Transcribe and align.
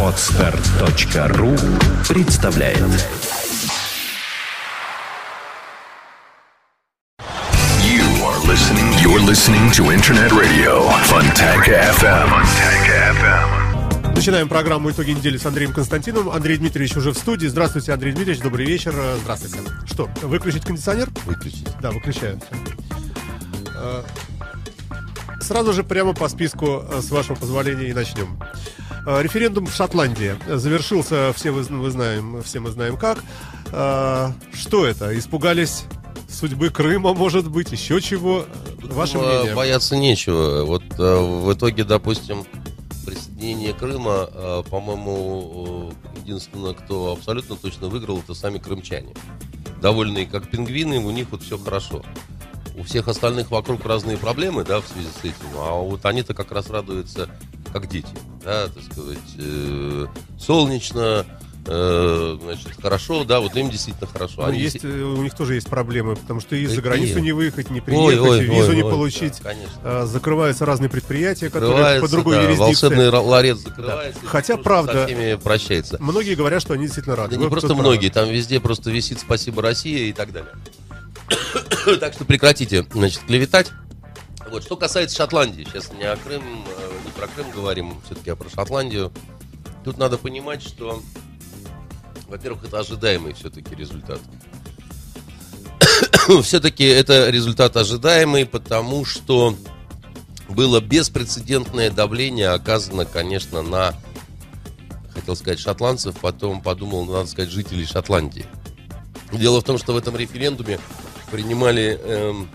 Отстар.ру 0.00 1.56
представляет 2.08 2.78
You 7.80 8.04
are 8.22 8.38
listening. 8.46 8.92
You're 9.02 9.18
listening 9.18 9.72
to 9.72 9.90
Internet 9.90 10.30
Radio 10.30 10.88
Fontanka 11.02 11.90
FM. 11.98 12.28
Fontanka 12.28 13.12
FM. 13.18 14.14
Начинаем 14.14 14.48
программу 14.48 14.92
«Итоги 14.92 15.10
недели» 15.10 15.36
с 15.36 15.44
Андреем 15.44 15.72
Константиновым. 15.72 16.30
Андрей 16.30 16.58
Дмитриевич 16.58 16.96
уже 16.96 17.10
в 17.10 17.18
студии. 17.18 17.48
Здравствуйте, 17.48 17.92
Андрей 17.92 18.12
Дмитриевич, 18.12 18.40
добрый 18.40 18.66
вечер. 18.66 18.94
Э, 18.96 19.16
Здравствуйте. 19.20 19.58
Что, 19.86 20.08
выключить 20.22 20.64
кондиционер? 20.64 21.08
Выключить. 21.26 21.66
Да, 21.80 21.90
выключаю. 21.90 22.38
Сразу 25.44 25.74
же 25.74 25.84
прямо 25.84 26.14
по 26.14 26.26
списку, 26.30 26.84
э, 26.88 27.02
с 27.02 27.10
вашего 27.10 27.34
позволения, 27.36 27.88
и 27.88 27.92
начнем. 27.92 28.40
Э, 29.06 29.20
Референдум 29.22 29.66
в 29.66 29.74
Шотландии 29.74 30.36
завершился, 30.48 31.34
все 31.36 31.50
вы, 31.50 31.62
вы 31.64 31.90
знаем, 31.90 32.42
все 32.42 32.60
мы 32.60 32.70
знаем 32.70 32.96
как. 32.96 33.22
Э, 33.70 34.30
Что 34.54 34.86
это? 34.86 35.16
Испугались 35.18 35.84
судьбы 36.30 36.70
Крыма, 36.70 37.12
может 37.12 37.50
быть, 37.50 37.72
еще 37.72 38.00
чего? 38.00 38.46
Ваше 38.84 39.18
Ну, 39.18 39.24
а 39.24 39.26
мнение? 39.34 39.54
Бояться 39.54 39.96
нечего. 39.98 40.64
Вот 40.64 40.82
в 40.96 41.52
итоге, 41.52 41.84
допустим, 41.84 42.46
присоединение 43.04 43.74
Крыма, 43.74 44.64
по-моему, 44.70 45.92
единственное, 46.16 46.72
кто 46.72 47.12
абсолютно 47.12 47.56
точно 47.56 47.88
выиграл, 47.88 48.18
это 48.20 48.32
сами 48.32 48.56
крымчане. 48.56 49.14
Довольные 49.82 50.24
как 50.24 50.48
пингвины, 50.48 50.98
у 51.00 51.10
них 51.10 51.28
вот 51.30 51.42
все 51.42 51.58
хорошо. 51.58 52.02
У 52.76 52.82
всех 52.82 53.06
остальных 53.08 53.50
вокруг 53.50 53.84
разные 53.86 54.16
проблемы, 54.16 54.64
да, 54.64 54.80
в 54.80 54.86
связи 54.88 55.06
с 55.08 55.24
этим. 55.24 55.46
А 55.56 55.74
вот 55.80 56.04
они-то 56.04 56.34
как 56.34 56.50
раз 56.50 56.70
радуются, 56.70 57.28
как 57.72 57.88
дети, 57.88 58.08
да, 58.44 58.66
так 58.66 58.82
сказать, 58.92 59.18
э, 59.38 60.06
солнечно, 60.40 61.24
э, 61.66 62.38
значит, 62.42 62.72
хорошо, 62.82 63.24
да, 63.24 63.40
вот 63.40 63.56
им 63.56 63.70
действительно 63.70 64.08
хорошо. 64.08 64.42
Ну, 64.42 64.48
Они 64.48 64.58
есть, 64.58 64.84
э, 64.84 64.88
у 64.88 65.22
них 65.22 65.34
тоже 65.34 65.54
есть 65.54 65.68
проблемы, 65.68 66.16
потому 66.16 66.40
что 66.40 66.56
и 66.56 66.66
за 66.66 66.82
границу 66.82 67.20
не 67.20 67.32
выехать, 67.32 67.70
не 67.70 67.78
Ой, 67.78 67.84
приехать, 67.84 68.20
ой, 68.20 68.38
и 68.40 68.44
визу 68.44 68.70
ой, 68.70 68.76
не 68.76 68.82
ой, 68.82 68.90
получить. 68.90 69.40
да, 69.42 69.50
конечно. 69.50 69.80
А, 69.82 70.06
Закрываются 70.06 70.66
разные 70.66 70.90
предприятия, 70.90 71.50
которые 71.50 72.00
по 72.00 72.08
другой 72.08 72.36
да, 72.36 72.42
юрисдикции. 72.42 72.86
волшебный 72.88 73.08
ларец 73.10 73.58
закрывается. 73.58 74.20
и 74.22 74.26
Хотя, 74.26 74.56
правда, 74.56 74.92
Со 74.92 75.06
всеми 75.06 75.34
прощается. 75.36 75.96
Многие 76.00 76.34
говорят, 76.34 76.60
что 76.60 76.74
они 76.74 76.84
действительно 76.84 77.16
рады. 77.16 77.36
Да 77.36 77.42
не 77.42 77.48
просто 77.48 77.74
многие, 77.74 78.10
правда. 78.10 78.26
там 78.26 78.30
везде 78.30 78.60
просто 78.60 78.90
висит 78.90 79.20
«Спасибо, 79.20 79.62
Россия» 79.62 80.08
и 80.08 80.12
так 80.12 80.32
далее. 80.32 80.50
так 82.00 82.14
что 82.14 82.24
прекратите, 82.24 82.86
значит, 82.92 83.22
клеветать. 83.24 83.70
Вот, 84.50 84.62
что 84.62 84.76
касается 84.76 85.16
Шотландии, 85.16 85.66
сейчас 85.70 85.92
не 85.92 86.04
о 86.04 86.16
Крым, 86.16 86.42
э, 86.42 86.98
не 87.04 87.10
про 87.12 87.26
Крым 87.28 87.50
говорим, 87.50 88.00
все-таки 88.04 88.30
а 88.30 88.36
про 88.36 88.48
Шотландию. 88.48 89.12
Тут 89.84 89.98
надо 89.98 90.18
понимать, 90.18 90.62
что, 90.62 91.02
во-первых, 92.28 92.64
это 92.64 92.80
ожидаемый 92.80 93.34
все-таки 93.34 93.74
результат. 93.74 94.20
все-таки 96.42 96.84
это 96.84 97.30
результат 97.30 97.76
ожидаемый, 97.76 98.46
потому 98.46 99.04
что 99.04 99.56
было 100.48 100.80
беспрецедентное 100.80 101.90
давление 101.90 102.50
оказано, 102.50 103.04
конечно, 103.04 103.62
на, 103.62 103.94
хотел 105.12 105.36
сказать, 105.36 105.58
шотландцев, 105.58 106.16
потом 106.20 106.60
подумал, 106.60 107.04
надо 107.06 107.26
сказать, 107.28 107.50
жителей 107.50 107.86
Шотландии. 107.86 108.46
Дело 109.32 109.60
в 109.60 109.64
том, 109.64 109.78
что 109.78 109.92
в 109.92 109.96
этом 109.96 110.16
референдуме 110.16 110.78
принимали 111.34 111.98
эм, 112.00 112.48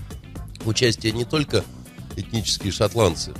участие 0.63 1.11
не 1.11 1.25
только 1.25 1.65
этнические 2.15 2.71
шотландцы, 2.71 3.33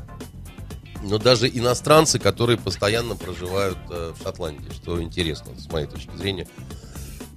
но 1.01 1.17
даже 1.17 1.47
иностранцы, 1.47 2.19
которые 2.19 2.57
постоянно 2.57 3.15
проживают 3.15 3.77
э, 3.89 4.11
в 4.19 4.21
Шотландии, 4.21 4.69
что 4.73 5.01
интересно, 5.01 5.53
с 5.57 5.71
моей 5.71 5.87
точки 5.87 6.13
зрения. 6.17 6.45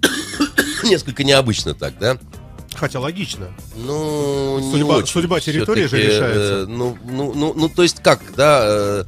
Несколько 0.82 1.22
необычно 1.22 1.74
так, 1.74 1.96
да? 2.00 2.18
Хотя 2.74 2.98
логично. 2.98 3.54
Ну, 3.76 4.58
не 4.58 4.72
Судьба- 4.72 4.96
очень. 4.96 5.12
судьба 5.12 5.38
территории 5.38 5.86
же 5.86 5.96
решается. 5.98 6.54
э, 6.54 6.66
ну, 6.66 6.98
ну, 7.04 7.32
ну, 7.32 7.54
ну, 7.54 7.68
то 7.68 7.84
есть 7.84 8.02
как, 8.02 8.20
да, 8.34 8.62
э, 8.64 9.04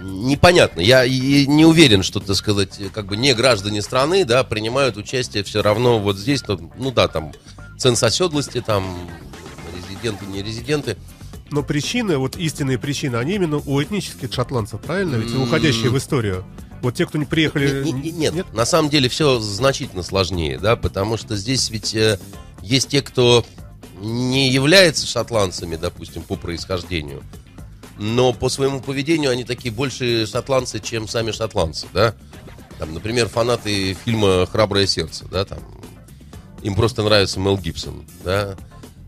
непонятно. 0.00 0.80
Я 0.80 1.04
и 1.04 1.46
не 1.46 1.64
уверен, 1.64 2.02
что, 2.02 2.18
так 2.18 2.34
сказать, 2.34 2.80
как 2.92 3.06
бы 3.06 3.16
не 3.16 3.32
граждане 3.32 3.80
страны, 3.80 4.24
да, 4.24 4.42
принимают 4.42 4.96
участие 4.96 5.44
все 5.44 5.62
равно 5.62 6.00
вот 6.00 6.16
здесь, 6.16 6.42
то, 6.42 6.58
ну 6.76 6.90
да, 6.90 7.06
там, 7.06 7.32
ценз 7.78 8.02
оседлости, 8.02 8.60
там, 8.60 9.08
резиденты, 9.76 10.26
не 10.26 10.42
резиденты. 10.42 10.96
Но 11.50 11.62
причины, 11.62 12.16
вот 12.16 12.36
истинные 12.36 12.78
причины, 12.78 13.16
они 13.16 13.34
именно 13.34 13.58
у 13.58 13.82
этнических 13.82 14.32
шотландцев, 14.32 14.80
правильно? 14.80 15.16
Ведь 15.16 15.34
уходящие 15.34 15.90
в 15.90 15.98
историю. 15.98 16.44
Вот 16.80 16.94
те, 16.94 17.06
кто 17.06 17.18
не 17.18 17.26
приехали... 17.26 17.84
Не- 17.84 17.92
не- 17.92 18.10
нет, 18.10 18.52
на 18.54 18.64
самом 18.64 18.90
деле 18.90 19.08
все 19.08 19.38
значительно 19.38 20.02
сложнее, 20.02 20.58
да, 20.58 20.76
потому 20.76 21.16
что 21.16 21.36
здесь 21.36 21.70
ведь 21.70 21.94
э, 21.94 22.18
есть 22.62 22.88
те, 22.88 23.02
кто 23.02 23.44
не 24.00 24.50
является 24.50 25.06
шотландцами, 25.06 25.76
допустим, 25.76 26.22
по 26.22 26.34
происхождению, 26.36 27.22
но 27.98 28.32
по 28.32 28.48
своему 28.48 28.80
поведению 28.80 29.30
они 29.30 29.44
такие 29.44 29.72
больше 29.72 30.26
шотландцы, 30.26 30.80
чем 30.80 31.06
сами 31.06 31.30
шотландцы, 31.30 31.86
да. 31.92 32.14
Там, 32.78 32.94
например, 32.94 33.28
фанаты 33.28 33.94
фильма 34.04 34.46
«Храброе 34.46 34.86
сердце», 34.86 35.26
да, 35.30 35.44
там, 35.44 35.60
им 36.62 36.74
просто 36.74 37.02
нравится 37.02 37.40
Мел 37.40 37.58
Гибсон, 37.58 38.04
да, 38.24 38.56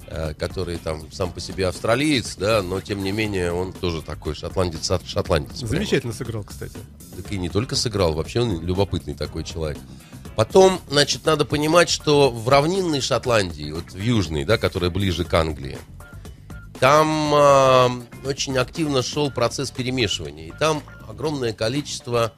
э, 0.06 0.34
который 0.34 0.76
там 0.78 1.10
сам 1.12 1.32
по 1.32 1.40
себе 1.40 1.68
австралиец, 1.68 2.36
да, 2.36 2.62
но 2.62 2.80
тем 2.80 3.02
не 3.02 3.12
менее 3.12 3.52
он 3.52 3.72
тоже 3.72 4.02
такой 4.02 4.34
шотландец, 4.34 4.90
шотландец. 5.06 5.58
прямо. 5.58 5.68
Замечательно 5.68 6.12
сыграл, 6.12 6.44
кстати. 6.44 6.76
Так 7.16 7.30
и 7.32 7.38
не 7.38 7.48
только 7.48 7.76
сыграл, 7.76 8.14
вообще 8.14 8.40
он 8.40 8.60
любопытный 8.60 9.14
такой 9.14 9.44
человек. 9.44 9.78
Потом, 10.36 10.80
значит, 10.88 11.24
надо 11.26 11.44
понимать, 11.44 11.88
что 11.88 12.30
в 12.30 12.48
равнинной 12.48 13.00
Шотландии, 13.00 13.70
вот 13.70 13.92
в 13.92 14.00
южной, 14.00 14.44
да, 14.44 14.58
которая 14.58 14.90
ближе 14.90 15.24
к 15.24 15.32
Англии, 15.32 15.78
там 16.80 17.32
а, 17.34 17.90
очень 18.24 18.58
активно 18.58 19.02
шел 19.02 19.30
процесс 19.30 19.70
перемешивания. 19.70 20.48
И 20.48 20.52
там 20.58 20.82
огромное 21.08 21.52
количество, 21.52 22.32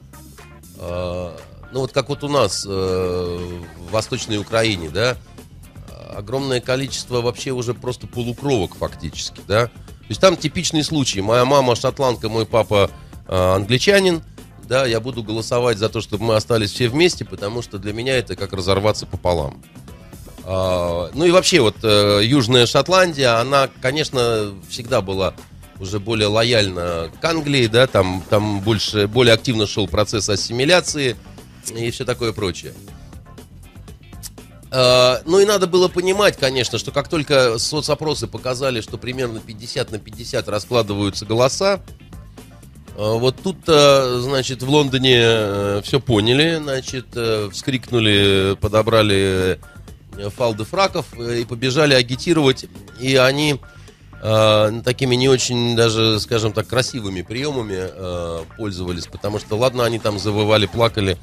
а, 0.77 1.39
ну 1.71 1.81
вот 1.81 1.91
как 1.91 2.09
вот 2.09 2.23
у 2.23 2.29
нас 2.29 2.65
э, 2.67 2.69
в 2.69 3.91
Восточной 3.91 4.37
Украине, 4.37 4.89
да, 4.89 5.17
огромное 6.15 6.61
количество 6.61 7.21
вообще 7.21 7.51
уже 7.51 7.73
просто 7.73 8.07
полукровок 8.07 8.75
фактически, 8.75 9.41
да. 9.47 9.67
То 9.67 10.09
есть 10.09 10.21
там 10.21 10.37
типичный 10.37 10.83
случай. 10.83 11.21
Моя 11.21 11.45
мама 11.45 11.75
шотландка, 11.75 12.29
мой 12.29 12.45
папа 12.45 12.89
э, 13.27 13.35
англичанин. 13.55 14.23
Да, 14.67 14.85
я 14.85 14.99
буду 14.99 15.23
голосовать 15.23 15.77
за 15.77 15.87
то, 15.87 16.01
чтобы 16.01 16.25
мы 16.25 16.35
остались 16.35 16.71
все 16.71 16.89
вместе, 16.89 17.23
потому 17.23 17.61
что 17.61 17.77
для 17.77 17.93
меня 17.93 18.17
это 18.17 18.35
как 18.35 18.51
разорваться 18.51 19.05
пополам. 19.05 19.63
А, 20.43 21.09
ну 21.13 21.25
и 21.25 21.31
вообще 21.31 21.61
вот 21.61 21.77
э, 21.83 22.21
Южная 22.23 22.65
Шотландия, 22.65 23.39
она, 23.39 23.69
конечно, 23.81 24.53
всегда 24.69 25.01
была 25.01 25.33
уже 25.79 25.99
более 25.99 26.27
лояльна 26.27 27.09
к 27.21 27.23
Англии, 27.23 27.67
да, 27.67 27.87
там, 27.87 28.23
там 28.29 28.59
больше, 28.61 29.07
более 29.07 29.33
активно 29.33 29.67
шел 29.67 29.87
процесс 29.87 30.27
ассимиляции 30.27 31.15
и 31.75 31.91
все 31.91 32.05
такое 32.05 32.33
прочее. 32.33 32.73
Э, 34.71 35.21
Ну 35.25 35.39
и 35.39 35.45
надо 35.45 35.67
было 35.67 35.87
понимать, 35.87 36.37
конечно, 36.37 36.77
что 36.77 36.91
как 36.91 37.07
только 37.07 37.57
соцопросы 37.57 38.27
показали, 38.27 38.81
что 38.81 38.97
примерно 38.97 39.39
50 39.39 39.91
на 39.91 39.99
50 39.99 40.47
раскладываются 40.49 41.25
голоса, 41.25 41.79
э, 42.89 42.91
вот 42.97 43.37
тут, 43.41 43.57
э, 43.67 44.19
значит, 44.21 44.63
в 44.63 44.69
Лондоне 44.69 45.81
все 45.83 45.99
поняли, 45.99 46.59
значит, 46.61 47.07
э, 47.15 47.49
вскрикнули, 47.51 48.57
подобрали 48.59 49.59
э, 50.17 50.29
фалды 50.35 50.65
фраков 50.65 51.05
э, 51.17 51.39
и 51.41 51.45
побежали 51.45 51.93
агитировать, 51.93 52.65
и 52.99 53.15
они 53.15 53.61
э, 54.21 54.81
такими 54.83 55.15
не 55.15 55.29
очень 55.29 55.77
даже, 55.77 56.19
скажем 56.19 56.51
так, 56.51 56.67
красивыми 56.67 57.21
приемами 57.21 57.77
э, 57.79 58.43
пользовались, 58.57 59.05
потому 59.07 59.39
что, 59.39 59.55
ладно, 59.57 59.85
они 59.85 59.99
там 59.99 60.19
завывали, 60.19 60.65
плакали, 60.65 61.17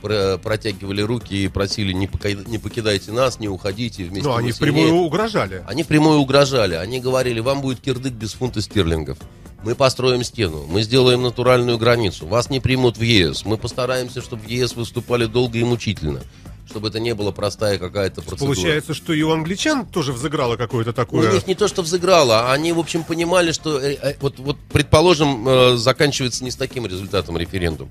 протягивали 0.00 1.02
руки 1.02 1.44
и 1.44 1.48
просили, 1.48 1.92
не, 1.92 2.06
пока- 2.06 2.32
не 2.32 2.58
покидайте 2.58 3.12
нас, 3.12 3.38
не 3.38 3.48
уходите 3.48 4.04
вместе. 4.04 4.28
Ну, 4.28 4.34
они 4.34 4.52
сильнее». 4.52 4.72
впрямую 4.84 5.02
угрожали. 5.02 5.64
Они 5.66 5.82
впрямую 5.82 6.18
угрожали. 6.18 6.74
Они 6.74 7.00
говорили, 7.00 7.40
вам 7.40 7.60
будет 7.60 7.80
кирдык 7.80 8.12
без 8.12 8.32
фунта 8.32 8.60
стерлингов. 8.60 9.18
Мы 9.62 9.74
построим 9.74 10.24
стену, 10.24 10.64
мы 10.68 10.82
сделаем 10.82 11.22
натуральную 11.22 11.76
границу. 11.76 12.26
Вас 12.26 12.48
не 12.48 12.60
примут 12.60 12.96
в 12.96 13.02
ЕС. 13.02 13.44
Мы 13.44 13.58
постараемся, 13.58 14.22
чтобы 14.22 14.44
в 14.44 14.48
ЕС 14.48 14.74
выступали 14.74 15.26
долго 15.26 15.58
и 15.58 15.64
мучительно. 15.64 16.22
Чтобы 16.66 16.88
это 16.88 17.00
не 17.00 17.14
была 17.14 17.32
простая 17.32 17.78
какая-то 17.78 18.22
процедура. 18.22 18.54
Получается, 18.54 18.94
что 18.94 19.12
и 19.12 19.20
у 19.22 19.32
англичан 19.32 19.84
тоже 19.84 20.12
взыграло 20.12 20.56
какое-то 20.56 20.90
У 20.90 20.94
такое... 20.94 21.32
них 21.32 21.46
не 21.46 21.56
то, 21.56 21.66
что 21.68 21.82
взыграло, 21.82 22.48
а 22.48 22.52
они, 22.52 22.72
в 22.72 22.78
общем, 22.78 23.02
понимали, 23.02 23.50
что, 23.52 23.78
э, 23.80 23.96
э, 24.00 24.14
вот, 24.20 24.38
вот 24.38 24.56
предположим, 24.72 25.46
э, 25.46 25.76
заканчивается 25.76 26.44
не 26.44 26.52
с 26.52 26.56
таким 26.56 26.86
результатом 26.86 27.36
референдум. 27.36 27.90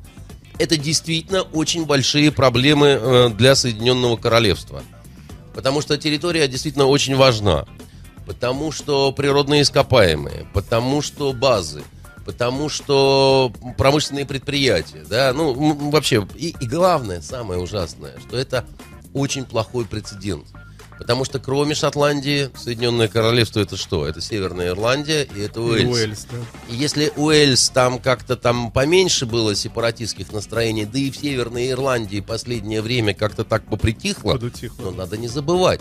Это 0.59 0.77
действительно 0.77 1.41
очень 1.41 1.85
большие 1.85 2.31
проблемы 2.31 2.87
э, 2.87 3.29
для 3.29 3.55
Соединенного 3.55 4.17
Королевства. 4.17 4.83
Потому 5.53 5.81
что 5.81 5.97
территория 5.97 6.47
действительно 6.47 6.85
очень 6.85 7.15
важна. 7.15 7.65
Потому 8.25 8.71
что 8.71 9.11
природные 9.11 9.63
ископаемые, 9.63 10.45
потому 10.53 11.01
что 11.01 11.33
базы, 11.33 11.83
потому 12.25 12.69
что 12.69 13.51
промышленные 13.77 14.25
предприятия, 14.25 15.03
да, 15.09 15.33
ну, 15.33 15.89
вообще, 15.89 16.27
и, 16.35 16.53
и 16.59 16.67
главное, 16.67 17.21
самое 17.21 17.59
ужасное, 17.59 18.19
что 18.19 18.37
это 18.37 18.65
очень 19.13 19.45
плохой 19.45 19.85
прецедент. 19.85 20.45
Потому 20.99 21.23
что 21.23 21.39
кроме 21.39 21.75
Шотландии, 21.75 22.49
Соединенное 22.57 23.07
Королевство 23.07 23.61
это 23.61 23.77
что? 23.77 24.05
Это 24.05 24.19
Северная 24.19 24.67
Ирландия 24.67 25.23
и 25.23 25.39
это 25.39 25.61
И 25.61 25.63
Уэльс. 25.63 25.97
Уэльс, 25.97 26.27
да. 26.29 26.37
И 26.69 26.75
если 26.75 27.11
Уэльс 27.15 27.69
там 27.69 27.99
как-то 27.99 28.35
там 28.35 28.69
поменьше 28.69 29.25
было 29.25 29.55
сепаратистских 29.55 30.33
настроений, 30.33 30.85
да 30.85 30.99
и 30.99 31.09
в 31.09 31.15
Северной 31.15 31.71
Ирландии 31.71 32.19
последнее 32.19 32.81
время 32.81 33.13
как-то 33.13 33.45
так 33.45 33.63
попритихло, 33.65 34.33
Подутихло. 34.33 34.83
но 34.83 34.91
надо 34.91 35.17
не 35.17 35.29
забывать, 35.29 35.79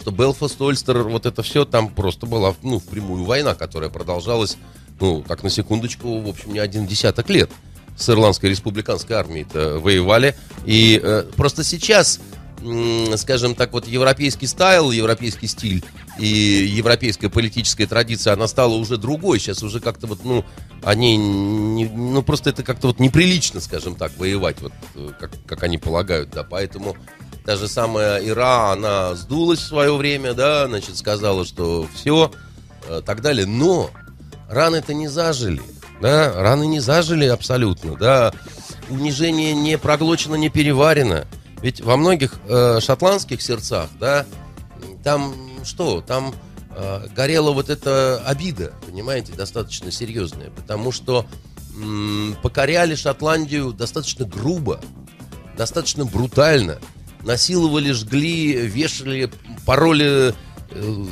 что 0.00 0.12
Белфаст, 0.12 0.60
Ольстер, 0.60 1.02
вот 1.02 1.26
это 1.26 1.42
все, 1.42 1.64
там 1.64 1.88
просто 1.88 2.26
была, 2.26 2.54
ну, 2.62 2.78
впрямую 2.78 3.24
война, 3.24 3.54
которая 3.54 3.90
продолжалась, 3.90 4.56
ну, 5.00 5.22
так 5.26 5.42
на 5.42 5.50
секундочку, 5.50 6.20
в 6.20 6.28
общем, 6.28 6.52
не 6.52 6.60
один 6.60 6.86
десяток 6.86 7.28
лет. 7.28 7.50
С 7.96 8.08
Ирландской 8.08 8.46
республиканской 8.46 9.16
армией-то 9.16 9.78
воевали. 9.78 10.34
И 10.64 10.98
э, 11.02 11.24
просто 11.36 11.64
сейчас, 11.64 12.20
скажем 13.16 13.54
так, 13.54 13.72
вот 13.72 13.86
европейский 13.86 14.46
стайл, 14.46 14.90
европейский 14.90 15.46
стиль 15.46 15.84
и 16.18 16.26
европейская 16.26 17.28
политическая 17.28 17.86
традиция, 17.86 18.34
она 18.34 18.46
стала 18.48 18.74
уже 18.74 18.96
другой. 18.96 19.38
Сейчас 19.38 19.62
уже 19.62 19.80
как-то 19.80 20.06
вот, 20.06 20.24
ну, 20.24 20.44
они, 20.82 21.16
не- 21.16 21.88
ну, 21.88 22.22
просто 22.22 22.50
это 22.50 22.62
как-то 22.62 22.88
вот 22.88 23.00
неприлично, 23.00 23.60
скажем 23.60 23.94
так, 23.94 24.12
воевать, 24.18 24.60
вот, 24.60 24.72
э, 24.94 25.10
как, 25.18 25.32
как 25.46 25.62
они 25.62 25.78
полагают, 25.78 26.30
да, 26.30 26.44
поэтому 26.44 26.96
та 27.44 27.56
же 27.56 27.68
самая 27.68 28.18
Ира, 28.26 28.72
она 28.72 29.14
сдулась 29.14 29.60
в 29.60 29.66
свое 29.66 29.96
время, 29.96 30.34
да, 30.34 30.66
значит, 30.66 30.96
сказала, 30.96 31.44
что 31.44 31.88
все, 31.94 32.30
так 33.04 33.20
далее, 33.22 33.46
но 33.46 33.90
раны-то 34.48 34.92
не 34.94 35.08
зажили, 35.08 35.62
да, 36.00 36.32
раны 36.34 36.66
не 36.66 36.80
зажили 36.80 37.26
абсолютно, 37.26 37.96
да, 37.96 38.32
унижение 38.88 39.54
не 39.54 39.78
проглочено, 39.78 40.34
не 40.34 40.48
переварено, 40.48 41.26
ведь 41.62 41.80
во 41.80 41.96
многих 41.96 42.34
э, 42.48 42.80
шотландских 42.80 43.42
сердцах, 43.42 43.88
да, 43.98 44.26
там 45.04 45.34
что, 45.64 46.00
там 46.00 46.34
э, 46.74 47.06
горела 47.14 47.52
вот 47.52 47.68
эта 47.70 48.22
обида, 48.26 48.72
понимаете, 48.86 49.32
достаточно 49.32 49.90
серьезная, 49.90 50.50
потому 50.50 50.92
что 50.92 51.26
м, 51.76 52.36
покоряли 52.42 52.94
Шотландию 52.94 53.72
достаточно 53.72 54.24
грубо, 54.24 54.80
достаточно 55.56 56.04
брутально. 56.04 56.78
Насиловали, 57.22 57.92
жгли, 57.92 58.52
вешали, 58.52 59.30
пороли, 59.66 60.34
э, 60.70 61.04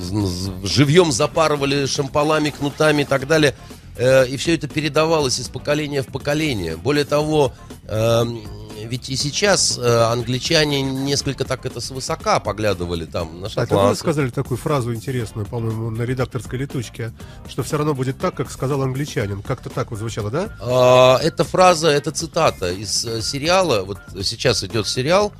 живьем 0.64 1.12
запарывали 1.12 1.84
шампалами, 1.86 2.50
кнутами 2.50 3.02
и 3.02 3.04
так 3.04 3.26
далее. 3.26 3.54
Э, 3.96 4.26
И 4.26 4.36
все 4.38 4.54
это 4.54 4.68
передавалось 4.68 5.38
из 5.38 5.48
поколения 5.48 6.02
в 6.02 6.06
поколение. 6.06 6.76
Более 6.76 7.04
того, 7.04 7.52
эм, 7.88 8.42
ведь 8.86 9.08
и 9.08 9.16
сейчас 9.16 9.78
э, 9.78 10.02
англичане 10.12 10.82
несколько 10.82 11.44
так 11.44 11.64
это 11.66 11.80
свысока 11.80 12.40
поглядывали 12.40 13.04
там 13.04 13.40
на 13.40 13.46
А 13.46 13.50
это 13.50 13.60
вы 13.60 13.66
шотландцев. 13.66 13.98
сказали 13.98 14.30
такую 14.30 14.58
фразу 14.58 14.94
интересную, 14.94 15.46
по-моему, 15.46 15.90
на 15.90 16.02
редакторской 16.02 16.58
летучке, 16.58 17.12
что 17.48 17.62
все 17.62 17.76
равно 17.78 17.94
будет 17.94 18.18
так, 18.18 18.34
как 18.34 18.50
сказал 18.50 18.82
англичанин. 18.82 19.42
Как-то 19.42 19.70
так 19.70 19.90
вот 19.90 19.98
звучало, 19.98 20.30
да? 20.30 20.56
А, 20.60 21.18
Эта 21.18 21.44
фраза, 21.44 21.88
это 21.88 22.10
цитата 22.10 22.70
из 22.70 23.04
э, 23.04 23.22
сериала. 23.22 23.82
Вот 23.82 23.98
сейчас 24.22 24.62
идет 24.64 24.86
сериал, 24.86 25.32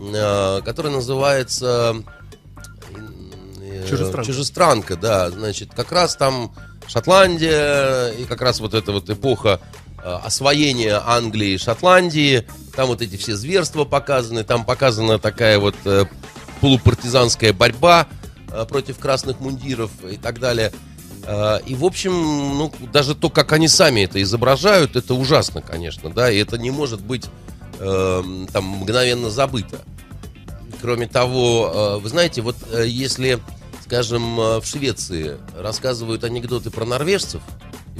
э, 0.00 0.60
который 0.64 0.90
называется 0.90 1.96
э, 3.62 3.86
«Чужестранка». 3.88 4.24
«Чужестранка», 4.24 4.96
да. 4.96 5.30
Значит, 5.30 5.70
как 5.74 5.92
раз 5.92 6.16
там 6.16 6.52
Шотландия 6.86 8.08
и 8.08 8.24
как 8.24 8.40
раз 8.42 8.60
вот 8.60 8.74
эта 8.74 8.90
вот 8.92 9.08
эпоха 9.10 9.60
э, 10.02 10.18
освоения 10.24 11.00
Англии 11.04 11.50
и 11.50 11.58
Шотландии. 11.58 12.46
Там 12.74 12.88
вот 12.88 13.02
эти 13.02 13.16
все 13.16 13.36
зверства 13.36 13.84
показаны, 13.84 14.44
там 14.44 14.64
показана 14.64 15.18
такая 15.18 15.58
вот 15.58 15.76
э, 15.84 16.06
полупартизанская 16.60 17.52
борьба 17.52 18.06
э, 18.50 18.64
против 18.66 18.98
красных 18.98 19.40
мундиров 19.40 19.90
и 20.10 20.16
так 20.16 20.38
далее. 20.38 20.72
И, 21.66 21.74
в 21.74 21.84
общем, 21.84 22.12
ну, 22.12 22.72
даже 22.92 23.14
то, 23.14 23.28
как 23.28 23.52
они 23.52 23.68
сами 23.68 24.00
это 24.00 24.20
изображают, 24.22 24.96
это 24.96 25.12
ужасно, 25.12 25.60
конечно, 25.60 26.08
да, 26.08 26.30
и 26.30 26.38
это 26.38 26.56
не 26.56 26.70
может 26.70 27.02
быть 27.02 27.26
эм, 27.78 28.48
там 28.50 28.64
мгновенно 28.64 29.28
забыто. 29.28 29.80
Кроме 30.80 31.06
того, 31.06 32.00
вы 32.02 32.08
знаете, 32.08 32.40
вот 32.40 32.56
если, 32.74 33.38
скажем, 33.84 34.36
в 34.36 34.62
Швеции 34.64 35.36
рассказывают 35.54 36.24
анекдоты 36.24 36.70
про 36.70 36.86
норвежцев 36.86 37.42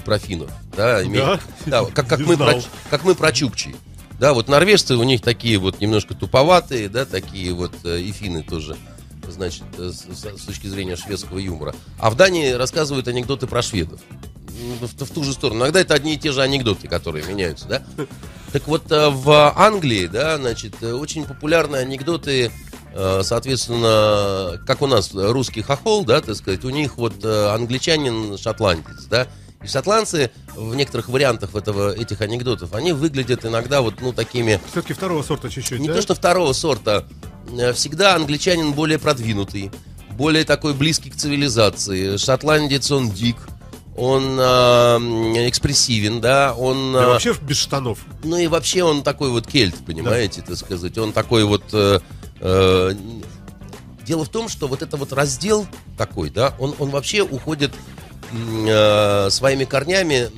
и 0.00 0.05
про 0.05 0.19
финнов, 0.19 0.50
да, 0.76 1.05
имея- 1.05 1.41
да, 1.67 1.85
как, 1.85 2.08
как, 2.08 2.19
Не 2.20 2.26
мы 2.26 2.37
про, 2.37 2.61
как 2.91 3.05
мы 3.05 3.14
про 3.14 3.32
чукчей. 3.32 3.76
Да, 4.19 4.35
вот 4.35 4.49
норвежцы 4.49 4.97
у 4.97 5.02
них 5.02 5.23
такие 5.23 5.56
вот 5.58 5.81
немножко 5.81 6.14
туповатые, 6.14 6.88
да, 6.88 7.05
такие 7.06 7.52
вот 7.55 7.73
э, 7.85 8.00
и 8.00 8.12
финны 8.12 8.43
тоже, 8.43 8.76
значит, 9.29 9.62
э, 9.79 9.91
с, 9.91 10.00
с- 10.19 10.44
точки 10.44 10.67
зрения 10.67 10.97
шведского 10.97 11.38
юмора. 11.38 11.75
А 11.99 12.11
в 12.11 12.17
Дании 12.17 12.50
рассказывают 12.50 13.08
анекдоты 13.08 13.47
про 13.47 13.62
шведов. 13.62 14.00
Ну, 14.49 14.87
В, 14.87 15.05
в 15.06 15.11
ту 15.11 15.25
же 15.25 15.32
сторону. 15.32 15.61
Иногда 15.61 15.81
это 15.81 15.94
одни 15.94 16.14
и 16.14 16.19
те 16.19 16.32
же 16.32 16.43
анекдоты, 16.43 16.87
которые 16.87 17.25
меняются, 17.25 17.67
да. 17.67 17.82
Так 18.53 18.67
вот, 18.69 18.93
э, 18.93 19.08
в 19.08 19.55
Англии, 19.56 20.06
да, 20.06 20.37
значит, 20.37 20.82
очень 20.82 21.25
популярны 21.25 21.76
анекдоты, 21.76 22.50
соответственно, 23.23 24.61
как 24.67 24.82
у 24.82 24.87
нас 24.87 25.11
русский 25.14 25.62
хохол, 25.62 26.05
да, 26.05 26.20
так 26.20 26.37
сказать, 26.37 26.64
у 26.64 26.70
них 26.70 26.96
вот 26.99 27.25
англичанин 27.25 28.37
шотландец, 28.37 29.05
да, 29.08 29.29
шотландцы 29.64 30.30
в 30.54 30.74
некоторых 30.74 31.08
вариантах 31.08 31.54
этого, 31.54 31.94
этих 31.94 32.20
анекдотов, 32.20 32.74
они 32.74 32.92
выглядят 32.92 33.44
иногда 33.44 33.82
вот, 33.82 34.00
ну, 34.00 34.12
такими, 34.12 34.60
Все-таки 34.70 34.94
второго 34.94 35.22
сорта 35.22 35.50
чуть-чуть, 35.50 35.80
не 35.80 35.88
да? 35.88 35.94
то 35.94 36.02
что 36.02 36.14
второго 36.14 36.52
сорта, 36.52 37.06
э, 37.58 37.72
всегда 37.72 38.14
англичанин 38.14 38.72
более 38.72 38.98
продвинутый, 38.98 39.70
более 40.12 40.44
такой 40.44 40.74
близкий 40.74 41.10
к 41.10 41.16
цивилизации. 41.16 42.16
Шотландец, 42.16 42.90
он 42.90 43.10
дик, 43.10 43.36
он 43.96 44.38
э, 44.38 45.48
экспрессивен, 45.48 46.20
да, 46.20 46.54
он... 46.54 46.92
Да, 46.92 47.04
э, 47.04 47.06
вообще 47.06 47.34
без 47.42 47.58
штанов. 47.58 47.98
ну 48.24 48.36
и 48.36 48.46
вообще 48.46 48.82
он 48.82 49.02
такой 49.02 49.30
вот 49.30 49.46
кельт, 49.46 49.74
понимаете, 49.86 50.42
так 50.42 50.56
сказать. 50.56 50.96
Он 50.96 51.12
такой 51.12 51.44
вот... 51.44 51.64
э, 51.72 52.00
э, 52.40 52.94
дело 54.06 54.24
в 54.24 54.28
том, 54.28 54.48
что 54.48 54.68
вот 54.68 54.82
это 54.82 54.96
вот 54.96 55.12
раздел 55.12 55.66
такой, 55.96 56.30
да, 56.30 56.54
он, 56.58 56.74
он 56.78 56.90
вообще 56.90 57.22
уходит 57.22 57.72
э, 58.32 59.31
своими 59.31 59.65
корнями 59.65 60.29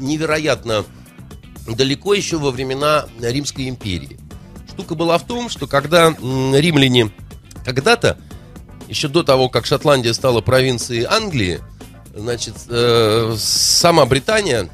невероятно 0.00 0.84
далеко 1.66 2.14
еще 2.14 2.38
во 2.38 2.50
времена 2.50 3.06
Римской 3.20 3.68
империи. 3.68 4.18
Штука 4.68 4.94
была 4.94 5.18
в 5.18 5.26
том, 5.26 5.48
что 5.48 5.66
когда 5.66 6.08
римляне 6.10 7.10
когда-то, 7.64 8.18
еще 8.88 9.08
до 9.08 9.22
того, 9.22 9.48
как 9.48 9.66
Шотландия 9.66 10.14
стала 10.14 10.40
провинцией 10.40 11.04
Англии, 11.04 11.60
значит, 12.14 12.54
э, 12.68 13.34
сама 13.38 14.06
Британия 14.06 14.70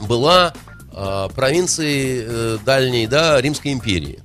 была 0.00 0.52
э, 0.92 1.28
провинцией 1.34 2.24
э, 2.26 2.58
дальней, 2.64 3.06
да, 3.06 3.40
Римской 3.40 3.72
империи. 3.72 4.20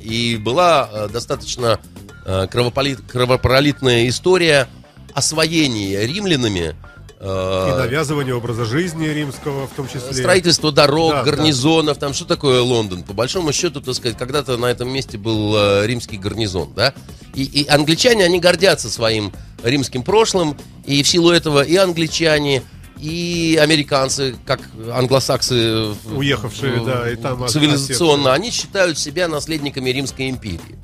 И 0.00 0.36
была 0.36 1.08
достаточно 1.08 1.80
кровопролитная 2.24 4.08
история 4.08 4.68
освоения 5.14 6.06
римлянами 6.06 6.76
э, 7.20 7.68
И 7.70 7.78
навязывание 7.78 8.34
образа 8.34 8.64
жизни 8.64 9.06
римского 9.06 9.66
в 9.66 9.70
том 9.70 9.86
числе. 9.88 10.12
Строительство 10.12 10.72
дорог, 10.72 11.12
Да, 11.12 11.22
гарнизонов, 11.24 11.98
там 11.98 12.14
что 12.14 12.24
такое 12.24 12.60
Лондон? 12.60 13.02
По 13.02 13.12
большому 13.12 13.52
счету, 13.52 13.80
так 13.80 13.94
сказать, 13.94 14.16
когда-то 14.18 14.56
на 14.56 14.66
этом 14.66 14.88
месте 14.90 15.18
был 15.18 15.54
э, 15.56 15.86
римский 15.86 16.16
гарнизон, 16.18 16.72
да? 16.74 16.94
И, 17.34 17.42
и 17.44 17.66
англичане, 17.68 18.24
они 18.24 18.40
гордятся 18.40 18.90
своим 18.90 19.32
римским 19.62 20.02
прошлым, 20.02 20.56
и 20.84 21.02
в 21.02 21.08
силу 21.08 21.30
этого 21.30 21.62
и 21.62 21.76
англичане, 21.76 22.62
и 22.98 23.58
американцы, 23.60 24.36
как 24.46 24.60
англосаксы, 24.92 25.88
Уехавшие, 26.14 26.80
в- 26.80 26.86
да, 26.86 27.10
и 27.10 27.16
там 27.16 27.46
цивилизационно, 27.48 28.32
они 28.32 28.50
считают 28.50 28.98
себя 28.98 29.28
наследниками 29.28 29.90
Римской 29.90 30.30
империи. 30.30 30.78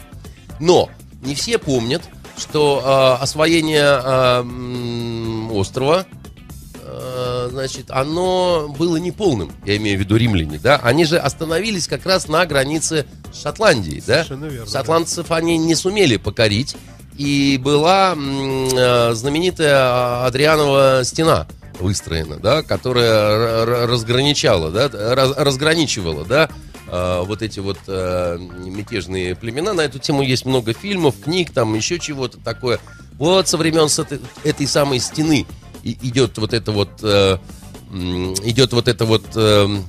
Но 0.60 0.90
не 1.22 1.34
все 1.34 1.56
помнят, 1.58 2.02
что 2.36 3.16
э, 3.18 3.22
освоение 3.22 4.00
э, 4.04 5.48
острова 5.52 6.06
э, 6.10 6.21
значит, 7.50 7.90
оно 7.90 8.74
было 8.78 8.96
неполным, 8.96 9.52
я 9.64 9.76
имею 9.76 9.98
в 9.98 10.00
виду 10.00 10.16
римляне, 10.16 10.58
да, 10.58 10.76
они 10.82 11.04
же 11.04 11.18
остановились 11.18 11.88
как 11.88 12.06
раз 12.06 12.28
на 12.28 12.44
границе 12.46 13.06
с 13.32 13.42
Шотландией, 13.42 14.02
да, 14.06 14.24
Совершенно 14.24 14.46
верно, 14.46 14.70
шотландцев 14.70 15.30
они 15.30 15.58
не 15.58 15.74
сумели 15.74 16.16
покорить, 16.16 16.76
и 17.16 17.60
была 17.62 18.14
э, 18.16 19.12
знаменитая 19.14 20.24
Адрианова 20.24 21.02
стена 21.04 21.46
выстроена, 21.78 22.36
да, 22.36 22.62
которая 22.62 23.86
разграничала, 23.86 24.70
да, 24.70 24.88
раз- 24.88 25.36
разграничивала, 25.36 26.24
да, 26.24 26.48
э, 26.88 27.22
вот 27.24 27.42
эти 27.42 27.60
вот 27.60 27.78
э, 27.86 28.38
мятежные 28.38 29.34
племена. 29.34 29.72
На 29.72 29.82
эту 29.82 29.98
тему 29.98 30.22
есть 30.22 30.46
много 30.46 30.72
фильмов, 30.72 31.16
книг, 31.22 31.50
там 31.52 31.74
еще 31.74 31.98
чего-то 31.98 32.38
такое. 32.38 32.78
Вот 33.18 33.48
со 33.48 33.56
времен 33.56 33.86
этой, 33.86 34.20
этой 34.42 34.66
самой 34.66 34.98
стены 34.98 35.46
и- 35.82 35.98
идет 36.02 36.38
вот 36.38 36.52
это 36.52 36.72
вот 36.72 36.90
э, 37.02 37.38
идет 38.44 38.72
вот 38.72 38.88
это 38.88 39.04
вот 39.04 39.24
эм, 39.36 39.84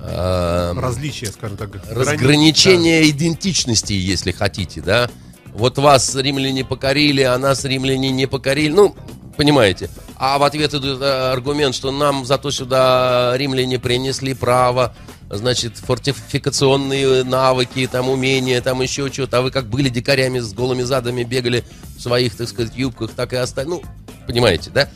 э, 0.00 0.72
Различия, 0.76 1.26
скажем 1.26 1.56
так. 1.56 1.70
грани- 1.70 1.94
разграничение 1.94 3.10
идентичности, 3.10 3.92
если 3.92 4.32
хотите, 4.32 4.80
да. 4.80 5.10
Вот 5.54 5.78
вас 5.78 6.14
римляне 6.14 6.64
покорили, 6.64 7.22
а 7.22 7.38
нас 7.38 7.64
римляне 7.64 8.10
не 8.10 8.26
покорили. 8.26 8.72
Ну, 8.72 8.94
понимаете. 9.36 9.88
А 10.18 10.38
в 10.38 10.42
ответ 10.44 10.74
идет 10.74 11.00
э, 11.00 11.32
аргумент, 11.32 11.74
что 11.74 11.90
нам 11.90 12.24
зато 12.26 12.50
сюда 12.50 13.32
римляне 13.36 13.78
принесли 13.78 14.34
право, 14.34 14.94
значит, 15.30 15.78
фортификационные 15.78 17.24
навыки, 17.24 17.88
там, 17.90 18.08
умения, 18.10 18.60
там 18.60 18.82
еще 18.82 19.10
что-то. 19.10 19.38
А 19.38 19.42
вы 19.42 19.50
как 19.50 19.66
были 19.68 19.88
дикарями 19.88 20.38
с 20.40 20.52
голыми 20.52 20.82
задами, 20.82 21.24
бегали 21.24 21.64
в 21.96 22.02
своих, 22.02 22.36
так 22.36 22.48
сказать, 22.48 22.76
юбках, 22.76 23.10
так 23.12 23.32
и 23.32 23.36
остались. 23.36 23.68
Ну, 23.68 23.82
понимаете, 24.26 24.70
да? 24.70 24.88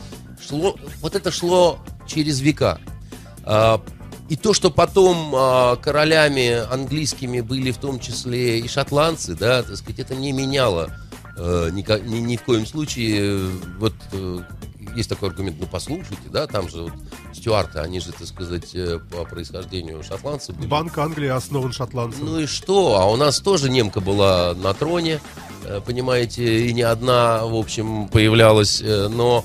Шло, 0.46 0.76
вот 1.00 1.14
это 1.14 1.30
шло 1.30 1.78
через 2.06 2.40
века. 2.40 2.78
А, 3.44 3.80
И 4.28 4.36
то, 4.36 4.52
что 4.54 4.70
потом 4.70 5.32
а, 5.34 5.76
королями 5.76 6.50
английскими 6.72 7.40
были 7.40 7.70
в 7.72 7.78
том 7.78 7.98
числе 7.98 8.60
и 8.60 8.68
шотландцы, 8.68 9.34
да, 9.34 9.62
так 9.62 9.76
сказать, 9.76 9.98
это 10.00 10.14
не 10.14 10.30
меняло 10.32 10.94
э, 11.36 11.70
ника- 11.72 12.00
ни, 12.00 12.18
ни 12.18 12.36
в 12.36 12.42
коем 12.42 12.64
случае. 12.66 13.18
э, 13.22 13.50
Вот 13.78 13.94
э, 14.12 14.38
есть 14.96 15.08
такой 15.08 15.30
аргумент, 15.30 15.56
ну 15.60 15.66
послушайте, 15.70 16.22
да, 16.30 16.46
там 16.46 16.68
же 16.68 16.82
вот 16.82 16.92
стюарты, 17.32 17.80
они 17.80 18.00
же, 18.00 18.12
так 18.12 18.26
сказать, 18.26 18.74
э, 18.74 18.98
по 19.10 19.24
происхождению 19.24 20.02
шотландцы 20.02 20.52
были. 20.52 20.66
Банк 20.66 20.96
Англии 20.98 21.28
основан 21.28 21.72
шотландцем. 21.72 22.26
Ну 22.26 22.40
и 22.40 22.46
что? 22.46 23.00
А 23.00 23.06
у 23.06 23.16
нас 23.16 23.40
тоже 23.40 23.70
немка 23.70 24.00
была 24.00 24.54
на 24.54 24.74
троне, 24.74 25.20
э, 25.64 25.80
понимаете, 25.84 26.66
и 26.66 26.72
не 26.72 26.82
одна, 26.82 27.44
в 27.44 27.54
общем, 27.54 28.08
появлялась, 28.08 28.80
э, 28.82 29.08
но 29.08 29.44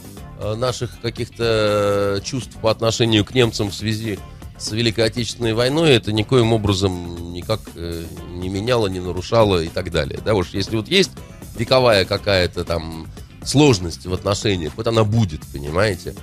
наших 0.58 1.00
каких-то 1.00 2.22
чувств 2.24 2.58
по 2.62 2.70
отношению 2.70 3.24
к 3.24 3.34
немцам 3.34 3.70
в 3.70 3.74
связи 3.74 4.20
с 4.58 4.70
Великой 4.72 5.06
Отечественной 5.06 5.54
войной 5.54 5.92
это 5.92 6.12
никоим 6.12 6.52
образом 6.52 7.32
никак 7.32 7.62
не 7.74 8.50
меняло, 8.50 8.88
не 8.88 9.00
нарушало 9.00 9.64
и 9.64 9.70
так 9.70 9.92
далее. 9.92 10.20
Да, 10.24 10.34
уж 10.34 10.50
если 10.50 10.76
вот 10.76 10.90
есть 10.90 11.12
вековая 11.58 12.04
какая-то 12.04 12.66
там 12.66 13.08
сложность 13.46 14.06
в 14.06 14.14
отношениях, 14.14 14.74
вот 14.76 14.88
она 14.88 15.04
будет, 15.04 15.42
понимаете? 15.54 16.16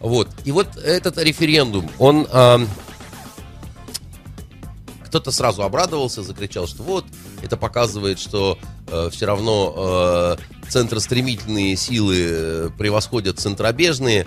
Вот. 0.00 0.28
И 0.44 0.52
вот 0.52 0.76
этот 0.76 1.18
референдум, 1.18 1.90
он 1.98 2.26
ам, 2.30 2.68
кто-то 5.06 5.30
сразу 5.30 5.62
обрадовался, 5.62 6.22
закричал, 6.22 6.66
что 6.66 6.82
вот, 6.82 7.04
это 7.42 7.56
показывает, 7.56 8.18
что 8.18 8.58
все 9.10 9.26
равно 9.26 10.36
э, 10.38 10.68
центростремительные 10.68 11.76
силы 11.76 12.16
э, 12.18 12.70
превосходят 12.78 13.38
центробежные. 13.40 14.26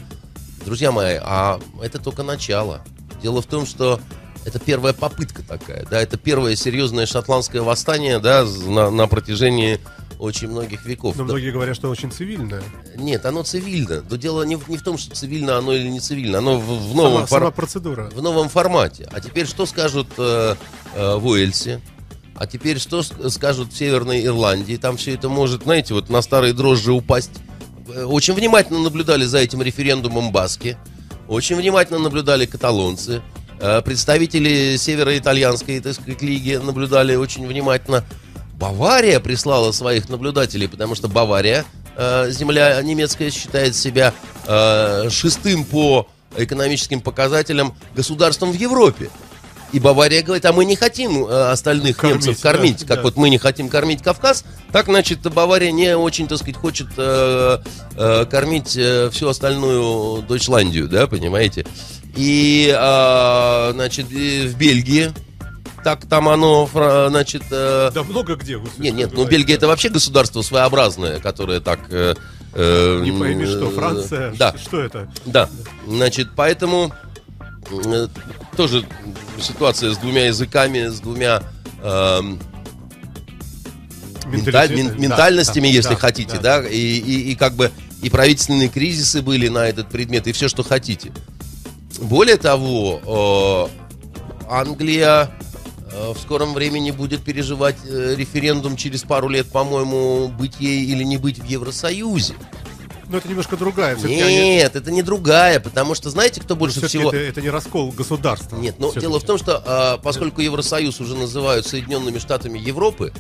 Друзья 0.66 0.92
мои, 0.92 1.18
а 1.22 1.60
это 1.82 2.00
только 2.00 2.24
начало. 2.24 2.82
Дело 3.22 3.42
в 3.42 3.46
том, 3.46 3.66
что 3.66 4.00
это 4.46 4.60
первая 4.60 4.94
попытка 4.94 5.44
такая, 5.44 5.86
да, 5.90 6.02
это 6.02 6.18
первое 6.18 6.56
серьезное 6.56 7.06
шотландское 7.06 7.62
восстание, 7.62 8.20
да, 8.20 8.46
на, 8.46 8.90
на 8.90 9.08
протяжении 9.08 9.80
очень 10.20 10.50
многих 10.50 10.86
веков. 10.86 11.16
Но 11.16 11.24
многие 11.24 11.52
говорят, 11.52 11.76
что 11.76 11.90
очень 11.90 12.12
цивильное. 12.12 12.62
Нет, 12.96 13.26
оно 13.26 13.44
цивильно. 13.44 14.04
Но 14.10 14.16
дело 14.18 14.44
не 14.44 14.58
в, 14.58 14.68
не 14.70 14.78
в 14.78 14.84
том, 14.84 14.98
что 14.98 15.16
цивильно 15.16 15.58
оно 15.58 15.74
или 15.74 15.88
не 15.88 16.00
цивильно. 16.02 16.38
Оно 16.40 16.60
в, 16.60 16.92
в 16.92 16.96
новом 16.96 17.14
Сама, 17.14 17.26
фор- 17.28 17.40
сама 17.40 17.52
процедура. 17.52 18.10
в 18.14 18.22
новом 18.22 18.50
формате. 18.50 19.08
А 19.12 19.22
теперь 19.22 19.48
что 19.48 19.66
скажут 19.66 20.08
э, 20.18 20.56
э, 20.94 21.16
в 21.16 21.26
Уэльсе? 21.26 21.82
А 22.36 22.46
теперь 22.48 22.80
что 22.80 23.02
скажут 23.02 23.74
в 23.74 23.78
Северной 23.78 24.24
Ирландии? 24.26 24.76
Там 24.76 24.98
все 24.98 25.14
это 25.16 25.28
может, 25.30 25.64
знаете, 25.64 25.94
вот 25.94 26.10
на 26.10 26.22
старые 26.22 26.54
дрожжи 26.54 26.92
упасть. 26.92 27.32
Э, 27.88 28.04
Очень 28.04 28.34
внимательно 28.34 28.80
наблюдали 28.80 29.24
за 29.26 29.38
этим 29.40 29.62
референдумом 29.62 30.32
Баски. 30.34 30.78
Очень 31.30 31.56
внимательно 31.56 32.00
наблюдали 32.00 32.46
каталонцы. 32.46 33.22
Э, 33.62 33.82
Представители 33.82 34.76
североитальянской, 34.78 35.80
так 35.80 35.94
сказать, 35.94 36.22
лиги 36.22 36.56
наблюдали 36.62 37.16
очень 37.16 37.48
внимательно. 37.48 38.04
Бавария 38.60 39.22
прислала 39.22 39.72
своих 39.72 40.10
наблюдателей, 40.10 40.68
потому 40.68 40.94
что 40.94 41.08
Бавария, 41.08 41.66
э, 41.96 42.30
земля 42.30 42.82
немецкая, 42.82 43.32
считает 43.32 43.74
себя 43.74 44.14
э, 44.46 45.10
шестым 45.10 45.64
по 45.64 46.08
экономическим 46.38 47.00
показателям 47.00 47.74
государством 47.96 48.52
в 48.52 48.56
Европе. 48.56 49.10
И 49.72 49.80
Бавария 49.80 50.24
говорит, 50.24 50.46
а 50.46 50.52
мы 50.52 50.66
не 50.66 50.76
хотим 50.76 51.26
э, 51.26 51.52
остальных 51.52 51.98
Кормить, 51.98 52.26
немцев 52.26 52.42
кормить, 52.42 52.80
да, 52.82 52.88
как 52.88 52.98
да. 52.98 53.04
вот 53.04 53.16
мы 53.16 53.30
не 53.30 53.38
хотим 53.38 53.70
кормить 53.70 54.04
Кавказ, 54.04 54.44
так, 54.74 54.86
значит, 54.86 55.22
Бавария 55.32 55.72
не 55.72 55.96
очень, 55.96 56.28
так 56.28 56.40
сказать, 56.40 56.58
хочет 56.58 56.88
э, 56.98 57.60
э, 57.96 58.26
кормить 58.26 58.76
э, 58.76 59.10
всю 59.12 59.30
остальную 59.30 60.24
Дойчландию, 60.24 60.90
да, 60.90 61.08
понимаете? 61.08 61.66
И, 62.16 62.76
э, 62.76 63.72
значит, 63.74 64.12
и 64.12 64.48
в 64.48 64.58
Бельгии, 64.58 65.14
так 65.84 66.06
там 66.08 66.30
оно, 66.30 66.68
значит, 67.10 67.44
э, 67.52 67.92
Да 67.94 68.04
много 68.04 68.36
где. 68.36 68.60
нет, 68.78 68.94
нет, 68.96 69.10
ну. 69.14 69.26
Бельгия 69.26 69.56
это 69.56 69.68
вообще 69.68 69.90
государство 69.90 70.42
своеобразное, 70.42 71.20
которое 71.20 71.60
так... 71.60 71.80
э, 71.90 72.16
э, 72.54 73.02
Не 73.04 73.12
пойми, 73.12 73.46
что 73.46 73.68
э, 73.70 73.72
Франция. 73.72 74.34
Да, 74.38 74.56
Что 74.58 74.80
это? 74.82 75.12
да. 75.26 75.50
Значит, 75.88 76.30
поэтому 76.36 76.94
э, 77.72 78.08
тоже 78.58 78.86
ситуация 79.42 79.92
с 79.94 79.98
двумя 79.98 80.26
языками, 80.28 80.88
с 80.88 81.00
двумя 81.00 81.42
эм, 81.84 82.40
менталь- 84.26 84.76
мен- 84.76 85.00
ментальностями, 85.00 85.68
да, 85.68 85.74
если 85.74 85.90
да, 85.90 85.96
хотите, 85.96 86.36
да. 86.42 86.62
да, 86.62 86.68
и, 86.68 86.78
и- 86.78 87.32
и 87.32 87.36
как 87.36 87.54
бы 87.54 87.72
и 88.02 88.10
правительственные 88.10 88.70
кризисы 88.70 89.22
были 89.22 89.48
на 89.48 89.68
этот 89.68 89.90
предмет, 89.90 90.28
и 90.28 90.32
все, 90.32 90.48
что 90.48 90.64
хотите. 90.64 91.12
Более 92.00 92.38
того, 92.38 93.68
э, 93.70 94.50
Англия 94.50 95.26
э, 95.26 95.49
в 95.94 96.18
скором 96.20 96.54
времени 96.54 96.92
будет 96.92 97.24
переживать 97.24 97.78
э, 97.86 98.16
референдум 98.16 98.76
через 98.76 99.04
пару 99.04 99.30
лет, 99.30 99.52
по-моему, 99.52 100.28
быть 100.30 100.60
ей 100.60 100.86
или 100.86 101.04
не 101.04 101.18
быть 101.18 101.40
в 101.40 101.46
Евросоюзе. 101.46 102.34
Но 103.08 103.18
это 103.18 103.28
немножко 103.28 103.58
другая. 103.58 103.96
всё-таки 103.96 104.22
они- 104.22 104.36
Нет, 104.58 104.76
это 104.76 104.92
не 104.92 105.02
другая, 105.02 105.60
потому 105.60 105.96
что 105.96 106.12
знаете, 106.12 106.42
кто 106.42 106.56
больше 106.56 106.86
всего... 106.88 107.10
это, 107.10 107.18
это 107.18 107.42
не 107.42 107.50
раскол 107.50 107.92
государства. 107.92 108.56
Нет, 108.56 108.76
но 108.78 108.88
Всё-таки. 108.92 109.08
дело 109.08 109.20
в 109.20 109.24
том, 109.24 109.38
что 109.40 109.64
а, 109.66 109.98
поскольку 109.98 110.42
Евросоюз 110.42 111.00
уже 111.02 111.16
называют 111.16 111.66
Соединенными 111.66 112.20
Штатами 112.20 112.60
Европы, 112.60 113.12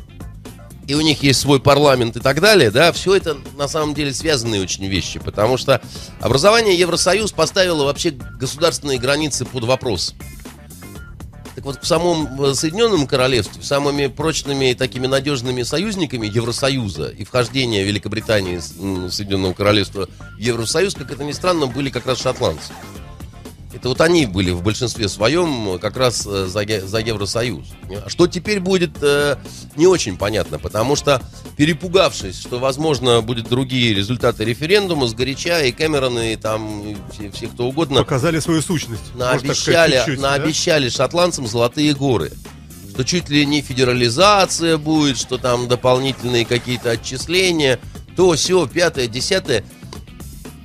и 0.85 0.93
у 0.95 1.01
них 1.01 1.21
есть 1.23 1.39
свой 1.39 1.59
парламент 1.59 2.17
и 2.17 2.19
так 2.19 2.39
далее, 2.39 2.69
да, 2.71 2.91
все 2.91 3.15
это 3.15 3.37
на 3.57 3.67
самом 3.67 3.93
деле 3.95 4.13
связанные 4.13 4.61
очень 4.61 4.85
вещи, 4.87 5.19
потому 5.19 5.57
что 5.57 5.81
образование 6.19 6.77
Евросоюз 6.77 7.31
поставило 7.31 7.83
вообще 7.85 8.11
государственные 8.11 8.99
границы 8.99 9.45
под 9.45 9.63
вопрос. 9.65 10.13
Так 11.59 11.65
вот, 11.65 11.83
в 11.83 11.85
самом 11.85 12.41
э, 12.41 12.53
Соединенном 12.53 13.05
Королевстве 13.05 13.61
самыми 13.61 14.07
прочными 14.07 14.71
и 14.71 14.75
такими 14.75 15.07
надежными 15.07 15.63
союзниками 15.63 16.25
Евросоюза 16.25 17.09
и 17.09 17.25
вхождения 17.25 17.83
Великобритании, 17.83 18.59
Соединенного 19.09 19.51
Королевства 19.51 20.07
в 20.37 20.39
Евросоюз, 20.39 20.93
как 20.93 21.11
это 21.11 21.25
ни 21.25 21.33
странно, 21.33 21.67
были 21.67 21.89
как 21.89 22.05
раз 22.05 22.21
шотландцы. 22.21 22.71
Это 23.73 23.89
вот 23.89 23.99
они 23.99 24.25
были 24.25 24.51
в 24.51 24.63
большинстве 24.63 25.09
своем 25.09 25.77
как 25.79 25.97
раз 25.97 26.25
э, 26.25 26.45
за, 26.45 26.87
за 26.87 26.99
Евросоюз. 26.99 27.67
А 28.05 28.09
Что 28.09 28.27
теперь 28.27 28.61
будет, 28.61 28.91
э, 29.01 29.35
не 29.75 29.85
очень 29.85 30.17
понятно, 30.17 30.59
потому 30.59 30.95
что, 30.95 31.21
перепугавшись, 31.59 32.39
что, 32.39 32.57
возможно, 32.57 33.19
будут 33.19 33.49
другие 33.49 33.93
результаты 33.93 34.45
референдума, 34.45 35.07
сгоряча 35.07 35.59
и 35.65 35.73
Кэмерон, 35.73 36.17
и 36.19 36.37
там 36.37 36.87
и 36.87 36.95
все, 37.11 37.29
все 37.31 37.47
кто 37.47 37.65
угодно, 37.67 37.99
Показали 38.03 38.39
свою 38.39 38.61
сущность. 38.61 39.03
так 39.17 39.39
сказать, 39.41 39.43
наобещали, 39.43 39.97
чуть-чуть, 39.97 40.21
да? 40.21 40.29
наобещали 40.37 40.87
шотландцам 40.87 41.47
золотые 41.47 41.93
горы. 41.93 42.31
Что 42.93 43.03
чуть 43.03 43.27
ли 43.27 43.45
не 43.45 43.61
федерализация 43.61 44.77
будет, 44.77 45.17
что 45.17 45.37
там 45.37 45.67
дополнительные 45.67 46.45
какие-то 46.45 46.91
отчисления, 46.91 47.77
то, 48.15 48.31
все, 48.35 48.65
пятое, 48.65 49.07
десятое. 49.07 49.65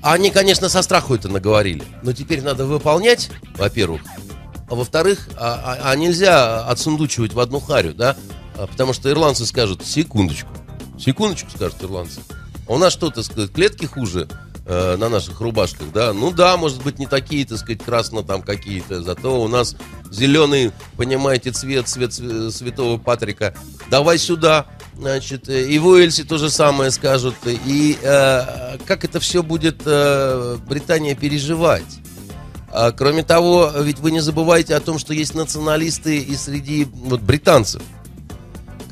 Они, 0.00 0.30
конечно, 0.30 0.68
со 0.68 0.80
страху 0.82 1.16
это 1.16 1.28
наговорили. 1.28 1.82
Но 2.04 2.12
теперь 2.12 2.40
надо 2.40 2.66
выполнять, 2.66 3.30
во-первых. 3.56 4.02
А 4.70 4.76
во-вторых, 4.76 5.28
а, 5.36 5.78
а- 5.82 5.90
а 5.90 5.96
нельзя 5.96 6.64
отсундучивать 6.66 7.32
в 7.32 7.40
одну 7.40 7.58
харю, 7.58 7.94
да? 7.94 8.16
А 8.56 8.68
Потому 8.68 8.92
что 8.92 9.10
ирландцы 9.10 9.44
скажут, 9.44 9.84
секундочку, 9.84 10.50
секундочку, 10.98 11.50
скажут 11.50 11.82
ирландцы. 11.82 12.20
А 12.68 12.72
у 12.72 12.78
нас 12.78 12.92
что, 12.92 13.10
так 13.10 13.24
сказать, 13.24 13.52
клетки 13.52 13.86
хуже 13.86 14.28
э, 14.66 14.96
на 14.96 15.08
наших 15.08 15.40
рубашках, 15.40 15.92
да? 15.92 16.12
Ну 16.12 16.30
да, 16.30 16.56
может 16.56 16.82
быть, 16.82 16.98
не 16.98 17.06
такие, 17.06 17.44
так 17.44 17.58
сказать, 17.58 17.82
красно 17.82 18.22
там 18.22 18.42
какие-то, 18.42 19.02
зато 19.02 19.42
у 19.42 19.48
нас 19.48 19.76
зеленый, 20.10 20.72
понимаете, 20.96 21.50
цвет, 21.50 21.88
цвет 21.88 22.14
св- 22.14 22.54
святого 22.54 22.98
Патрика. 22.98 23.54
Давай 23.90 24.18
сюда, 24.18 24.66
значит, 24.96 25.48
э, 25.48 25.66
и 25.66 25.78
в 25.78 25.86
Уэльсе 25.86 26.24
то 26.24 26.38
же 26.38 26.50
самое 26.50 26.90
скажут. 26.90 27.34
И 27.66 27.98
э, 28.00 28.78
как 28.86 29.04
это 29.04 29.20
все 29.20 29.42
будет 29.42 29.82
э, 29.84 30.56
Британия 30.66 31.14
переживать? 31.14 31.82
А, 32.76 32.90
кроме 32.90 33.22
того, 33.22 33.70
ведь 33.82 34.00
вы 34.00 34.10
не 34.10 34.18
забывайте 34.18 34.74
о 34.74 34.80
том, 34.80 34.98
что 34.98 35.14
есть 35.14 35.34
националисты 35.34 36.18
и 36.18 36.34
среди 36.34 36.84
вот, 36.92 37.20
британцев, 37.20 37.82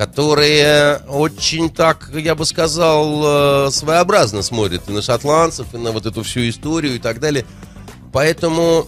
которые 0.06 0.96
очень 1.08 1.70
так, 1.70 2.10
я 2.14 2.34
бы 2.34 2.44
сказал, 2.44 3.66
э, 3.68 3.70
своеобразно 3.70 4.42
смотрят 4.42 4.88
и 4.88 4.92
на 4.92 5.00
шотландцев, 5.00 5.66
и 5.74 5.78
на 5.78 5.92
вот 5.92 6.06
эту 6.06 6.24
всю 6.24 6.48
историю 6.48 6.96
и 6.96 6.98
так 6.98 7.20
далее. 7.20 7.44
Поэтому 8.12 8.84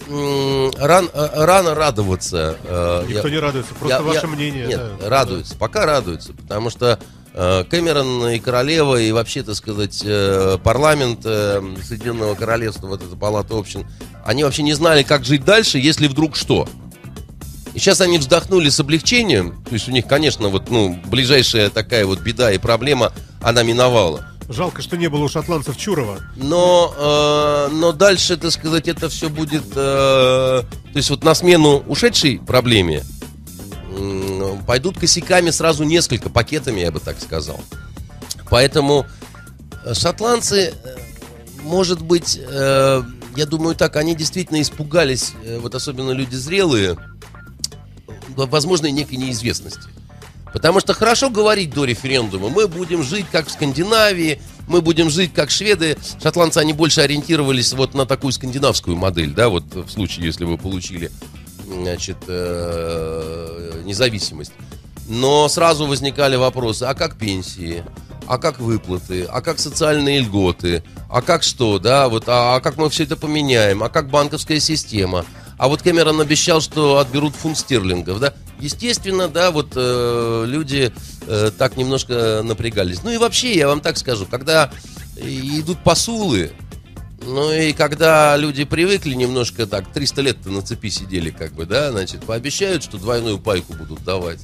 ран- 0.77 1.09
э, 1.13 1.29
рано 1.45 1.73
радоваться. 1.73 2.57
э, 2.65 3.05
Никто 3.07 3.27
я- 3.29 3.33
не 3.33 3.39
радуется, 3.39 3.73
просто 3.75 3.95
я- 3.97 4.01
ваше 4.03 4.19
я- 4.23 4.27
мнение. 4.27 4.67
Нет, 4.67 4.81
да. 4.99 5.09
радуются, 5.09 5.55
пока 5.57 5.85
радуются, 5.85 6.33
потому 6.33 6.69
что 6.69 6.99
Кэмерон 7.33 8.29
и 8.29 8.39
королева, 8.39 8.95
и 8.95 9.11
вообще, 9.11 9.43
так 9.43 9.55
сказать, 9.55 9.99
парламент 10.63 11.23
Соединенного 11.23 12.33
Королевства, 12.35 12.87
вот 12.87 13.03
эта 13.03 13.13
палата 13.17 13.57
общин, 13.57 13.85
они 14.25 14.45
вообще 14.45 14.63
не 14.63 14.71
знали, 14.73 15.03
как 15.03 15.25
жить 15.25 15.43
дальше, 15.43 15.77
если 15.77 16.07
вдруг 16.07 16.37
что. 16.37 16.65
И 17.75 17.79
сейчас 17.79 17.99
они 17.99 18.17
вздохнули 18.17 18.69
с 18.69 18.79
облегчением, 18.79 19.61
то 19.65 19.73
есть 19.73 19.89
у 19.89 19.91
них, 19.91 20.07
конечно, 20.07 20.47
вот, 20.47 20.69
ну, 20.69 20.97
ближайшая 21.07 21.69
такая 21.69 22.05
вот 22.05 22.21
беда 22.21 22.53
и 22.53 22.57
проблема, 22.57 23.11
она 23.41 23.63
миновала. 23.63 24.25
Жалко, 24.47 24.81
что 24.81 24.95
не 24.95 25.09
было 25.09 25.25
у 25.25 25.27
шотландцев 25.27 25.75
Чурова. 25.75 26.19
Но, 26.37 26.93
э, 26.97 27.73
но 27.73 27.91
дальше, 27.91 28.37
так 28.37 28.51
сказать, 28.51 28.87
это 28.87 29.09
все 29.09 29.27
будет... 29.27 29.65
э, 29.75 29.75
то 29.75 30.65
есть 30.93 31.09
вот 31.09 31.25
на 31.25 31.35
смену 31.35 31.83
ушедшей 31.87 32.39
проблеме 32.39 33.03
м, 33.97 34.63
пойдут 34.65 34.97
косяками 34.97 35.49
сразу 35.49 35.83
несколько 35.83 36.29
пакетами, 36.29 36.79
я 36.79 36.91
бы 36.91 37.01
так 37.01 37.19
сказал. 37.19 37.59
Поэтому 38.49 39.05
э, 39.83 39.93
шотландцы, 39.93 40.73
э, 40.81 40.95
может 41.63 42.01
быть, 42.01 42.39
э, 42.39 43.01
я 43.35 43.45
думаю 43.45 43.75
так, 43.75 43.97
они 43.97 44.15
действительно 44.15 44.61
испугались, 44.61 45.33
э, 45.43 45.59
вот 45.59 45.75
особенно 45.75 46.11
люди 46.11 46.35
зрелые, 46.35 46.95
возможной 48.35 48.91
некой 48.91 49.17
неизвестности. 49.17 49.89
Потому 50.53 50.79
что 50.79 50.93
хорошо 50.93 51.29
говорить 51.29 51.71
до 51.71 51.83
референдума, 51.83 52.49
мы 52.49 52.67
будем 52.67 53.03
жить 53.03 53.25
как 53.29 53.47
в 53.47 53.51
Скандинавии, 53.51 54.39
мы 54.67 54.81
будем 54.81 55.09
жить 55.09 55.33
как 55.33 55.51
шведы. 55.51 55.97
Шотландцы, 56.21 56.59
они 56.59 56.71
больше 56.71 57.01
ориентировались 57.01 57.73
вот 57.73 57.93
на 57.93 58.05
такую 58.05 58.31
скандинавскую 58.31 58.95
модель, 58.95 59.33
да, 59.33 59.49
вот 59.49 59.65
в 59.73 59.89
случае, 59.89 60.25
если 60.25 60.45
вы 60.45 60.57
получили, 60.57 61.11
значит, 61.67 62.17
э, 62.27 63.81
независимость. 63.83 64.53
Но 65.07 65.47
сразу 65.49 65.87
возникали 65.87 66.35
вопросы, 66.35 66.83
а 66.83 66.93
как 66.93 67.17
пенсии? 67.17 67.83
А 68.27 68.37
как 68.37 68.59
выплаты? 68.59 69.25
А 69.25 69.41
как 69.41 69.59
социальные 69.59 70.21
льготы? 70.21 70.83
А 71.09 71.21
как 71.21 71.43
что, 71.43 71.77
да? 71.79 72.09
Вот, 72.09 72.23
а, 72.27 72.55
а 72.55 72.59
как 72.59 72.77
мы 72.77 72.89
все 72.89 73.03
это 73.03 73.15
поменяем? 73.15 73.83
А 73.83 73.89
как 73.89 74.09
банковская 74.09 74.59
система? 74.59 75.25
А 75.57 75.67
вот 75.67 75.81
Кэмерон 75.81 76.19
обещал, 76.19 76.61
что 76.61 76.97
отберут 76.97 77.35
фунт 77.35 77.57
стерлингов, 77.57 78.19
да? 78.19 78.33
Естественно, 78.59 79.27
да, 79.27 79.51
вот 79.51 79.73
э, 79.75 80.43
люди 80.47 80.91
э, 81.27 81.51
так 81.57 81.77
немножко 81.77 82.41
напрягались. 82.43 83.03
Ну 83.03 83.11
и 83.11 83.17
вообще, 83.17 83.55
я 83.55 83.67
вам 83.67 83.81
так 83.81 83.97
скажу, 83.97 84.25
когда 84.25 84.71
идут 85.17 85.83
посулы, 85.83 86.51
ну 87.25 87.51
и 87.51 87.73
когда 87.73 88.37
люди 88.37 88.65
привыкли 88.65 89.13
немножко 89.13 89.65
так, 89.65 89.91
300 89.91 90.21
лет 90.21 90.45
на 90.45 90.61
цепи 90.61 90.89
сидели, 90.89 91.31
как 91.31 91.53
бы, 91.53 91.65
да, 91.65 91.91
значит, 91.91 92.23
пообещают, 92.23 92.83
что 92.83 92.97
двойную 92.97 93.39
пайку 93.39 93.73
будут 93.73 94.03
давать. 94.03 94.39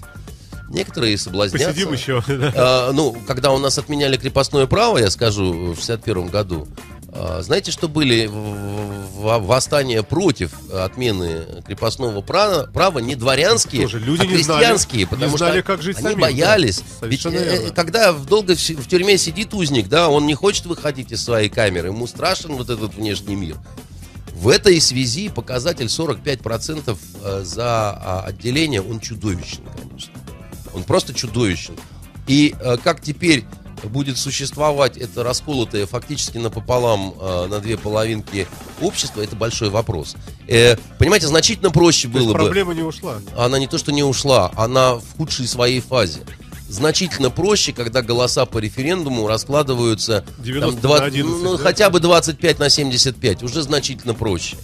Некоторые 0.70 1.18
соблазнятся. 1.18 1.68
Посидим 1.68 1.94
еще. 1.94 2.24
да. 2.28 2.54
А, 2.56 2.92
ну, 2.94 3.16
когда 3.28 3.52
у 3.52 3.58
нас 3.58 3.78
отменяли 3.78 4.18
крепостное 4.18 4.68
право, 4.68 4.98
я 4.98 5.10
скажу, 5.10 5.74
в 5.74 5.76
61 5.76 6.28
году, 6.28 6.68
знаете, 7.14 7.72
что 7.72 7.88
были 7.90 8.30
восстания 8.32 10.02
против 10.04 10.52
отмены 10.72 11.62
крепостного 11.66 12.22
права, 12.22 12.70
права 12.74 13.00
не 13.00 13.16
дворянские, 13.16 13.84
Тоже 13.84 14.00
люди 14.00 14.22
а 14.22 14.26
не 14.26 14.42
знали. 14.42 14.60
крестьянские, 14.60 15.00
Не 15.02 15.06
потому 15.06 15.38
знали, 15.38 15.60
что 15.60 15.64
как 15.68 15.82
жить 15.82 15.98
они 15.98 16.04
самим, 16.04 16.20
да. 16.20 16.26
боялись. 16.28 16.84
Ведь 17.02 17.22
Совершенно 17.22 17.44
э, 17.44 17.58
верно. 17.60 17.74
когда 17.74 18.14
долго 18.14 18.56
в 18.56 18.88
тюрьме 18.88 19.18
сидит 19.18 19.54
узник, 19.54 19.88
да, 19.90 20.10
он 20.10 20.26
не 20.26 20.34
хочет 20.36 20.66
выходить 20.66 21.12
из 21.12 21.24
своей 21.24 21.50
камеры, 21.50 21.90
ему 21.90 22.08
страшен 22.08 22.56
вот 22.56 22.70
этот 22.70 22.96
внешний 22.96 23.36
мир. 23.36 23.58
В 24.34 24.48
этой 24.48 24.80
связи 24.82 25.30
показатель 25.30 25.86
45% 25.86 26.98
э, 27.24 27.42
за 27.44 27.92
а, 27.92 28.24
отделение, 28.26 28.82
он 28.82 29.00
чудовищен, 29.00 29.64
конечно. 29.80 30.14
Он 30.74 30.84
просто 30.84 31.14
чудовищен. 31.14 31.76
И 32.28 32.56
э, 32.60 32.78
как 32.84 33.02
теперь 33.02 33.46
будет 33.90 34.18
существовать 34.18 34.98
это 34.98 35.24
расколотое 35.24 35.86
фактически 35.86 36.38
напополам 36.38 37.14
э, 37.20 37.48
на 37.48 37.60
две 37.60 37.78
половинки 37.78 38.48
общество, 38.82 39.22
это 39.22 39.36
большой 39.36 39.70
вопрос. 39.70 40.16
Э, 40.48 40.76
понимаете, 40.98 41.28
значительно 41.28 41.72
проще 41.72 42.08
То 42.08 42.14
было 42.14 42.34
бы 42.34 42.34
проблема 42.34 42.74
не 42.74 42.84
ушла. 42.84 43.20
она 43.38 43.60
не 43.60 43.68
то 43.68 43.78
что 43.78 43.92
не 43.92 44.04
ушла, 44.04 44.52
она 44.56 44.96
в 44.96 45.18
худшей 45.18 45.48
своей 45.48 45.80
фазе. 45.80 46.22
Значительно 46.72 47.30
проще, 47.30 47.74
когда 47.74 48.02
голоса 48.02 48.46
по 48.46 48.58
референдуму 48.58 49.28
раскладываются 49.28 50.24
90 50.40 50.76
на 50.76 50.82
20 50.82 51.08
11, 51.08 51.44
ну, 51.44 51.58
да? 51.58 51.64
хотя 51.64 51.90
бы 51.90 52.00
25 52.00 52.60
на 52.60 52.70
75, 52.70 53.44
уже 53.44 53.62
значительно 53.62 54.14
проще. 54.14 54.56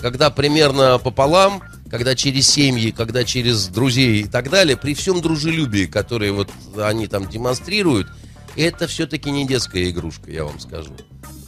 Когда 0.00 0.30
примерно 0.30 0.98
пополам, 0.98 1.62
когда 1.90 2.14
через 2.14 2.48
семьи, 2.48 2.90
когда 2.90 3.24
через 3.24 3.66
друзей 3.66 4.22
и 4.22 4.24
так 4.24 4.50
далее, 4.50 4.76
при 4.76 4.94
всем 4.94 5.20
дружелюбии, 5.20 5.86
которое 5.86 6.32
вот 6.32 6.48
они 6.78 7.06
там 7.06 7.28
демонстрируют, 7.28 8.08
это 8.56 8.86
все-таки 8.86 9.30
не 9.30 9.46
детская 9.46 9.88
игрушка, 9.90 10.30
я 10.30 10.44
вам 10.44 10.58
скажу. 10.60 10.92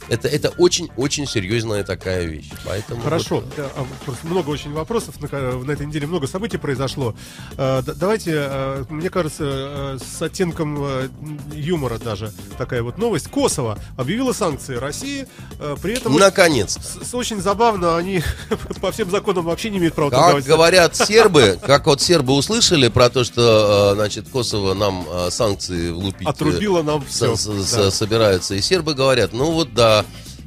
Это, 0.09 0.27
это 0.27 0.49
очень-очень 0.57 1.25
серьезная 1.27 1.83
такая 1.83 2.25
вещь. 2.25 2.49
Поэтому 2.65 3.01
Хорошо. 3.01 3.35
вот, 3.37 3.45
Да, 3.57 3.65
а, 3.75 3.85
просто 4.05 4.27
много 4.27 4.49
очень 4.49 4.71
вопросов. 4.73 5.15
На, 5.21 5.27
на 5.57 5.71
этой 5.71 5.85
неделе 5.87 6.05
много 6.07 6.27
событий 6.27 6.57
произошло. 6.57 7.15
Э, 7.57 7.81
давайте, 7.85 8.31
э, 8.35 8.85
мне 8.89 9.09
кажется, 9.09 9.43
э, 9.47 9.97
с 9.99 10.21
оттенком 10.21 10.77
э, 10.81 11.09
юмора 11.53 11.97
даже 11.97 12.31
такая 12.57 12.83
вот 12.83 12.97
новость. 12.97 13.29
Косово 13.29 13.79
объявила 13.97 14.33
санкции 14.33 14.75
России, 14.75 15.27
э, 15.59 15.75
при 15.81 15.93
этом 15.95 16.15
наконец 16.15 16.77
с- 16.77 17.09
с- 17.09 17.13
очень 17.15 17.41
забавно, 17.41 17.97
они 17.97 18.21
по 18.81 18.91
всем 18.91 19.09
законам 19.09 19.45
вообще 19.45 19.69
не 19.69 19.77
имеют 19.79 19.95
права 19.95 20.09
Как 20.11 20.43
говорят 20.43 20.95
сербы, 20.95 21.57
как 21.65 21.87
вот 21.87 22.01
сербы 22.01 22.33
услышали 22.33 22.89
про 22.89 23.09
то, 23.09 23.23
что, 23.23 23.93
значит, 23.95 24.29
Косово 24.29 24.73
нам 24.75 25.05
санкции 25.29 25.91
влупить 25.91 26.27
э, 26.27 26.29
Отрубило 26.29 26.83
нам 26.83 27.03
все. 27.05 27.35
со- 27.35 27.89
собираются. 27.91 28.55
И 28.55 28.61
сербы 28.61 28.93
говорят, 28.93 29.33
ну 29.33 29.51
вот 29.51 29.73
да, 29.73 29.94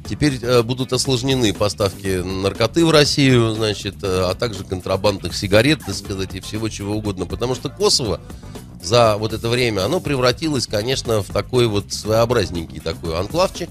теперь 0.07 0.39
э, 0.41 0.61
будут 0.63 0.91
осложнены 0.93 1.53
поставки 1.53 2.21
наркоты 2.21 2.85
в 2.85 2.91
Россию, 2.91 3.53
значит, 3.55 3.95
э, 4.03 4.25
а 4.29 4.35
также 4.35 4.63
контрабандных 4.63 5.35
сигарет, 5.35 5.79
так 5.85 5.95
сказать, 5.95 6.35
и 6.35 6.41
всего 6.41 6.67
чего 6.69 6.95
угодно. 6.95 7.25
Потому 7.25 7.55
что 7.55 7.69
Косово 7.69 8.19
за 8.81 9.17
вот 9.17 9.33
это 9.33 9.49
время, 9.49 9.85
оно 9.85 9.99
превратилось, 9.99 10.67
конечно, 10.67 11.21
в 11.21 11.27
такой 11.27 11.67
вот 11.67 11.93
своеобразненький 11.93 12.79
такой 12.79 13.17
анклавчик, 13.17 13.69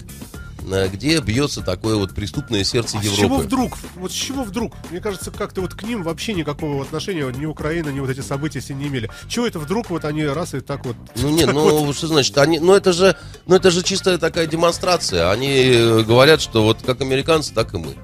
где 0.93 1.21
бьется 1.21 1.61
такое 1.63 1.97
вот 1.97 2.15
преступное 2.15 2.65
сердце 2.65 2.99
А 2.99 3.01
с 3.03 3.05
Европы. 3.05 3.23
чего 3.23 3.37
вдруг? 3.39 3.79
Вот 3.97 4.11
с 4.13 4.15
чего 4.15 4.45
вдруг? 4.45 4.75
Мне 4.91 5.01
кажется, 5.01 5.31
как-то 5.31 5.61
вот 5.61 5.75
к 5.75 5.83
ним 5.83 6.03
вообще 6.03 6.33
никакого 6.35 6.83
отношения 6.83 7.31
ни 7.37 7.47
Украина, 7.47 7.89
ни 7.91 8.01
вот 8.01 8.11
эти 8.11 8.21
события 8.21 8.61
с 8.61 8.69
ними 8.71 8.79
не 8.79 8.89
имели. 8.89 9.11
Чего 9.29 9.47
это 9.47 9.59
вдруг 9.59 9.91
вот 9.91 10.05
они 10.05 10.25
раз 10.25 10.55
и 10.55 10.61
так 10.61 10.87
вот... 10.87 10.97
Ну 11.17 11.29
нет, 11.31 11.53
ну 11.53 11.85
вот- 11.85 11.97
что 11.97 12.07
значит, 12.07 12.37
они, 12.39 12.59
ну 12.61 12.75
это 12.75 12.93
же, 12.93 13.17
ну 13.47 13.57
это 13.57 13.71
же 13.71 13.83
чистая 13.83 14.19
такая 14.19 14.47
демонстрация. 14.47 15.31
Они 15.31 15.51
э, 15.51 16.03
говорят, 16.03 16.41
что 16.41 16.63
вот 16.63 16.79
как 16.85 17.01
американцы, 17.01 17.53
так 17.53 17.75
и 17.75 17.79
мы. 17.79 17.95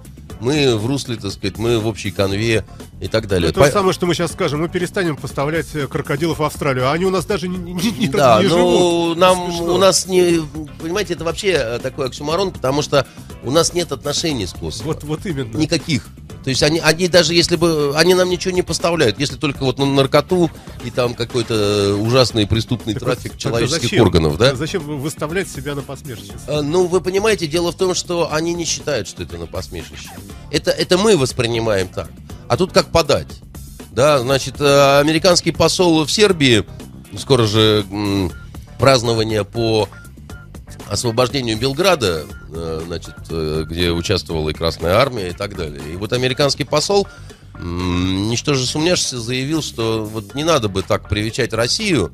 Мы 0.44 0.76
в 0.76 0.86
русле, 0.86 1.16
так 1.16 1.32
сказать, 1.32 1.56
мы 1.56 1.78
в 1.78 1.86
общей 1.86 2.10
конве 2.10 2.64
и 3.00 3.08
так 3.08 3.26
далее. 3.26 3.48
Это 3.48 3.60
то 3.60 3.64
же 3.64 3.70
По- 3.70 3.78
самое, 3.78 3.94
что 3.94 4.04
мы 4.04 4.14
сейчас 4.14 4.32
скажем. 4.32 4.60
Мы 4.60 4.68
перестанем 4.68 5.16
поставлять 5.16 5.66
э, 5.74 5.86
крокодилов 5.86 6.38
в 6.38 6.42
Австралию, 6.42 6.86
а 6.88 6.92
они 6.92 7.06
у 7.06 7.10
нас 7.10 7.24
даже 7.24 7.48
не, 7.48 7.56
не, 7.56 7.90
не- 7.92 8.08
да, 8.08 8.42
не 8.42 8.48
ну 8.48 8.56
живут. 8.58 9.18
нам 9.18 9.50
Смешно. 9.50 9.74
у 9.74 9.78
нас 9.78 10.06
не, 10.06 10.40
понимаете, 10.80 11.14
это 11.14 11.24
вообще 11.24 11.52
э, 11.52 11.78
такой 11.78 12.06
оксюмарон, 12.08 12.50
потому 12.52 12.82
что 12.82 13.06
у 13.42 13.50
нас 13.50 13.72
нет 13.72 13.90
отношений 13.90 14.46
с 14.46 14.52
Косово. 14.52 14.88
Вот, 14.88 15.04
вот 15.04 15.24
именно. 15.26 15.56
Никаких. 15.56 16.06
То 16.44 16.50
есть 16.50 16.62
они, 16.62 16.78
они 16.78 17.08
даже 17.08 17.32
если 17.34 17.56
бы, 17.56 17.94
они 17.96 18.12
нам 18.12 18.28
ничего 18.28 18.52
не 18.54 18.60
поставляют, 18.62 19.18
если 19.18 19.36
только 19.36 19.64
вот 19.64 19.78
на 19.78 19.86
наркоту 19.86 20.50
и 20.84 20.90
там 20.90 21.14
какой-то 21.14 21.96
ужасный 21.98 22.46
преступный 22.46 22.92
Так 22.92 23.02
вот, 23.02 23.12
трафик 23.14 23.32
тогда 23.32 23.38
человеческих 23.38 23.82
зачем? 23.84 24.02
органов, 24.02 24.36
да? 24.36 24.54
Зачем 24.54 24.82
вы- 24.82 24.98
выставлять 24.98 25.48
себя 25.48 25.74
на 25.74 25.80
посмешище? 25.80 26.32
Э, 26.46 26.60
Ну, 26.60 26.86
вы 26.86 27.00
понимаете, 27.00 27.46
дело 27.46 27.72
в 27.72 27.76
том, 27.76 27.94
что 27.94 28.30
они 28.32 28.52
не 28.52 28.66
считают, 28.66 29.08
что 29.08 29.22
это 29.22 29.38
на 29.38 29.46
посмешище. 29.46 30.10
Это, 30.50 30.70
это 30.70 30.98
мы 30.98 31.16
воспринимаем 31.16 31.88
так. 31.88 32.10
А 32.46 32.58
тут 32.58 32.72
как 32.72 32.92
подать? 32.92 33.28
Да, 33.92 34.18
значит, 34.18 34.56
э, 34.60 35.00
американский 35.00 35.50
посол 35.50 36.04
в 36.04 36.12
Сербии, 36.12 36.64
скоро 37.16 37.46
же 37.46 37.86
празднование 38.78 39.44
по 39.44 39.88
освобождению 40.88 41.58
Белграда, 41.58 42.24
э, 42.52 42.82
значит, 42.86 43.14
э, 43.30 43.64
где 43.68 43.90
участвовала 43.90 44.50
и 44.50 44.54
Красная 44.54 44.94
Армия 44.94 45.28
и 45.28 45.32
так 45.32 45.56
далее. 45.56 45.80
И 45.92 45.96
вот 45.96 46.12
американский 46.12 46.64
посол, 46.64 47.08
ничтоже 47.58 48.66
сумняшися, 48.66 49.20
заявил, 49.20 49.62
что 49.62 50.04
вот 50.04 50.34
не 50.34 50.44
надо 50.44 50.68
бы 50.68 50.82
так 50.82 51.08
привечать 51.08 51.52
Россию 51.52 52.12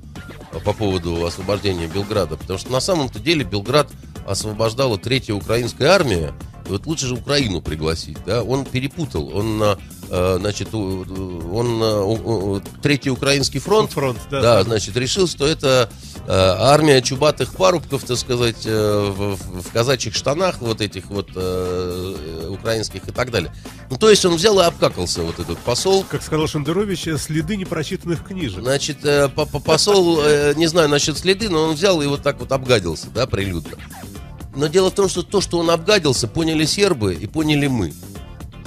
по 0.65 0.73
поводу 0.73 1.25
освобождения 1.25 1.87
Белграда, 1.87 2.37
потому 2.37 2.59
что 2.59 2.71
на 2.71 2.81
самом-то 2.81 3.19
деле 3.19 3.45
Белград 3.45 3.91
освобождала 4.27 4.99
третья 4.99 5.35
украинская 5.35 5.91
армия, 5.91 6.35
и 6.67 6.71
вот 6.71 6.87
лучше 6.87 7.07
же 7.07 7.15
Украину 7.15 7.63
пригласить, 7.63 8.19
да, 8.27 8.43
он 8.43 8.65
перепутал, 8.65 9.35
он, 9.35 9.63
э, 10.11 10.37
значит, 10.39 10.75
он, 10.75 12.63
третий 12.83 13.11
украинский 13.11 13.61
фронт, 13.61 13.93
Фронт, 13.93 14.19
да. 14.31 14.43
да, 14.43 14.63
значит, 14.63 14.97
решил, 14.97 15.27
что 15.27 15.47
это 15.47 15.91
армия 16.33 17.03
чубатых 17.03 17.55
парубков, 17.55 18.05
так 18.05 18.17
сказать, 18.17 18.65
э, 18.65 19.11
в, 19.17 19.37
в- 19.37 19.73
казачьих 19.73 20.15
штанах 20.15 20.61
вот 20.61 20.81
этих 20.81 21.07
вот 21.07 21.29
э, 21.35 22.47
украинских 22.51 23.09
и 23.09 23.11
так 23.13 23.31
далее. 23.31 23.53
Ну, 23.91 23.97
то 23.97 24.09
есть 24.11 24.25
он 24.25 24.37
взял 24.37 24.59
и 24.61 24.63
обкакался, 24.65 25.23
вот 25.23 25.39
этот 25.41 25.59
посол. 25.59 26.05
Как 26.09 26.23
сказал 26.23 26.47
Шендерович, 26.47 27.09
следы 27.19 27.57
непрочитанных 27.57 28.25
книжек. 28.25 28.63
Значит, 28.63 29.05
э, 29.05 29.29
по- 29.29 29.47
по- 29.47 29.59
посол, 29.61 30.21
э, 30.23 30.55
не 30.57 30.67
знаю 30.67 30.89
насчет 30.89 31.19
следы, 31.19 31.49
но 31.49 31.63
он 31.65 31.75
взял 31.75 32.01
и 32.03 32.07
вот 32.07 32.23
так 32.23 32.39
вот 32.39 32.53
обгадился, 32.53 33.09
да, 33.15 33.27
прилюдно. 33.27 33.77
Но 34.55 34.67
дело 34.67 34.91
в 34.91 34.95
том, 34.95 35.09
что 35.09 35.23
то, 35.23 35.41
что 35.41 35.59
он 35.59 35.71
обгадился, 35.71 36.29
поняли 36.29 36.65
сербы 36.65 37.15
и 37.15 37.27
поняли 37.27 37.67
мы. 37.67 37.93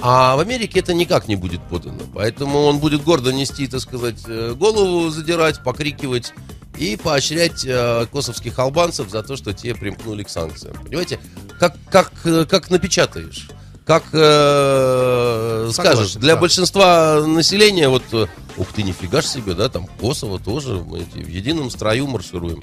А 0.00 0.36
в 0.36 0.40
Америке 0.40 0.80
это 0.80 0.92
никак 0.92 1.28
не 1.28 1.36
будет 1.36 1.62
подано. 1.62 2.00
Поэтому 2.14 2.64
он 2.64 2.78
будет 2.78 3.02
гордо 3.04 3.32
нести, 3.32 3.66
так 3.68 3.80
сказать, 3.80 4.22
э, 4.26 4.52
голову 4.54 5.08
задирать, 5.08 5.62
покрикивать 5.62 6.34
и 6.78 6.96
поощрять 6.96 7.64
э, 7.64 8.06
косовских 8.10 8.58
албанцев 8.58 9.10
за 9.10 9.22
то, 9.22 9.36
что 9.36 9.52
те 9.52 9.74
примкнули 9.74 10.22
к 10.22 10.28
санкциям. 10.28 10.74
Понимаете, 10.82 11.20
как, 11.58 11.76
как, 11.90 12.12
э, 12.24 12.44
как 12.46 12.70
напечатаешь, 12.70 13.48
как 13.84 14.04
э, 14.12 15.70
Согласен, 15.72 15.96
скажешь. 15.96 16.14
Для 16.14 16.34
да. 16.34 16.40
большинства 16.40 17.22
населения, 17.26 17.88
вот, 17.88 18.02
э, 18.12 18.26
ух 18.56 18.68
ты, 18.74 18.82
нифига 18.82 19.22
ж 19.22 19.26
себе, 19.26 19.54
да, 19.54 19.68
там 19.68 19.86
Косово 19.86 20.38
тоже, 20.38 20.74
мы 20.74 21.00
в 21.00 21.28
едином 21.28 21.70
строю 21.70 22.06
маршируем. 22.06 22.62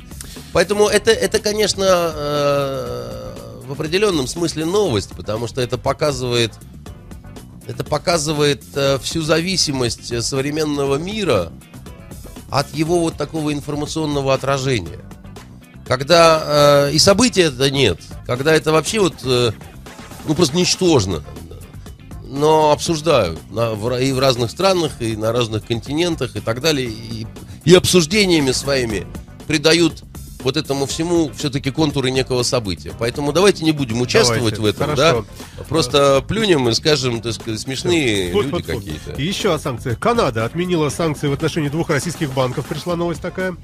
Поэтому 0.53 0.87
это, 0.87 1.11
это 1.11 1.39
конечно, 1.39 1.85
э, 1.87 3.35
в 3.65 3.71
определенном 3.71 4.27
смысле 4.27 4.65
новость, 4.65 5.11
потому 5.15 5.47
что 5.47 5.61
это 5.61 5.77
показывает 5.77 6.51
это 7.67 7.83
показывает 7.83 8.63
э, 8.75 8.97
всю 9.01 9.21
зависимость 9.21 10.11
э, 10.11 10.21
современного 10.21 10.95
мира 10.95 11.51
от 12.51 12.73
его 12.75 12.99
вот 12.99 13.15
такого 13.15 13.53
информационного 13.53 14.33
отражения. 14.33 14.99
Когда 15.87 16.87
э, 16.89 16.91
и 16.93 16.99
события 16.99 17.43
это 17.43 17.71
нет, 17.71 17.99
когда 18.27 18.53
это 18.53 18.71
вообще 18.71 18.99
вот, 18.99 19.15
э, 19.23 19.51
ну 20.27 20.35
просто 20.35 20.55
ничтожно, 20.55 21.23
но 22.23 22.71
обсуждают 22.71 23.39
на- 23.51 23.71
в 23.71 23.97
и 23.99 24.11
в 24.11 24.19
разных 24.19 24.51
странах, 24.51 24.91
и 25.01 25.15
на 25.15 25.31
разных 25.31 25.65
континентах, 25.65 26.35
и 26.35 26.39
так 26.39 26.61
далее, 26.61 26.87
и, 26.89 27.25
и 27.65 27.73
обсуждениями 27.75 28.51
своими 28.51 29.07
придают 29.47 30.03
вот 30.43 30.57
этому 30.57 30.85
всему 30.85 31.31
все-таки 31.35 31.71
контуры 31.71 32.11
некого 32.11 32.43
события. 32.43 32.93
Поэтому 32.97 33.31
давайте 33.33 33.63
не 33.63 33.71
будем 33.71 34.01
участвовать 34.01 34.55
Давайте, 34.55 34.61
в 34.61 34.65
этом, 34.65 34.95
хорошо. 34.95 35.25
да? 35.57 35.63
Просто 35.65 36.23
плюнем 36.27 36.67
и 36.69 36.73
скажем, 36.73 37.21
так 37.21 37.33
сказать, 37.33 37.59
смешные 37.59 38.31
Фу, 38.31 38.41
люди 38.41 38.61
какие-то. 38.63 39.11
И 39.13 39.25
еще 39.25 39.53
о 39.53 39.59
санкциях. 39.59 39.99
Канада 39.99 40.45
отменила 40.45 40.89
санкции 40.89 41.27
в 41.27 41.33
отношении 41.33 41.69
двух 41.69 41.89
российских 41.89 42.33
банков. 42.33 42.65
Пришла 42.65 42.95
новость 42.95 43.21
такая. 43.21 43.55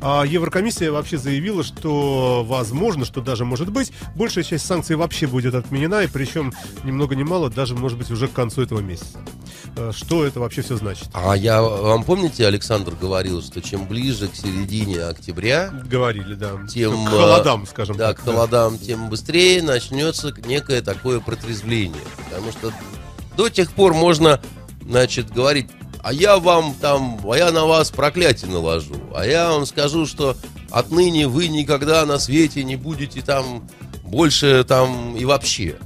А 0.00 0.24
Еврокомиссия 0.24 0.92
вообще 0.92 1.18
заявила, 1.18 1.64
что 1.64 2.44
возможно, 2.46 3.04
что 3.04 3.20
даже 3.20 3.44
может 3.44 3.70
быть, 3.70 3.92
большая 4.14 4.44
часть 4.44 4.64
санкций 4.64 4.94
вообще 4.94 5.26
будет 5.26 5.54
отменена, 5.54 6.04
и 6.04 6.06
причем 6.06 6.52
ни 6.84 6.92
много 6.92 7.16
ни 7.16 7.24
мало, 7.24 7.50
даже 7.50 7.74
может 7.74 7.98
быть 7.98 8.10
уже 8.10 8.28
к 8.28 8.32
концу 8.32 8.62
этого 8.62 8.78
месяца. 8.80 9.18
Э, 9.76 9.90
Что 9.92 10.24
это 10.24 10.38
вообще 10.38 10.62
все 10.62 10.76
значит? 10.76 11.08
А 11.14 11.34
я 11.36 11.60
вам 11.62 12.04
помните, 12.04 12.46
Александр 12.46 12.94
говорил, 13.00 13.42
что 13.42 13.60
чем 13.60 13.86
ближе 13.86 14.28
к 14.28 14.36
середине 14.36 15.02
октября, 15.02 15.70
Говорили, 16.18 16.34
да. 16.34 16.52
тем 16.68 17.04
к 17.04 17.08
э, 17.08 17.10
холодам, 17.10 17.66
скажем 17.66 17.96
да, 17.96 18.08
так. 18.08 18.18
к 18.20 18.24
холодам, 18.24 18.78
тем 18.78 19.08
быстрее 19.08 19.62
начнется 19.62 20.32
некое 20.46 20.82
такое 20.82 21.20
протрезвление. 21.20 22.02
Потому 22.28 22.52
что 22.52 22.72
до 23.36 23.48
тех 23.48 23.72
пор 23.72 23.94
можно, 23.94 24.40
значит, 24.82 25.30
говорить, 25.32 25.68
а 26.02 26.12
я 26.12 26.38
вам 26.38 26.74
там, 26.80 27.20
а 27.30 27.36
я 27.36 27.50
на 27.50 27.64
вас 27.66 27.90
проклятие 27.90 28.50
наложу, 28.50 28.94
а 29.14 29.26
я 29.26 29.50
вам 29.50 29.66
скажу, 29.66 30.06
что 30.06 30.36
отныне 30.70 31.26
вы 31.28 31.48
никогда 31.48 32.04
на 32.06 32.18
свете 32.18 32.62
не 32.64 32.76
будете 32.76 33.20
там 33.22 33.68
больше 34.04 34.64
там 34.64 35.16
и 35.16 35.24
вообще. 35.24 35.76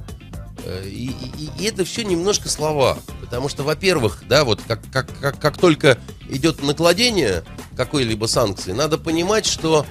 Э, 0.65 0.87
И, 0.87 1.07
и- 1.11 1.49
и 1.59 1.65
это 1.65 1.83
все 1.83 2.03
немножко 2.03 2.47
слова. 2.49 2.97
Потому 3.21 3.49
что, 3.49 3.63
во-первых, 3.63 4.23
да, 4.29 4.43
вот 4.45 4.61
как, 4.65 4.79
как, 4.91 5.07
как, 5.19 5.39
как 5.39 5.57
только 5.57 5.97
идет 6.29 6.61
накладение 6.63 7.43
какой-либо 7.75 8.27
санкции, 8.27 8.71
надо 8.71 8.97
понимать, 8.97 9.45
что 9.45 9.85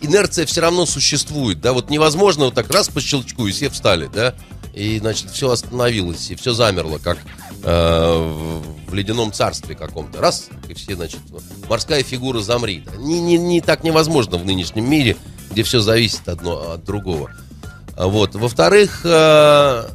инерция 0.00 0.46
все 0.46 0.60
равно 0.60 0.86
существует. 0.86 1.60
Да, 1.60 1.72
вот 1.72 1.90
невозможно 1.90 2.46
вот 2.46 2.54
так 2.54 2.70
раз 2.70 2.88
по 2.88 3.00
щелчку 3.00 3.46
и 3.46 3.52
все 3.52 3.68
встали, 3.68 4.08
да, 4.12 4.34
и, 4.74 4.98
значит, 4.98 5.30
все 5.30 5.50
остановилось, 5.50 6.30
и 6.30 6.36
все 6.36 6.52
замерло, 6.52 6.98
как 6.98 7.18
э, 7.62 8.62
в, 8.86 8.94
ледяном 8.94 9.32
царстве 9.32 9.74
каком-то. 9.74 10.20
Раз, 10.20 10.48
и 10.68 10.74
все, 10.74 10.94
значит, 10.94 11.20
морская 11.68 12.02
фигура 12.02 12.40
замри. 12.40 12.84
Не, 12.98 13.20
не, 13.20 13.38
не 13.38 13.60
так 13.60 13.82
невозможно 13.82 14.38
в 14.38 14.44
нынешнем 14.44 14.88
мире, 14.88 15.16
где 15.50 15.62
все 15.62 15.80
зависит 15.80 16.28
одно 16.28 16.72
от 16.72 16.84
другого. 16.84 17.30
А 17.96 18.06
Вот. 18.06 18.34
Во-вторых, 18.36 19.00
э, 19.04 19.88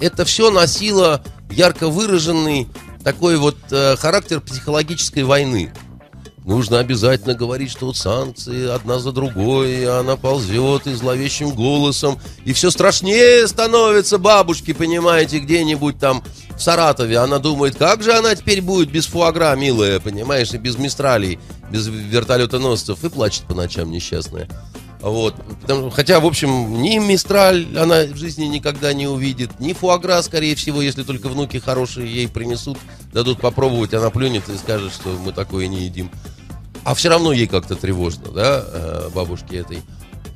это 0.00 0.24
все 0.24 0.50
носило 0.50 1.22
ярко 1.50 1.88
выраженный 1.88 2.68
такой 3.04 3.36
вот 3.36 3.58
э, 3.70 3.96
характер 3.96 4.40
психологической 4.40 5.24
войны. 5.24 5.72
Нужно 6.50 6.80
обязательно 6.80 7.34
говорить, 7.34 7.70
что 7.70 7.86
вот 7.86 7.96
санкции 7.96 8.68
одна 8.68 8.98
за 8.98 9.12
другой, 9.12 9.70
и 9.70 9.84
она 9.84 10.16
ползет 10.16 10.88
и 10.88 10.94
зловещим 10.94 11.50
голосом, 11.50 12.18
и 12.44 12.52
все 12.52 12.72
страшнее 12.72 13.46
становится 13.46 14.18
бабушке, 14.18 14.74
понимаете, 14.74 15.38
где-нибудь 15.38 16.00
там 16.00 16.24
в 16.56 16.60
Саратове. 16.60 17.18
Она 17.18 17.38
думает, 17.38 17.76
как 17.76 18.02
же 18.02 18.14
она 18.14 18.34
теперь 18.34 18.62
будет 18.62 18.90
без 18.90 19.06
фуагра, 19.06 19.54
милая, 19.54 20.00
понимаешь, 20.00 20.52
и 20.52 20.58
без 20.58 20.76
мистралей, 20.76 21.38
без 21.70 21.86
вертолетоносцев, 21.86 23.04
и 23.04 23.08
плачет 23.10 23.44
по 23.44 23.54
ночам 23.54 23.92
несчастная. 23.92 24.48
Вот. 25.00 25.34
Потому- 25.62 25.90
хотя, 25.90 26.20
в 26.20 26.26
общем, 26.26 26.82
ни 26.82 26.98
Мистраль 26.98 27.66
она 27.78 28.02
в 28.02 28.16
жизни 28.16 28.44
никогда 28.46 28.92
не 28.92 29.06
увидит, 29.06 29.60
ни 29.60 29.72
Фуагра, 29.72 30.20
скорее 30.20 30.54
всего, 30.56 30.82
если 30.82 31.04
только 31.04 31.28
внуки 31.28 31.58
хорошие 31.58 32.12
ей 32.12 32.28
принесут, 32.28 32.76
дадут 33.12 33.40
попробовать, 33.40 33.94
она 33.94 34.10
плюнет 34.10 34.48
и 34.48 34.56
скажет, 34.58 34.92
что 34.92 35.10
мы 35.24 35.32
такое 35.32 35.68
не 35.68 35.84
едим. 35.84 36.10
А 36.84 36.94
все 36.94 37.08
равно 37.08 37.32
ей 37.32 37.46
как-то 37.46 37.74
тревожно, 37.74 38.30
да, 38.32 38.64
э, 38.66 39.10
бабушке 39.14 39.58
этой. 39.58 39.82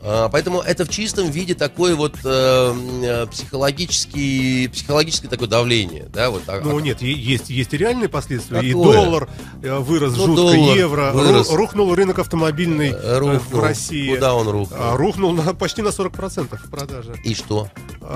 А, 0.06 0.28
Поэтому 0.28 0.60
это 0.60 0.84
в 0.84 0.90
чистом 0.90 1.30
виде 1.30 1.54
такое 1.54 1.94
вот 1.96 2.14
э, 2.24 2.74
э, 3.02 3.26
психологический, 3.26 4.68
психологическое 4.68 5.28
такое 5.28 5.48
давление, 5.48 6.06
да, 6.12 6.28
вот. 6.30 6.42
а- 6.46 6.60
Ну 6.62 6.76
а- 6.78 6.82
нет, 6.82 7.00
есть, 7.00 7.48
есть 7.48 7.72
и 7.72 7.76
реальные 7.78 8.10
последствия. 8.10 8.60
И 8.60 8.72
Какое? 8.72 8.96
доллар 9.02 9.28
э, 9.62 9.78
вырос 9.78 10.12
Ну, 10.16 10.26
жутко, 10.26 10.36
доллар 10.42 10.76
евро, 10.76 11.10
вырос. 11.12 11.50
рухнул 11.50 11.94
рынок 11.94 12.18
автомобильный 12.18 12.90
э, 12.90 12.94
э, 13.02 13.16
в 13.16 13.20
рухнул. 13.20 13.60
России. 13.62 14.14
Куда 14.14 14.34
он 14.34 14.46
рухнул? 14.48 14.78
А, 14.78 14.94
рухнул 14.96 15.32
на, 15.32 15.54
почти 15.54 15.80
на 15.80 15.88
40% 15.88 16.58
в 16.62 16.70
продаже. 16.70 17.14
И 17.24 17.34
что? 17.34 17.68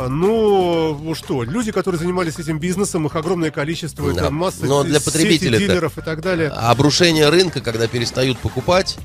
Ну, 0.09 1.15
что, 1.15 1.43
люди, 1.45 1.73
которые 1.73 1.99
занимались 1.99 2.39
этим 2.39 2.59
бизнесом, 2.59 3.07
их 3.07 3.17
огромное 3.17 3.51
количество, 3.51 4.13
Да. 4.13 4.21
это 4.23 4.31
масса 4.31 4.67
Но 4.67 4.83
для 4.85 4.99
сети 4.99 5.05
потребителя-то- 5.11 5.59
дилеров 5.67 5.99
и 5.99 6.03
так 6.03 6.21
далее. 6.21 6.51
Обрушение 6.51 7.31
рынка, 7.31 7.61
когда 7.63 7.87
перестают 7.87 8.39
покупать, 8.39 8.99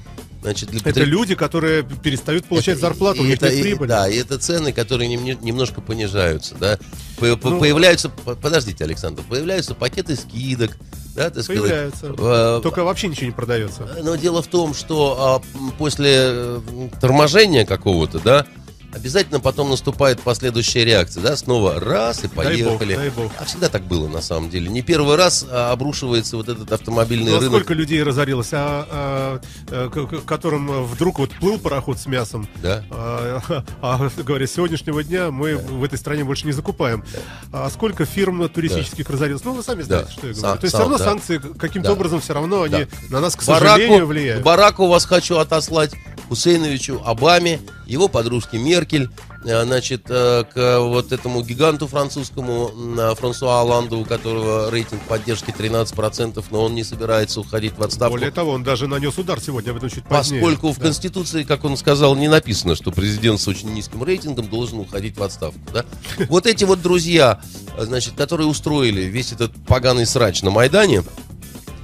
значит, 0.43 0.69
для 0.69 0.79
Это 0.81 0.89
потреб- 0.91 1.07
люди, 1.07 1.35
которые 1.35 1.83
перестают 1.83 2.45
получать 2.45 2.77
Это- 2.77 2.81
зарплату, 2.87 3.21
у 3.21 3.25
и 3.25 3.27
них 3.29 3.37
это- 3.37 3.49
нет 3.49 3.57
и- 3.59 3.61
прибыли. 3.63 3.87
Да, 3.89 4.07
и 4.07 4.15
это 4.17 4.37
цены, 4.37 4.71
которые 4.71 5.07
нем- 5.09 5.41
немножко 5.41 5.81
понижаются, 5.81 6.55
да. 6.59 6.77
По- 7.17 7.35
по- 7.37 7.49
Ну, 7.49 7.59
появляются, 7.59 8.09
по- 8.09 8.35
подождите, 8.35 8.83
Александр, 8.83 9.23
появляются 9.27 9.73
пакеты 9.73 10.15
скидок, 10.15 10.71
да, 11.15 11.29
так 11.29 11.43
сказать. 11.43 11.61
Появляются. 11.63 12.15
Э, 12.17 12.59
Только 12.61 12.83
вообще 12.83 13.07
ничего 13.07 13.25
не 13.27 13.31
продается. 13.31 13.89
Но 14.03 14.15
дело 14.15 14.41
в 14.41 14.47
том, 14.47 14.73
что 14.73 15.41
а, 15.55 15.57
м, 15.57 15.71
после 15.77 16.11
э, 16.15 16.59
торможения 17.01 17.65
какого-то, 17.65 18.19
да, 18.19 18.45
обязательно 18.93 19.39
потом 19.39 19.69
наступает 19.69 20.19
последующая 20.21 20.85
реакция, 20.85 21.21
да, 21.23 21.35
снова 21.35 21.79
раз 21.79 22.19
и 22.23 22.27
Дай 22.27 22.61
бог, 22.63 22.79
поехали. 22.79 22.95
дай 22.95 23.09
бог. 23.09 23.31
А 23.39 23.45
всегда 23.45 23.69
так 23.69 23.83
было 23.83 24.07
на 24.07 24.21
самом 24.21 24.49
деле. 24.49 24.69
Не 24.69 24.81
первый 24.81 25.15
раз 25.15 25.45
а, 25.49 25.71
обрушивается 25.71 26.37
вот 26.37 26.49
этот 26.49 26.71
автомобильный 26.71 27.31
Ну, 27.31 27.37
а 27.37 27.39
рынок. 27.39 27.53
сколько 27.55 27.73
людей 27.73 28.01
разорилось, 28.03 28.49
а, 28.53 28.87
а, 28.89 29.41
а, 29.69 30.19
которым 30.25 30.83
вдруг 30.85 31.19
вот 31.19 31.31
плыл 31.31 31.59
пароход 31.59 31.99
с 31.99 32.05
мясом, 32.05 32.47
Да. 32.61 32.83
а, 32.91 33.63
а, 33.81 34.09
говоря, 34.23 34.47
с 34.47 34.51
сегодняшнего 34.53 35.03
дня 35.03 35.31
мы 35.31 35.55
в 35.57 35.83
этой 35.83 35.97
стране 35.97 36.23
больше 36.23 36.45
не 36.45 36.51
закупаем. 36.53 37.03
А 37.51 37.69
сколько 37.69 38.05
фирм 38.05 38.47
туристических 38.49 39.09
разорилось? 39.09 39.43
Ну, 39.43 39.53
вы 39.53 39.63
сами 39.63 39.81
знаете, 39.81 40.07
Да. 40.07 40.11
что 40.13 40.27
я 40.27 40.33
Сам- 40.33 40.41
говорю. 40.43 40.59
То 40.59 40.65
есть 40.65 40.71
сам, 40.71 40.81
все 40.81 40.89
равно 40.89 40.97
да. 40.97 41.03
санкции 41.03 41.37
каким-то 41.57 41.89
Да. 41.89 41.93
образом 41.93 42.21
все 42.21 42.33
равно 42.33 42.61
они 42.63 42.85
Да. 42.85 42.87
на 43.09 43.19
нас, 43.21 43.35
к 43.35 43.39
Бараку- 43.43 43.59
сожалению, 43.59 44.05
влияют. 44.05 44.43
Бараку 44.43 44.87
вас 44.87 45.05
хочу 45.05 45.37
отослать 45.37 45.91
Хусейновичу, 46.29 47.01
Обаме, 47.05 47.59
его 47.85 48.07
подружке 48.07 48.57
Меркель, 48.83 49.09
э, 49.45 49.63
значит, 49.63 50.03
э, 50.09 50.43
к 50.53 50.79
вот 50.81 51.11
этому 51.11 51.41
гиганту 51.41 51.87
французскому 51.87 52.71
э, 52.97 53.15
Франсуа 53.15 53.61
Оланду, 53.61 53.99
у 53.99 54.05
которого 54.05 54.69
рейтинг 54.69 55.01
поддержки 55.03 55.51
13%, 55.51 56.43
но 56.51 56.63
он 56.63 56.75
не 56.75 56.83
собирается 56.83 57.39
уходить 57.39 57.77
в 57.77 57.83
отставку. 57.83 58.15
Более 58.15 58.31
того, 58.31 58.51
он 58.51 58.63
даже 58.63 58.87
нанес 58.87 59.17
удар 59.17 59.39
сегодня, 59.39 59.71
об 59.71 59.77
этом 59.77 59.89
чуть 59.89 60.03
позднее. 60.03 60.41
Поскольку 60.41 60.71
в 60.71 60.77
Да. 60.77 60.85
Конституции, 60.85 61.43
как 61.43 61.63
он 61.63 61.77
сказал, 61.77 62.15
не 62.15 62.27
написано, 62.27 62.75
что 62.75 62.91
президент 62.91 63.39
с 63.39 63.47
очень 63.47 63.73
низким 63.73 64.03
рейтингом 64.03 64.49
должен 64.49 64.79
уходить 64.79 65.17
в 65.17 65.23
отставку. 65.23 65.59
Да? 65.73 65.85
Вот 66.27 66.45
эти 66.45 66.65
вот 66.65 66.81
друзья, 66.81 67.41
значит, 67.77 68.15
которые 68.15 68.47
устроили 68.47 69.01
весь 69.01 69.31
этот 69.31 69.53
поганый 69.65 70.05
срач 70.05 70.41
на 70.41 70.51
Майдане, 70.51 71.03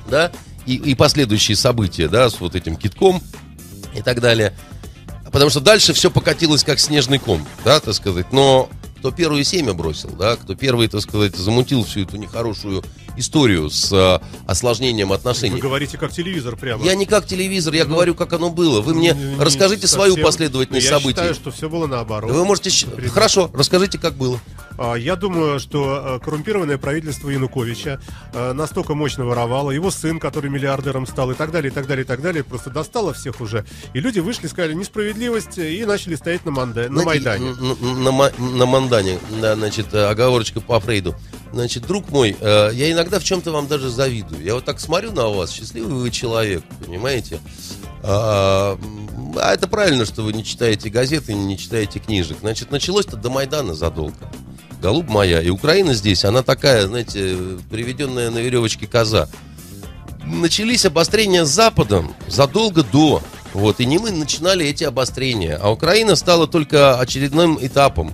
да, 0.10 0.32
и, 0.66 0.76
и 0.76 0.96
последующие 0.96 1.56
события, 1.56 2.08
да, 2.08 2.30
с 2.30 2.40
вот 2.40 2.56
этим 2.56 2.76
китком 2.76 3.22
и 3.96 4.02
так 4.02 4.20
далее. 4.20 4.54
Потому 5.32 5.50
что 5.50 5.60
дальше 5.60 5.94
все 5.94 6.10
покатилось 6.12 6.64
как 6.64 6.80
снежный 6.80 7.20
ком, 7.20 7.46
да, 7.64 7.80
так 7.80 7.94
сказать. 7.94 8.32
Но 8.34 8.70
кто 8.98 9.12
первый 9.12 9.44
семя 9.46 9.74
бросил, 9.74 10.10
да, 10.10 10.36
кто 10.36 10.56
первый, 10.56 10.88
так 10.88 11.02
сказать, 11.02 11.36
замутил 11.36 11.84
всю 11.86 12.02
эту 12.02 12.18
нехорошую 12.18 12.84
историю 13.16 13.70
с 13.70 13.92
э, 13.94 14.20
осложнением 14.46 15.12
отношений. 15.14 15.56
Вы 15.56 15.60
говорите 15.62 15.98
как 15.98 16.12
телевизор 16.12 16.56
прямо. 16.58 16.84
Я 16.86 16.96
не 16.96 17.06
как 17.06 17.26
телевизор, 17.26 17.74
я 17.74 17.86
говорю, 17.86 18.16
как 18.16 18.34
оно 18.34 18.50
было. 18.50 18.82
Вы 18.82 18.94
мне 18.94 19.12
Не- 19.14 19.36
расскажите 19.42 19.88
совсем. 19.88 20.12
свою 20.14 20.18
последовательность 20.26 20.86
Я 20.88 20.92
событий. 20.98 21.16
считаю, 21.20 21.34
что 21.34 21.52
все 21.52 21.70
было 21.70 21.88
наоборот. 21.88 22.32
Вы 22.32 22.44
можете... 22.46 22.70
щ- 22.70 22.88
Хорошо, 23.10 23.50
расскажите, 23.54 23.98
как 23.98 24.16
было. 24.16 24.40
А, 24.82 24.96
Я 24.96 25.18
думаю, 25.18 25.60
что 25.60 26.20
э, 26.22 26.24
коррумпированное 26.24 26.78
правительство 26.78 27.30
Януковича 27.30 28.00
э, 28.32 28.54
настолько 28.54 28.96
мощно 28.96 29.26
воровало, 29.26 29.72
его 29.72 29.92
сын, 29.92 30.20
который 30.22 30.50
миллиардером 30.50 31.06
стал, 31.06 31.32
и 31.32 31.36
так 31.36 31.52
далее, 31.52 31.70
и 31.70 31.74
так 31.74 31.86
далее, 31.86 32.06
и 32.06 32.08
так 32.08 32.22
далее, 32.22 32.46
просто 32.46 32.70
достало 32.70 33.14
всех 33.14 33.42
уже. 33.42 33.66
И 33.94 34.00
люди 34.00 34.20
вышли, 34.20 34.48
сказали 34.48 34.74
несправедливость, 34.74 35.58
э, 35.58 35.74
и 35.74 35.84
начали 35.84 36.16
стоять 36.16 36.46
на, 36.46 36.52
Манда- 36.52 36.88
на 36.88 37.04
Майдане. 37.04 37.54
На, 37.56 38.12
Ма- 38.12 38.32
на 38.38 38.66
Мандане, 38.66 39.20
да, 39.42 39.56
значит, 39.56 39.94
оговорочка 39.94 40.62
по 40.62 40.80
Фрейду. 40.80 41.14
Значит, 41.52 41.86
друг 41.86 42.10
мой, 42.10 42.38
я 42.40 42.92
иногда 42.92 43.20
в 43.20 43.24
чем-то 43.24 43.52
вам 43.52 43.68
даже 43.68 43.90
завидую. 43.90 44.42
Я 44.44 44.54
вот 44.54 44.64
так 44.66 44.80
смотрю 44.80 45.12
на 45.12 45.28
вас, 45.28 45.52
счастливый 45.52 45.96
вы 45.96 46.10
человек, 46.12 46.64
понимаете? 46.86 47.40
А, 48.04 48.78
а 49.36 49.54
это 49.54 49.68
правильно, 49.68 50.06
что 50.06 50.22
вы 50.22 50.32
не 50.32 50.46
читаете 50.46 50.90
газеты, 50.90 51.34
не 51.34 51.58
читаете 51.58 52.00
книжек. 52.00 52.38
Значит, 52.42 52.72
началось-то 52.72 53.18
до 53.18 53.30
Майдана 53.30 53.74
задолго. 53.74 54.16
Голуб 54.82 55.10
моя. 55.10 55.42
И 55.42 55.50
Украина 55.50 55.94
здесь, 55.94 56.24
она 56.24 56.42
такая, 56.42 56.88
знаете, 56.88 57.38
приведенная 57.70 58.32
на 58.32 58.38
веревочке 58.38 58.88
коза. 58.88 59.28
Начались 60.26 60.86
обострения 60.86 61.44
с 61.44 61.50
Западом 61.50 62.16
задолго 62.28 62.84
до. 62.84 63.22
Вот, 63.54 63.80
и 63.80 63.86
не 63.86 63.98
мы 63.98 64.12
начинали 64.12 64.66
эти 64.66 64.84
обострения, 64.84 65.58
а 65.60 65.72
Украина 65.72 66.16
стала 66.16 66.48
только 66.48 67.00
очередным 67.00 67.58
этапом. 67.60 68.14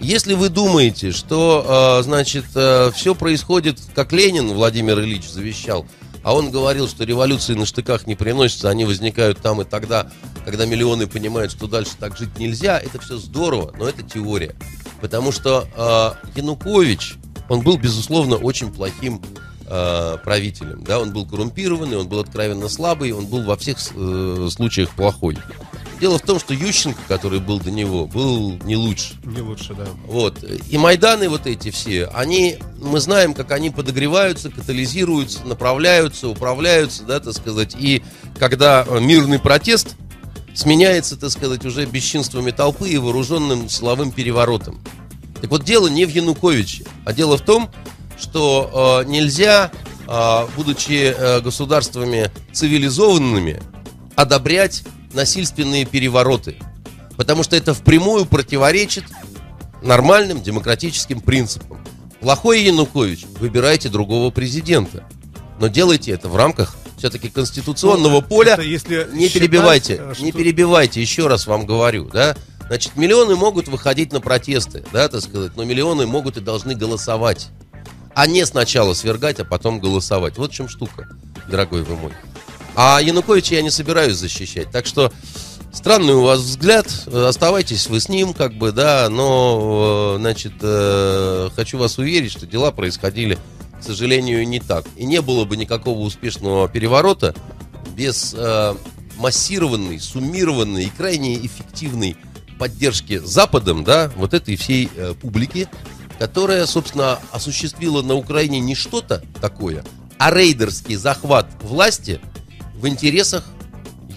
Если 0.00 0.32
вы 0.32 0.48
думаете, 0.48 1.12
что, 1.12 1.98
э, 2.00 2.02
значит, 2.02 2.46
все 2.94 3.14
происходит, 3.14 3.78
как 3.94 4.12
Ленин 4.12 4.48
Владимир 4.48 4.98
Ильич 5.00 5.28
завещал, 5.28 5.86
а 6.22 6.34
он 6.34 6.50
говорил, 6.50 6.88
что 6.88 7.04
революции 7.04 7.54
на 7.54 7.66
штыках 7.66 8.06
не 8.06 8.14
приносятся, 8.14 8.70
они 8.70 8.86
возникают 8.86 9.40
там 9.40 9.60
и 9.60 9.64
тогда, 9.64 10.10
когда 10.44 10.64
миллионы 10.64 11.06
понимают, 11.06 11.52
что 11.52 11.66
дальше 11.66 11.92
так 11.98 12.16
жить 12.16 12.38
нельзя, 12.38 12.78
это 12.78 12.98
все 13.00 13.16
здорово, 13.18 13.74
но 13.78 13.88
это 13.88 14.02
теория. 14.02 14.54
Потому 15.00 15.32
что 15.32 15.66
э, 15.74 16.38
Янукович, 16.38 17.14
он 17.48 17.62
был, 17.62 17.78
безусловно, 17.78 18.36
очень 18.36 18.72
плохим 18.72 19.20
э, 19.66 20.18
правителем. 20.22 20.84
Да? 20.84 21.00
Он 21.00 21.12
был 21.12 21.26
коррумпированный, 21.26 21.96
он 21.96 22.08
был 22.08 22.20
откровенно 22.20 22.68
слабый, 22.68 23.12
он 23.12 23.26
был 23.26 23.42
во 23.42 23.56
всех 23.56 23.78
э, 23.94 24.48
случаях 24.50 24.90
плохой. 24.90 25.38
Дело 26.00 26.18
в 26.18 26.22
том, 26.22 26.40
что 26.40 26.54
Ющенко, 26.54 27.00
который 27.08 27.40
был 27.40 27.60
до 27.60 27.70
него, 27.70 28.06
был 28.06 28.58
не 28.64 28.74
лучше. 28.74 29.14
Не 29.22 29.42
лучше, 29.42 29.74
да. 29.74 29.86
Вот. 30.06 30.42
И 30.70 30.78
Майданы 30.78 31.28
вот 31.28 31.46
эти 31.46 31.70
все, 31.70 32.06
они, 32.14 32.56
мы 32.80 33.00
знаем, 33.00 33.34
как 33.34 33.52
они 33.52 33.68
подогреваются, 33.68 34.50
катализируются, 34.50 35.44
направляются, 35.44 36.28
управляются, 36.28 37.04
да, 37.04 37.20
так 37.20 37.34
сказать. 37.34 37.76
И 37.78 38.02
когда 38.38 38.86
э, 38.88 38.98
мирный 39.00 39.38
протест 39.38 39.96
сменяется, 40.54 41.16
так 41.16 41.30
сказать, 41.30 41.64
уже 41.64 41.86
бесчинствами 41.86 42.50
толпы 42.50 42.88
и 42.88 42.98
вооруженным 42.98 43.68
силовым 43.68 44.12
переворотом. 44.12 44.80
Так 45.40 45.50
вот, 45.50 45.64
дело 45.64 45.88
не 45.88 46.04
в 46.04 46.10
Януковиче, 46.10 46.84
а 47.04 47.12
дело 47.12 47.38
в 47.38 47.42
том, 47.42 47.70
что 48.18 49.02
э, 49.04 49.08
нельзя, 49.08 49.70
э, 50.06 50.46
будучи 50.56 51.14
э, 51.16 51.40
государствами 51.40 52.30
цивилизованными, 52.52 53.62
одобрять 54.16 54.84
насильственные 55.14 55.86
перевороты. 55.86 56.56
Потому 57.16 57.42
что 57.42 57.56
это 57.56 57.74
впрямую 57.74 58.26
противоречит 58.26 59.04
нормальным 59.82 60.42
демократическим 60.42 61.20
принципам. 61.20 61.78
Плохой 62.20 62.62
Янукович, 62.64 63.24
выбирайте 63.38 63.88
другого 63.88 64.30
президента. 64.30 65.04
Но 65.58 65.68
делайте 65.68 66.12
это 66.12 66.28
в 66.28 66.36
рамках 66.36 66.76
все-таки 67.00 67.28
конституционного 67.30 68.20
Ну, 68.20 68.22
поля. 68.22 68.60
если 68.60 69.08
Не 69.12 69.26
считать, 69.26 69.42
перебивайте, 69.42 69.94
э, 69.96 70.14
не 70.20 70.30
что- 70.30 70.38
перебивайте, 70.38 71.00
еще 71.00 71.26
раз 71.26 71.46
вам 71.46 71.64
говорю, 71.66 72.08
да. 72.12 72.36
Значит, 72.68 72.94
миллионы 72.96 73.34
могут 73.34 73.66
выходить 73.68 74.12
на 74.12 74.20
протесты, 74.20 74.84
да, 74.92 75.08
так 75.08 75.22
сказать, 75.22 75.52
но 75.56 75.64
миллионы 75.64 76.06
могут 76.06 76.36
и 76.36 76.40
должны 76.40 76.74
голосовать. 76.74 77.48
А 78.14 78.26
не 78.26 78.44
сначала 78.44 78.92
свергать, 78.94 79.40
а 79.40 79.44
потом 79.44 79.80
голосовать. 79.80 80.36
Вот 80.36 80.52
в 80.52 80.54
чем 80.54 80.68
штука, 80.68 81.08
дорогой 81.48 81.82
вы 81.82 81.96
мой. 81.96 82.12
А 82.76 83.00
Януковича 83.02 83.54
я 83.56 83.62
не 83.62 83.70
собираюсь 83.70 84.16
защищать. 84.16 84.70
Так 84.70 84.84
что 84.86 85.10
странный 85.72 86.14
у 86.14 86.22
вас 86.22 86.40
взгляд. 86.40 86.86
Оставайтесь 87.12 87.86
вы 87.86 87.98
с 87.98 88.08
ним, 88.10 88.34
как 88.34 88.52
бы, 88.54 88.72
да, 88.72 89.08
но, 89.08 90.16
э, 90.16 90.20
значит, 90.20 90.52
э, 90.60 91.48
хочу 91.56 91.78
вас 91.78 91.96
уверить, 91.98 92.30
что 92.32 92.46
дела 92.46 92.70
происходили, 92.72 93.38
к 93.80 93.82
сожалению, 93.82 94.46
не 94.46 94.60
так. 94.60 94.86
И 94.96 95.06
не 95.06 95.20
было 95.22 95.44
бы 95.44 95.56
никакого 95.56 96.00
успешного 96.00 96.68
переворота 96.68 97.34
без 97.96 98.34
э, 98.36 98.74
массированной, 99.16 99.98
суммированной 99.98 100.84
и 100.84 100.90
крайне 100.90 101.34
эффективной 101.36 102.16
поддержки 102.58 103.18
Западом, 103.18 103.84
да, 103.84 104.12
вот 104.16 104.34
этой 104.34 104.56
всей 104.56 104.90
э, 104.94 105.14
публики, 105.20 105.68
которая, 106.18 106.66
собственно, 106.66 107.18
осуществила 107.32 108.02
на 108.02 108.14
Украине 108.14 108.60
не 108.60 108.74
что-то 108.74 109.24
такое, 109.40 109.82
а 110.18 110.30
рейдерский 110.30 110.96
захват 110.96 111.46
власти 111.62 112.20
в 112.74 112.86
интересах 112.86 113.44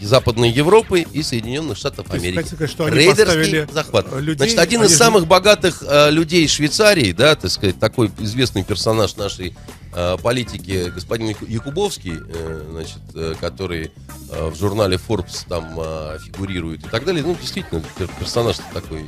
Западной 0.06 0.50
Европы 0.52 1.02
и 1.02 1.24
Соединенных 1.24 1.78
Штатов 1.78 2.08
То 2.08 2.14
есть, 2.14 2.24
Америки. 2.26 2.38
хотите 2.38 2.56
сказать, 2.56 2.72
что 2.72 2.86
они 2.86 2.96
Рейдерский 2.98 3.26
поставили, 3.26 3.68
захват. 3.72 4.08
э, 4.12 4.20
людей, 4.20 4.38
Значит, 4.38 4.60
один 4.60 4.84
из 4.84 4.92
же- 4.92 4.98
самых 4.98 5.28
богатых 5.28 5.84
э, 5.88 6.12
людей 6.12 6.48
Швейцарии, 6.48 7.12
да, 7.12 7.36
так 7.36 7.52
сказать, 7.52 7.80
такой 7.80 8.12
известный 8.20 8.64
персонаж 8.64 9.16
нашей 9.18 9.56
э, 9.94 10.18
политики, 10.22 10.92
господин 10.94 11.30
Яку- 11.30 11.46
Якубовский, 11.46 12.16
э, 12.18 12.68
значит, 12.72 13.00
э, 13.16 13.36
который 13.40 13.92
э, 14.32 14.50
в 14.50 14.56
журнале 14.58 14.98
Forbes 14.98 15.46
там 15.48 15.74
э, 15.80 16.18
фигурирует 16.26 16.86
и 16.86 16.90
так 16.90 17.06
далее. 17.06 17.24
Ну, 17.24 17.36
действительно, 17.40 17.84
пер- 17.98 18.10
персонаж 18.20 18.58
такой 18.74 19.06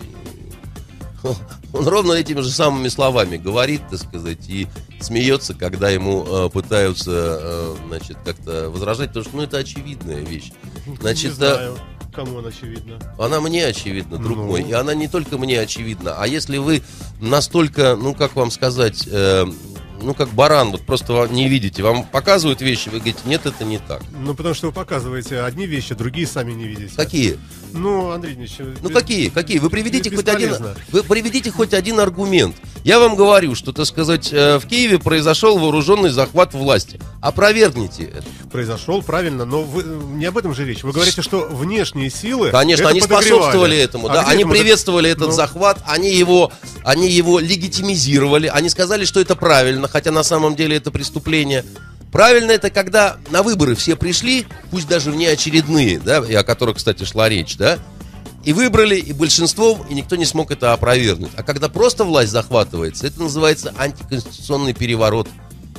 он 1.74 1.88
ровно 1.88 2.14
этими 2.14 2.42
же 2.42 2.52
самыми 2.52 2.88
словами 2.88 3.38
говорит, 3.38 3.82
так 3.90 4.00
сказать, 4.00 4.48
и 4.48 4.68
смеется, 5.02 5.54
когда 5.56 5.90
ему 5.90 6.24
э, 6.28 6.50
пытаются, 6.50 7.12
э, 7.42 7.76
значит, 7.88 8.18
как-то 8.24 8.70
возражать, 8.70 9.10
потому 9.10 9.26
что, 9.26 9.36
ну, 9.38 9.42
это 9.44 9.58
очевидная 9.58 10.22
вещь. 10.22 10.52
Значит, 11.02 11.24
не 11.24 11.30
э, 11.30 11.34
знаю, 11.34 11.78
кому 12.14 12.38
он 12.38 12.46
очевидно. 12.48 13.00
она 13.20 13.42
мне 13.42 13.66
очевидна, 13.66 14.18
друг 14.18 14.38
Ну. 14.38 14.46
мой, 14.46 14.64
и 14.64 14.72
она 14.72 14.94
не 14.94 15.08
только 15.08 15.38
мне 15.38 15.60
очевидна, 15.60 16.16
а 16.18 16.28
если 16.28 16.58
вы 16.58 16.82
настолько, 17.20 17.96
ну, 17.96 18.14
как 18.14 18.36
вам 18.36 18.52
сказать, 18.52 19.08
э, 19.12 19.46
ну, 20.02 20.14
как 20.14 20.30
баран, 20.30 20.72
вот 20.72 20.82
просто 20.82 21.14
вам 21.14 21.34
не 21.34 21.48
видите, 21.50 21.82
вам 21.84 22.04
показывают 22.04 22.62
вещи, 22.62 22.90
вы 22.90 22.98
говорите, 23.00 23.20
нет, 23.26 23.46
это 23.46 23.64
не 23.64 23.80
так. 23.80 24.02
Ну, 24.12 24.36
потому 24.36 24.54
что 24.54 24.68
вы 24.68 24.74
показываете 24.74 25.40
одни 25.42 25.66
вещи, 25.66 25.96
другие 25.96 26.28
сами 26.28 26.52
не 26.54 26.68
видите. 26.68 26.96
Какие? 26.96 27.40
Ну, 27.76 28.12
Андрей 28.12 28.36
Ильич, 28.36 28.54
Ну 28.60 28.90
без- 28.90 28.94
какие? 28.96 29.30
Какие? 29.30 29.60
Вы 29.60 29.70
приведите 29.70 30.10
хоть 30.16 30.28
один, 30.28 30.56
вы 30.92 31.04
приведите 31.04 31.52
хоть 31.52 31.74
один 31.74 32.00
аргумент. 32.00 32.56
Я 32.84 33.00
вам 33.00 33.16
говорю, 33.16 33.56
что, 33.56 33.74
так 33.74 33.86
сказать, 33.86 34.30
э, 34.32 34.60
в 34.60 34.68
Киеве 34.68 35.00
произошел 35.00 35.58
вооруженный 35.58 36.10
захват 36.10 36.54
власти. 36.54 37.00
Опровергните 37.20 38.04
это. 38.04 38.26
Произошел, 38.52 39.02
правильно, 39.02 39.44
но 39.44 39.64
вы, 39.64 39.84
не 39.84 40.26
об 40.26 40.38
этом 40.38 40.54
же 40.54 40.66
речь. 40.66 40.84
Вы 40.84 40.92
говорите, 40.92 41.22
что 41.22 41.48
внешние 41.50 42.10
силы. 42.10 42.52
Конечно, 42.52 42.84
это 42.84 42.92
они 42.92 43.02
способствовали 43.02 43.78
этому, 43.78 44.08
А 44.08 44.14
да, 44.14 44.22
они 44.28 44.44
этому 44.44 44.54
приветствовали 44.54 45.10
этот 45.10 45.28
Ну, 45.28 45.34
захват, 45.34 45.80
они 45.88 46.14
его, 46.14 46.52
они 46.84 47.10
его 47.10 47.40
легитимизировали, 47.40 48.48
они 48.48 48.70
сказали, 48.70 49.04
что 49.06 49.20
это 49.20 49.36
правильно, 49.36 49.88
хотя 49.88 50.12
на 50.12 50.24
самом 50.24 50.56
деле 50.56 50.78
это 50.78 50.92
преступление. 50.92 51.66
Правильно 52.16 52.52
это, 52.52 52.70
когда 52.70 53.18
на 53.30 53.44
выборы 53.44 53.76
все 53.76 53.98
пришли, 53.98 54.48
пусть 54.72 54.88
даже 54.88 55.12
внеочередные, 55.12 56.00
да, 56.00 56.20
и 56.20 56.34
о 56.34 56.46
которых, 56.46 56.78
кстати, 56.78 57.04
шла 57.04 57.28
речь, 57.28 57.58
да, 57.58 57.78
и 58.46 58.54
выбрали, 58.54 58.96
и 58.96 59.12
большинством, 59.12 59.86
и 59.90 59.94
никто 59.94 60.16
не 60.16 60.24
смог 60.24 60.50
это 60.50 60.72
опровергнуть. 60.72 61.32
А 61.36 61.44
когда 61.44 61.68
просто 61.68 62.06
власть 62.06 62.32
захватывается, 62.32 63.06
это 63.06 63.22
называется 63.22 63.74
антиконституционный 63.78 64.72
переворот. 64.72 65.28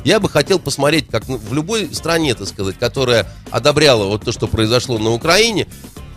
Я 0.05 0.20
бы 0.20 0.29
хотел 0.29 0.59
посмотреть, 0.59 1.09
как 1.09 1.27
ну, 1.27 1.38
в 1.38 1.55
любой 1.55 1.94
стране, 1.94 2.35
так 2.35 2.49
сказать, 2.49 2.79
которая 2.79 3.27
одобряла 3.51 4.05
вот 4.05 4.27
то, 4.27 4.31
что 4.31 4.46
произошло 4.46 4.99
на 4.99 5.12
Украине, 5.12 5.66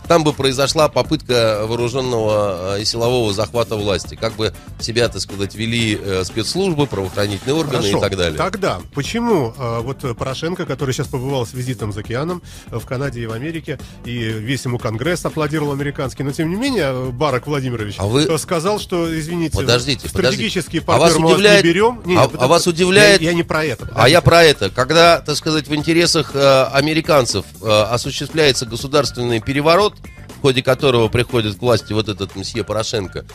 там 0.09 0.23
бы 0.23 0.33
произошла 0.33 0.89
попытка 0.89 1.61
вооруженного 1.67 2.77
э, 2.77 2.81
и 2.81 2.85
силового 2.85 3.31
захвата 3.31 3.75
власти. 3.75 4.15
Как 4.15 4.33
бы 4.33 4.53
себя, 4.79 5.07
так 5.07 5.21
сказать, 5.21 5.53
вели 5.53 5.99
э, 6.01 6.23
спецслужбы, 6.25 6.87
правоохранительные 6.87 7.53
органы 7.55 7.83
Хорошо. 7.83 7.97
и 7.99 8.01
так 8.01 8.17
далее. 8.17 8.35
Тогда, 8.37 8.79
почему 8.95 9.53
э, 9.55 9.79
вот 9.81 10.17
Порошенко, 10.17 10.65
который 10.65 10.95
сейчас 10.95 11.07
побывал 11.07 11.45
с 11.45 11.53
визитом 11.53 11.93
за 11.93 11.99
океаном 11.99 12.41
в 12.71 12.83
Канаде 12.87 13.21
и 13.21 13.27
в 13.27 13.33
Америке, 13.33 13.79
и 14.03 14.17
весь 14.17 14.65
ему 14.65 14.79
Конгресс 14.79 15.23
аплодировал 15.25 15.73
американский, 15.73 16.23
но 16.23 16.31
тем 16.31 16.49
не 16.49 16.55
менее 16.55 17.11
Барак 17.11 17.45
Владимирович 17.45 17.95
А 17.99 18.07
вы- 18.07 18.35
сказал, 18.39 18.79
что, 18.79 19.15
извините, 19.17 19.57
Подождите, 19.57 20.09
стратегический 20.09 20.79
подождите. 20.79 20.85
А 20.87 20.97
вас 20.97 21.13
вас 21.19 21.33
удивляет- 21.33 21.63
не 21.63 21.69
берем. 21.69 22.01
Не, 22.05 22.15
а- 22.17 22.23
потому 22.23 22.43
а 22.43 22.47
вас 22.47 22.61
что 22.63 22.71
удивляет- 22.71 23.21
Я, 23.21 23.29
я 23.29 23.35
не 23.35 23.43
про 23.43 23.63
это. 23.63 23.87
А 23.93 24.09
я 24.09 24.21
про 24.21 24.43
это. 24.43 24.71
Когда, 24.71 25.19
так 25.21 25.35
сказать, 25.35 25.67
в 25.67 25.75
интересах 25.75 26.31
э, 26.33 26.63
американцев 26.73 27.45
э, 27.61 27.69
осуществляется 27.69 28.65
государственный 28.65 29.39
переворот, 29.39 29.98
в 30.39 30.41
ходе 30.41 30.63
которого 30.63 31.09
приходит 31.09 31.57
к 31.57 31.61
власти 31.61 31.91
вот 31.93 32.07
этот 32.09 32.35
месье 32.35 32.63
Порошенко, 32.63 33.25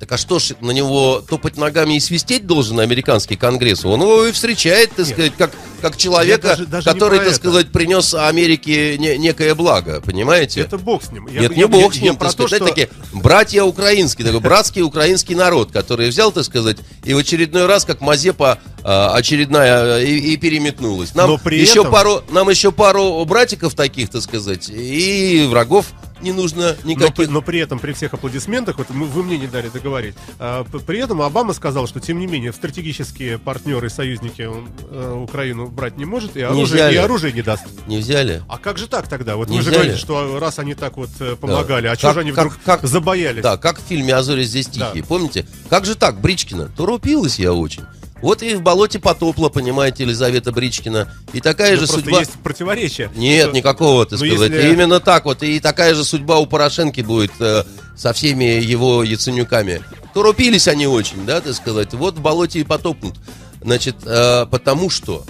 Так 0.00 0.12
а 0.12 0.16
что 0.16 0.38
ж, 0.38 0.52
на 0.60 0.70
него 0.70 1.24
топать 1.28 1.56
ногами 1.56 1.94
и 1.96 2.00
свистеть 2.00 2.46
должен 2.46 2.78
американский 2.78 3.34
конгресс? 3.34 3.84
Он 3.84 4.00
его 4.00 4.26
и 4.26 4.30
встречает, 4.32 4.90
так 4.90 4.98
Нет. 5.06 5.08
сказать, 5.08 5.32
как, 5.36 5.50
как 5.82 5.96
человека, 5.96 6.46
даже- 6.50 6.66
даже 6.66 6.84
который, 6.84 7.18
так 7.18 7.26
это. 7.26 7.34
сказать, 7.36 7.72
принес 7.72 8.14
Америке 8.14 8.96
не- 8.96 9.18
некое 9.18 9.56
благо, 9.56 10.00
понимаете? 10.00 10.60
Это 10.60 10.78
бог 10.78 11.02
с 11.02 11.10
ним. 11.10 11.26
Я- 11.26 11.40
Нет, 11.40 11.50
я- 11.50 11.56
не 11.56 11.60
я- 11.62 11.66
бог 11.66 11.92
с 11.92 11.96
я 11.96 12.02
ним, 12.04 12.16
про 12.16 12.28
так 12.28 12.36
то, 12.36 12.46
сказать, 12.46 12.62
что- 12.62 12.68
такие 12.68 12.88
братья 13.12 13.64
украинские, 13.64 14.24
такой 14.24 14.38
братский 14.40 14.82
украинский 14.82 15.34
народ, 15.34 15.72
который 15.72 16.10
взял, 16.10 16.30
так 16.30 16.44
сказать, 16.44 16.76
и 17.02 17.12
в 17.12 17.18
очередной 17.18 17.66
раз, 17.66 17.84
как 17.84 18.00
Мазепа 18.00 18.60
а, 18.84 19.14
очередная, 19.16 19.98
и, 20.04 20.16
и 20.16 20.36
переметнулась. 20.36 21.12
Нам 21.16 21.30
Но 21.30 21.38
при 21.38 21.58
еще 21.60 21.80
этом- 21.80 21.90
пару, 21.90 22.22
нам 22.30 22.48
еще 22.48 22.70
пару 22.70 23.22
братиков 23.24 23.74
таких, 23.74 24.08
так 24.10 24.22
сказать, 24.22 24.70
и 24.70 25.44
врагов 25.50 25.86
не 26.20 26.32
нужно 26.32 26.76
Но, 26.84 26.90
никаких. 26.90 27.14
при- 27.14 27.26
но 27.26 27.42
при 27.42 27.58
этом, 27.60 27.78
при 27.78 27.92
всех 27.92 28.14
аплодисментах, 28.14 28.78
вот 28.78 28.90
мы- 28.90 29.06
вы 29.06 29.22
мне 29.22 29.38
не 29.38 29.46
дали 29.46 29.68
договорить, 29.68 30.14
а, 30.38 30.64
при 30.64 30.98
этом 30.98 31.22
Обама 31.22 31.52
сказал, 31.52 31.86
что, 31.86 32.00
тем 32.00 32.18
не 32.18 32.26
менее, 32.26 32.52
стратегические 32.52 33.38
партнеры 33.38 33.86
и 33.86 33.90
союзники 33.90 34.42
он 34.42 34.68
э, 34.90 35.12
Украину 35.22 35.66
брать 35.68 35.96
не 35.96 36.04
может, 36.04 36.36
и 36.36 36.42
оружие, 36.42 36.64
взяли. 36.76 36.94
и 36.94 36.96
оружие 36.96 37.32
не 37.32 37.42
даст. 37.42 37.64
Не 37.86 37.98
взяли? 37.98 38.42
А 38.48 38.58
как 38.58 38.78
же 38.78 38.86
так 38.88 39.08
тогда? 39.08 39.36
Вот 39.36 39.48
Не 39.48 39.58
вы 39.58 39.62
же 39.62 39.70
взяли? 39.70 39.82
говорите, 39.84 40.00
что 40.00 40.38
раз 40.38 40.58
они 40.58 40.74
так 40.74 40.96
вот 40.96 41.10
э, 41.20 41.36
помогали, 41.36 41.86
а 41.86 41.90
Как- 41.90 42.00
чего 42.00 42.12
же 42.14 42.20
они 42.20 42.32
как- 42.32 42.46
вдруг 42.46 42.62
как- 42.64 42.84
забоялись? 42.86 43.42
Да, 43.42 43.56
как 43.56 43.78
в 43.80 43.82
фильме 43.82 44.14
«А 44.14 44.22
зори 44.22 44.44
здесь 44.44 44.66
тихие». 44.66 45.02
Да. 45.02 45.08
Помните? 45.08 45.46
Как 45.68 45.84
же 45.84 45.94
так, 45.94 46.20
Бричкина? 46.20 46.70
Торопилась 46.76 47.38
я 47.38 47.52
очень. 47.52 47.82
Вот 48.20 48.42
и 48.42 48.54
в 48.54 48.62
болоте 48.62 48.98
потопла, 48.98 49.48
понимаете, 49.48 50.02
Елизавета 50.02 50.50
Бричкина. 50.52 51.12
И 51.32 51.40
такая 51.40 51.74
Ну, 51.74 51.80
же 51.80 51.86
судьба... 51.86 52.18
есть 52.20 52.32
противоречие. 52.42 53.10
Нет, 53.14 53.46
Что- 53.48 53.56
никакого, 53.56 54.04
ты 54.06 54.16
Ну, 54.16 54.26
сказать. 54.26 54.50
если- 54.50 54.72
Именно 54.72 54.98
так 55.00 55.24
вот. 55.24 55.42
И 55.42 55.60
такая 55.60 55.94
же 55.94 56.04
судьба 56.04 56.38
у 56.38 56.46
Порошенки 56.46 57.00
будет 57.00 57.32
э, 57.40 57.64
со 57.96 58.12
всеми 58.12 58.44
его 58.60 59.04
яценюками. 59.04 59.82
Торопились 60.14 60.66
они 60.66 60.86
очень, 60.88 61.24
да, 61.26 61.40
так 61.40 61.54
сказать. 61.54 61.94
Вот 61.94 62.16
в 62.16 62.20
болоте 62.20 62.58
и 62.60 62.64
потопнут. 62.64 63.14
Значит, 63.62 63.96
э, 64.04 64.46
потому 64.50 64.90
что 64.90 65.24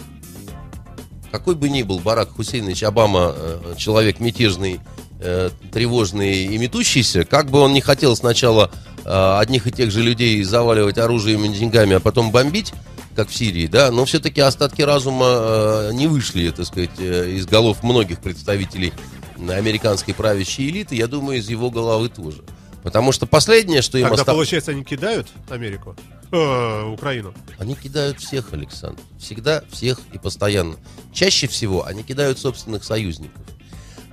какой 1.31 1.55
бы 1.57 1.69
ни 1.69 1.83
был 1.83 1.99
Барак 1.99 2.31
Хусейнович 2.37 2.85
Обама 2.85 3.35
э, 3.37 3.75
человек 3.77 4.19
мятежный, 4.19 4.81
э, 5.21 5.51
тревожный 5.73 6.45
и 6.47 6.57
метущийся, 6.59 7.25
как 7.25 7.51
бы 7.51 7.59
он 7.61 7.75
не 7.75 7.81
хотел 7.83 8.17
сначала 8.17 8.71
э, 9.09 9.39
одних 9.39 9.67
и 9.67 9.73
тех 9.73 9.91
же 9.91 10.03
людей 10.03 10.43
заваливать 10.43 10.99
оружием 10.99 11.45
и 11.45 11.49
деньгами, 11.49 11.95
а 11.97 12.01
потом 12.01 12.31
бомбить, 12.31 12.73
как 13.17 13.31
в 13.31 13.35
Сирии, 13.35 13.67
да, 13.67 13.91
но 13.91 14.05
все-таки 14.05 14.41
остатки 14.41 14.83
разума 14.83 15.27
э, 15.29 15.91
не 15.93 16.07
вышли, 16.07 16.51
так 16.51 16.67
сказать, 16.67 16.91
э, 16.99 17.31
из 17.31 17.47
голов 17.47 17.83
многих 17.83 18.21
представителей 18.21 18.93
американской 19.37 20.15
правящей 20.15 20.69
элиты, 20.71 20.95
я 20.95 21.07
думаю, 21.07 21.39
из 21.39 21.49
его 21.49 21.71
головы 21.71 22.11
тоже. 22.11 22.43
Потому 22.83 23.13
что 23.13 23.27
последнее, 23.27 23.83
что 23.83 23.99
им 23.99 24.05
Тогда, 24.05 24.21
осталось... 24.23 24.39
получается, 24.39 24.71
они 24.71 24.85
кидают 24.85 25.27
Америку? 25.49 25.97
Э, 26.31 26.85
Украину. 26.85 27.35
Они 27.59 27.75
кидают 27.75 28.21
всех, 28.21 28.53
Александр. 28.53 29.01
Всегда 29.19 29.63
всех 29.71 29.99
и 30.13 30.19
постоянно. 30.19 30.77
Чаще 31.13 31.49
всего 31.49 31.85
они 31.87 32.03
кидают 32.03 32.39
собственных 32.39 32.85
союзников. 32.85 33.43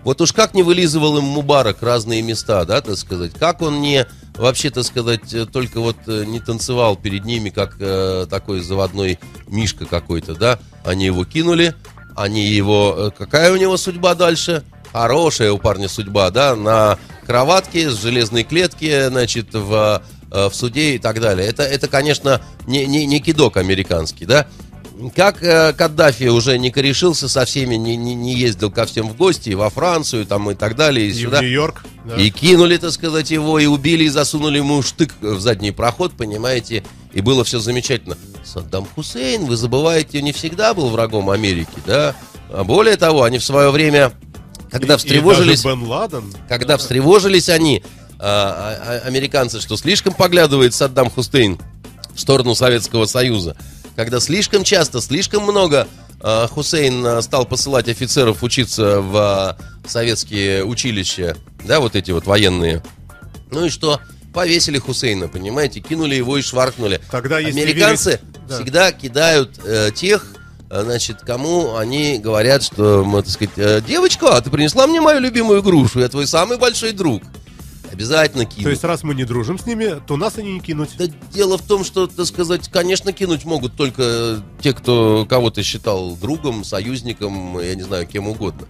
Вот 0.06 0.22
уж 0.22 0.34
как 0.34 0.54
не 0.54 0.62
вылизывал 0.62 1.18
им 1.18 1.24
Мубарак 1.24 1.82
разные 1.82 2.22
места, 2.22 2.64
да, 2.64 2.80
так 2.80 2.96
сказать, 2.96 3.34
как 3.34 3.64
он 3.64 3.82
не, 3.82 4.06
вообще, 4.36 4.70
так 4.70 4.84
сказать, 4.86 5.34
э, 5.34 5.48
только 5.48 5.80
вот 5.80 5.98
э, 6.06 6.26
не 6.26 6.40
танцевал 6.40 6.96
перед 6.96 7.26
ними, 7.26 7.50
как 7.50 7.78
э, 7.80 8.28
такой 8.30 8.60
заводной 8.60 9.18
мишка 9.48 9.88
какой-то, 9.88 10.36
да, 10.36 10.60
они 10.84 11.06
его 11.06 11.26
кинули, 11.26 11.74
они 12.16 12.46
его, 12.46 12.96
э, 12.96 13.12
какая 13.18 13.52
у 13.52 13.56
него 13.56 13.78
судьба 13.78 14.14
дальше? 14.14 14.64
Хорошая 14.94 15.52
у 15.52 15.58
парня 15.58 15.90
судьба, 15.90 16.30
да, 16.30 16.56
на 16.56 17.00
кроватке 17.26 17.90
с 17.90 18.00
железной 18.00 18.44
клетки, 18.44 19.08
значит, 19.08 19.56
в, 19.56 20.04
в 20.30 20.52
суде 20.54 20.96
и 20.96 21.00
так 21.00 21.20
далее. 21.20 21.48
Это, 21.48 21.64
это 21.64 21.88
конечно, 21.88 22.42
не, 22.68 22.86
не, 22.86 23.08
не 23.08 23.20
кидок 23.20 23.58
американский, 23.58 24.28
да. 24.28 24.46
Как 25.16 25.44
э, 25.44 25.74
Каддафи 25.74 26.26
уже 26.30 26.58
не 26.58 26.72
корешился 26.72 27.28
со 27.28 27.44
всеми, 27.46 27.76
не, 27.76 27.98
не, 27.98 28.16
не 28.16 28.34
ездил 28.36 28.72
ко 28.72 28.86
всем 28.86 29.10
в 29.10 29.18
гости, 29.18 29.50
и 29.50 29.56
во 29.56 29.70
Францию 29.70 30.26
там 30.26 30.50
и 30.52 30.56
так 30.56 30.76
далее, 30.76 31.08
и, 31.08 31.10
И 31.10 31.14
сюда. 31.14 31.40
в 31.40 31.42
Нью-Йорк. 31.42 31.84
да. 32.06 32.16
И 32.16 32.30
кинули, 32.30 32.78
так 32.78 32.92
сказать, 32.92 33.30
его, 33.30 33.60
и 33.60 33.66
убили, 33.66 34.06
и 34.06 34.10
засунули 34.10 34.58
ему 34.60 34.82
штык 34.82 35.14
в 35.20 35.40
задний 35.42 35.72
проход, 35.72 36.14
понимаете, 36.14 36.84
и 37.14 37.20
было 37.22 37.44
все 37.44 37.60
замечательно. 37.60 38.18
Саддам 38.46 38.86
Хусейн, 38.96 39.46
вы 39.46 39.58
забываете, 39.58 40.22
не 40.22 40.32
всегда 40.32 40.74
был 40.74 40.90
врагом 40.90 41.30
Америки, 41.30 41.68
да? 41.86 42.16
А 42.50 42.64
более 42.64 42.96
того, 42.96 43.24
они 43.24 43.38
в 43.40 43.44
свое 43.44 43.72
время, 43.72 44.14
когда 44.72 44.94
И- 44.94 44.96
и 44.96 45.00
встревожились, 45.00 45.64
даже 45.64 45.76
Бен 45.76 45.88
Ладен. 45.88 46.34
когда 46.48 46.78
встревожились 46.78 47.50
они, 47.50 47.84
а, 48.18 49.02
а, 49.04 49.08
американцы, 49.08 49.60
что 49.60 49.76
слишком 49.76 50.14
поглядывает 50.14 50.74
Саддам 50.74 51.10
Хусейн 51.10 51.60
в 52.14 52.20
сторону 52.22 52.56
Советского 52.56 53.06
Союза, 53.08 53.58
когда 53.96 54.20
слишком 54.20 54.64
часто, 54.64 55.02
слишком 55.02 55.44
много 55.44 55.88
а, 56.22 56.48
Хусейн 56.48 57.06
а, 57.06 57.22
стал 57.22 57.46
посылать 57.46 57.88
офицеров 57.88 58.44
учиться 58.44 59.00
в 59.02 59.16
а, 59.18 59.58
советские 59.88 60.64
училища, 60.66 61.38
да, 61.64 61.80
вот 61.80 61.96
эти 61.96 62.12
вот 62.12 62.26
военные. 62.26 62.84
Ну 63.52 63.66
и 63.66 63.70
что? 63.70 64.00
Повесили 64.34 64.78
Хусейна, 64.80 65.28
понимаете, 65.28 65.80
кинули 65.80 66.16
его 66.16 66.38
и 66.38 66.42
шваркнули. 66.42 67.00
Тогда, 67.10 67.38
Американцы 67.38 68.10
верить- 68.10 68.48
да. 68.50 68.56
всегда 68.56 68.92
кидают 68.92 69.60
э, 69.64 69.92
тех, 69.96 70.26
э, 70.70 70.82
значит, 70.84 71.22
кому 71.22 71.78
они 71.78 72.18
говорят, 72.18 72.64
что, 72.64 73.02
м, 73.04 73.14
так 73.24 73.30
сказать, 73.30 73.54
«Э, 73.58 73.82
девочка, 73.88 74.36
а 74.36 74.42
ты 74.42 74.50
принесла 74.50 74.88
мне 74.88 75.00
мою 75.00 75.20
любимую 75.20 75.64
грушу, 75.64 76.02
я 76.02 76.10
твой 76.10 76.28
самый 76.28 76.58
большой 76.58 76.92
друг. 76.92 77.24
Обязательно 77.96 78.46
кинут. 78.46 78.64
То 78.64 78.70
есть, 78.70 78.84
раз 78.84 79.04
мы 79.04 79.16
не 79.16 79.24
дружим 79.24 79.58
с 79.58 79.66
ними, 79.66 80.02
то 80.06 80.18
нас 80.18 80.38
они 80.38 80.54
не 80.54 80.60
кинуть. 80.60 80.90
Да 80.98 81.06
дело 81.34 81.58
в 81.58 81.62
том, 81.62 81.86
что, 81.86 82.08
так 82.08 82.26
сказать, 82.26 82.68
конечно, 82.70 83.14
кинуть 83.14 83.46
могут 83.46 83.76
только 83.76 84.44
те, 84.60 84.74
кто 84.74 85.26
кого-то 85.30 85.64
считал 85.64 86.16
другом, 86.18 86.66
союзником, 86.66 87.58
я 87.60 87.74
не 87.76 87.84
знаю, 87.84 88.06
кем 88.06 88.28
угодно. 88.28 88.68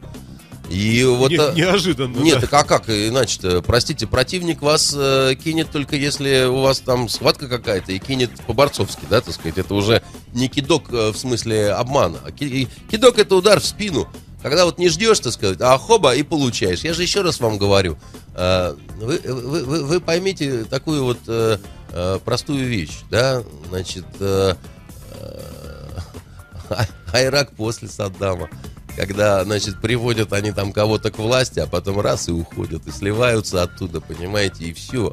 И 0.69 1.03
вот... 1.03 1.31
Не- 1.31 1.37
а, 1.37 1.53
неожиданно. 1.53 2.17
Нет, 2.17 2.35
да. 2.35 2.41
так 2.41 2.53
а 2.53 2.63
как 2.63 2.89
иначе-то? 2.89 3.61
Простите, 3.61 4.07
противник 4.07 4.61
вас 4.61 4.93
э, 4.97 5.35
кинет 5.35 5.69
только 5.71 5.95
если 5.95 6.45
у 6.45 6.61
вас 6.61 6.79
там 6.79 7.07
схватка 7.09 7.47
какая-то 7.47 7.91
и 7.91 7.99
кинет 7.99 8.31
по-борцовски, 8.47 9.05
да, 9.09 9.21
так 9.21 9.33
сказать. 9.33 9.57
Это 9.57 9.73
уже 9.75 10.01
не 10.33 10.47
кидок 10.47 10.91
э, 10.91 11.11
в 11.11 11.17
смысле 11.17 11.71
обмана. 11.71 12.19
А 12.25 12.31
ки- 12.31 12.67
кидок 12.89 13.19
это 13.19 13.35
удар 13.35 13.59
в 13.59 13.65
спину. 13.65 14.07
Когда 14.45 14.65
вот 14.65 14.77
не 14.77 14.89
ждешь, 14.89 15.19
так 15.21 15.33
сказать, 15.33 15.57
а 15.59 15.75
хоба 15.79 16.13
и 16.13 16.21
получаешь. 16.21 16.81
Я 16.81 16.93
же 16.93 17.01
еще 17.01 17.21
раз 17.23 17.39
вам 17.39 17.57
говорю. 17.57 17.97
э, 18.35 18.75
вы, 18.97 19.19
вы, 19.25 19.63
вы- 19.65 19.83
вы 19.85 19.99
поймите 19.99 20.65
такую 20.65 21.03
вот 21.03 21.17
э, 21.27 21.57
э, 21.89 22.19
простую 22.23 22.67
вещь, 22.67 22.99
да, 23.09 23.41
значит, 23.69 24.05
Айрак 27.11 27.53
после 27.55 27.87
Саддама. 27.87 28.47
Когда, 28.95 29.43
значит, 29.43 29.81
приводят 29.81 30.31
они 30.33 30.51
там 30.51 30.71
кого-то 30.71 31.11
к 31.11 31.17
власти, 31.17 31.59
а 31.59 31.67
потом 31.67 31.99
раз 31.99 32.29
и 32.29 32.31
уходят, 32.31 32.87
и 32.87 32.91
сливаются 32.91 33.61
оттуда, 33.63 33.99
понимаете, 34.01 34.65
и 34.65 34.73
все. 34.73 35.11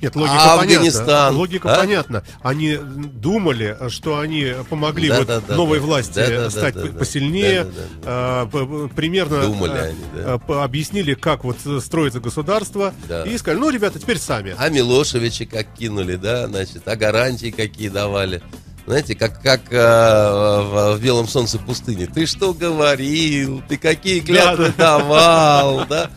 Нет, 0.00 0.14
логика 0.16 0.34
А 0.54 0.56
понятна. 0.58 0.76
Афганистан, 0.76 1.36
Логика 1.36 1.74
а? 1.74 1.78
понятна. 1.80 2.24
Они 2.42 2.76
думали, 2.76 3.76
что 3.88 4.18
они 4.18 4.52
помогли 4.70 5.08
Да, 5.08 5.18
вот 5.18 5.26
да, 5.26 5.40
да, 5.40 5.56
новой 5.56 5.78
да. 5.80 5.84
власти 5.86 6.14
Да, 6.14 6.26
да, 6.28 6.36
да, 6.44 6.50
стать 6.50 6.74
да, 6.74 6.82
да. 6.84 6.98
посильнее. 6.98 7.64
Да, 7.64 7.70
да, 7.70 7.80
да. 7.80 7.86
а, 8.04 8.46
п- 8.46 8.88
примерно 8.94 9.42
Думали 9.42 9.78
а, 9.78 9.82
они, 9.82 9.98
да. 10.14 10.40
а, 10.48 10.64
объяснили, 10.64 11.14
как 11.14 11.44
вот 11.44 11.56
строится 11.82 12.20
государство. 12.20 12.94
Да. 13.08 13.24
И 13.24 13.36
сказали, 13.36 13.60
ну, 13.60 13.70
ребята, 13.70 13.98
теперь 13.98 14.18
сами. 14.18 14.54
А 14.58 14.68
Милошевича 14.68 15.44
как 15.46 15.74
кинули, 15.74 16.16
да, 16.16 16.46
значит, 16.46 16.86
а 16.86 16.96
гарантии 16.96 17.50
какие 17.50 17.88
давали. 17.88 18.42
Знаете, 18.86 19.14
как, 19.14 19.40
как 19.40 19.60
э, 19.70 19.76
в, 19.76 20.96
в 20.96 21.00
«Белом 21.00 21.26
солнце 21.26 21.58
пустыни». 21.58 22.04
Ты 22.04 22.26
что 22.26 22.52
говорил? 22.52 23.62
Ты 23.66 23.78
какие 23.78 24.20
клятвы 24.20 24.74
давал, 24.76 25.86
да? 25.86 26.10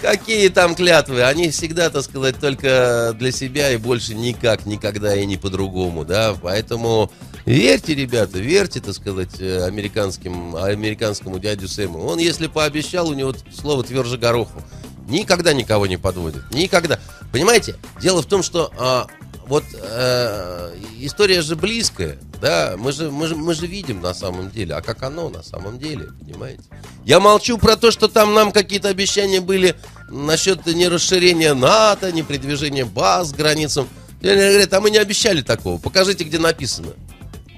Какие 0.00 0.48
там 0.48 0.76
клятвы? 0.76 1.24
Они 1.24 1.50
всегда, 1.50 1.90
так 1.90 2.04
сказать, 2.04 2.38
только 2.38 3.16
для 3.18 3.32
себя 3.32 3.72
и 3.72 3.78
больше 3.78 4.14
никак, 4.14 4.64
никогда 4.64 5.16
и 5.16 5.26
не 5.26 5.36
по-другому, 5.36 6.04
да? 6.04 6.36
Поэтому 6.40 7.10
верьте, 7.44 7.96
ребята, 7.96 8.38
верьте, 8.38 8.80
так 8.80 8.94
сказать, 8.94 9.40
э, 9.40 9.64
американским, 9.64 10.54
американскому 10.54 11.40
дядю 11.40 11.66
Сэму. 11.66 11.98
Он, 11.98 12.18
если 12.18 12.46
пообещал, 12.46 13.08
у 13.08 13.14
него 13.14 13.34
слово 13.52 13.82
тверже 13.82 14.18
гороху. 14.18 14.62
Никогда 15.08 15.52
никого 15.52 15.88
не 15.88 15.96
подводит. 15.96 16.42
Никогда. 16.52 17.00
Понимаете, 17.32 17.74
дело 18.00 18.22
в 18.22 18.26
том, 18.26 18.42
что 18.42 18.70
а, 18.78 19.06
вот 19.48 19.64
э, 19.72 20.74
история 21.00 21.40
же 21.40 21.56
близкая, 21.56 22.18
да, 22.40 22.74
мы 22.76 22.92
же, 22.92 23.10
мы, 23.10 23.26
же, 23.26 23.34
мы 23.34 23.54
же 23.54 23.66
видим 23.66 24.00
на 24.00 24.12
самом 24.12 24.50
деле, 24.50 24.74
а 24.74 24.82
как 24.82 25.02
оно 25.02 25.30
на 25.30 25.42
самом 25.42 25.78
деле, 25.78 26.08
понимаете? 26.20 26.62
Я 27.04 27.18
молчу 27.18 27.56
про 27.56 27.76
то, 27.76 27.90
что 27.90 28.08
там 28.08 28.34
нам 28.34 28.52
какие-то 28.52 28.88
обещания 28.88 29.40
были 29.40 29.74
насчет 30.10 30.66
не 30.66 30.86
расширения 30.88 31.54
НАТО, 31.54 32.12
не 32.12 32.22
передвижения 32.22 32.84
баз 32.84 33.32
к 33.32 33.36
границам. 33.36 33.88
Я 34.20 34.34
говорю, 34.34 34.66
а 34.70 34.80
мы 34.80 34.90
не 34.90 34.98
обещали 34.98 35.40
такого, 35.40 35.78
покажите, 35.78 36.24
где 36.24 36.38
написано. 36.38 36.88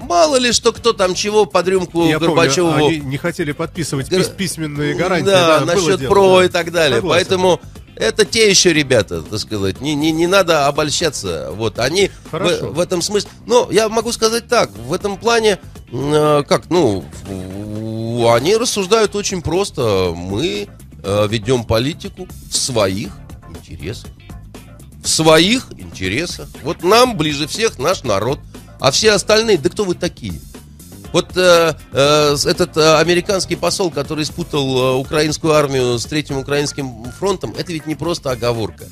Мало 0.01 0.37
ли, 0.37 0.53
что 0.53 0.73
кто 0.73 0.93
там 0.93 1.15
чего 1.15 1.45
под 1.45 1.69
рюмку 1.69 2.07
Я 2.07 2.19
помню, 2.19 2.35
Горбачеву 2.35 2.73
они 2.73 3.01
не 3.01 3.19
хотели 3.19 3.53
подписывать 3.53 4.09
пис- 4.09 4.35
письменные 4.35 4.95
гарантии. 4.95 5.27
да, 5.27 5.61
было 5.61 5.75
насчет 5.75 6.01
дело, 6.01 6.11
про 6.11 6.39
да. 6.39 6.45
и 6.47 6.49
так 6.49 6.73
далее. 6.73 6.97
Согласен. 6.99 7.27
Поэтому 7.27 7.61
это 8.01 8.25
те 8.25 8.49
еще 8.49 8.73
ребята, 8.73 9.23
так 9.23 9.39
сказать. 9.39 9.81
Не, 9.81 9.95
не, 9.95 10.11
не 10.11 10.27
надо 10.27 10.67
обольщаться. 10.67 11.51
Вот, 11.53 11.79
они 11.79 12.11
Хорошо. 12.31 12.69
в, 12.69 12.75
в 12.77 12.81
этом 12.81 13.03
смысле... 13.03 13.31
Но 13.47 13.69
я 13.71 13.89
могу 13.89 14.11
сказать 14.13 14.49
так, 14.49 14.71
в 14.71 14.93
этом 14.93 15.19
плане, 15.19 15.59
э, 15.93 16.43
как, 16.49 16.71
ну, 16.71 17.05
они 18.29 18.57
рассуждают 18.57 19.15
очень 19.15 19.43
просто. 19.43 20.15
Мы 20.17 20.69
э, 21.03 21.27
ведем 21.29 21.65
политику 21.65 22.27
в 22.51 22.57
своих 22.57 23.13
интересах. 23.51 24.11
В 25.03 25.09
своих 25.09 25.69
интересах. 25.77 26.49
Вот 26.63 26.83
нам 26.83 27.17
ближе 27.17 27.47
всех 27.47 27.79
наш 27.79 28.03
народ. 28.03 28.41
А 28.81 28.91
все 28.91 29.13
остальные, 29.13 29.59
да 29.59 29.69
кто 29.69 29.85
вы 29.85 29.95
такие? 29.95 30.41
Вот 31.13 31.37
э, 31.37 31.75
э, 31.93 32.37
этот 32.45 32.77
э, 32.77 32.97
американский 32.99 33.57
посол, 33.57 33.91
который 33.91 34.25
спутал 34.25 34.79
э, 34.79 34.95
украинскую 34.97 35.55
армию 35.55 35.99
с 35.99 36.05
Третьим 36.07 36.39
Украинским 36.39 37.05
фронтом, 37.19 37.55
это 37.57 37.73
ведь 37.73 37.87
не 37.87 37.97
просто 37.97 38.31
оговорка. 38.31 38.87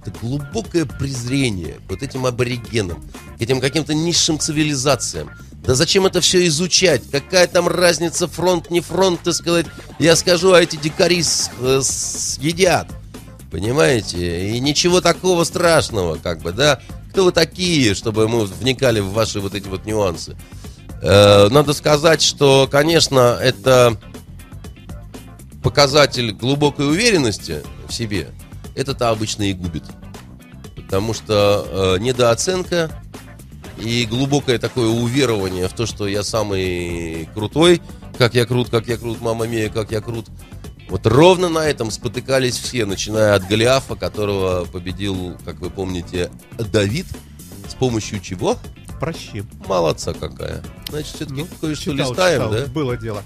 Это 0.00 0.12
глубокое 0.20 0.86
презрение 0.86 1.74
к 1.86 1.90
вот 1.90 2.02
этим 2.02 2.26
аборигенам, 2.26 3.04
к 3.38 3.42
этим 3.42 3.60
каким-то 3.60 3.94
низшим 3.94 4.38
цивилизациям. 4.38 5.30
Да 5.62 5.74
зачем 5.74 6.06
это 6.06 6.20
все 6.20 6.46
изучать? 6.46 7.02
Какая 7.12 7.46
там 7.46 7.68
разница, 7.68 8.26
фронт, 8.26 8.70
не 8.70 8.80
фронт, 8.80 9.20
так 9.22 9.34
сказать? 9.34 9.66
Я 9.98 10.16
скажу, 10.16 10.52
а 10.52 10.60
эти 10.60 10.76
дикари 10.76 11.22
э, 11.22 11.80
съедят. 11.82 12.88
Понимаете? 13.50 14.50
И 14.50 14.60
ничего 14.60 15.00
такого 15.00 15.44
страшного, 15.44 16.16
как 16.16 16.40
бы, 16.40 16.52
да? 16.52 16.80
Кто 17.10 17.24
вы 17.24 17.32
такие, 17.32 17.94
чтобы 17.94 18.28
мы 18.28 18.46
вникали 18.46 19.00
в 19.00 19.12
ваши 19.12 19.40
вот 19.40 19.54
эти 19.54 19.68
вот 19.68 19.84
нюансы? 19.84 20.36
Э, 21.02 21.48
Надо 21.50 21.72
сказать, 21.72 22.22
что, 22.22 22.68
конечно, 22.70 23.38
это 23.40 23.96
показатель 25.62 26.32
глубокой 26.32 26.88
уверенности 26.88 27.62
в 27.88 27.92
себе. 27.92 28.28
Это-то 28.74 29.10
обычно 29.10 29.44
и 29.44 29.52
губит. 29.52 29.84
Потому 30.76 31.14
что 31.14 31.96
э, 31.96 32.00
недооценка 32.00 32.90
и 33.78 34.04
глубокое 34.04 34.58
такое 34.58 34.88
уверование 34.88 35.68
в 35.68 35.72
то, 35.72 35.86
что 35.86 36.06
я 36.06 36.22
самый 36.22 37.28
крутой, 37.34 37.80
как 38.18 38.34
я 38.34 38.44
крут, 38.44 38.68
как 38.68 38.88
я 38.88 38.96
крут, 38.96 39.20
мама 39.20 39.46
мия, 39.46 39.70
как 39.70 39.92
я 39.92 40.00
крут. 40.00 40.26
Вот 40.88 41.06
ровно 41.06 41.48
на 41.48 41.60
этом 41.60 41.90
спотыкались 41.90 42.58
все, 42.58 42.84
начиная 42.84 43.34
от 43.34 43.46
Голиафа, 43.46 43.94
которого 43.94 44.64
победил, 44.64 45.36
как 45.44 45.60
вы 45.60 45.70
помните, 45.70 46.30
Давид. 46.58 47.06
С 47.68 47.74
помощью 47.74 48.18
чего? 48.20 48.58
Прощи. 49.00 49.44
Молодца 49.66 50.12
какая. 50.12 50.62
Значит, 50.90 51.14
все-таки 51.16 51.40
Ну, 51.40 51.48
кое-что 51.60 51.92
листаем, 51.92 52.42
читал, 52.42 52.50
да? 52.52 52.66
Было 52.66 52.96
дело. 52.96 53.22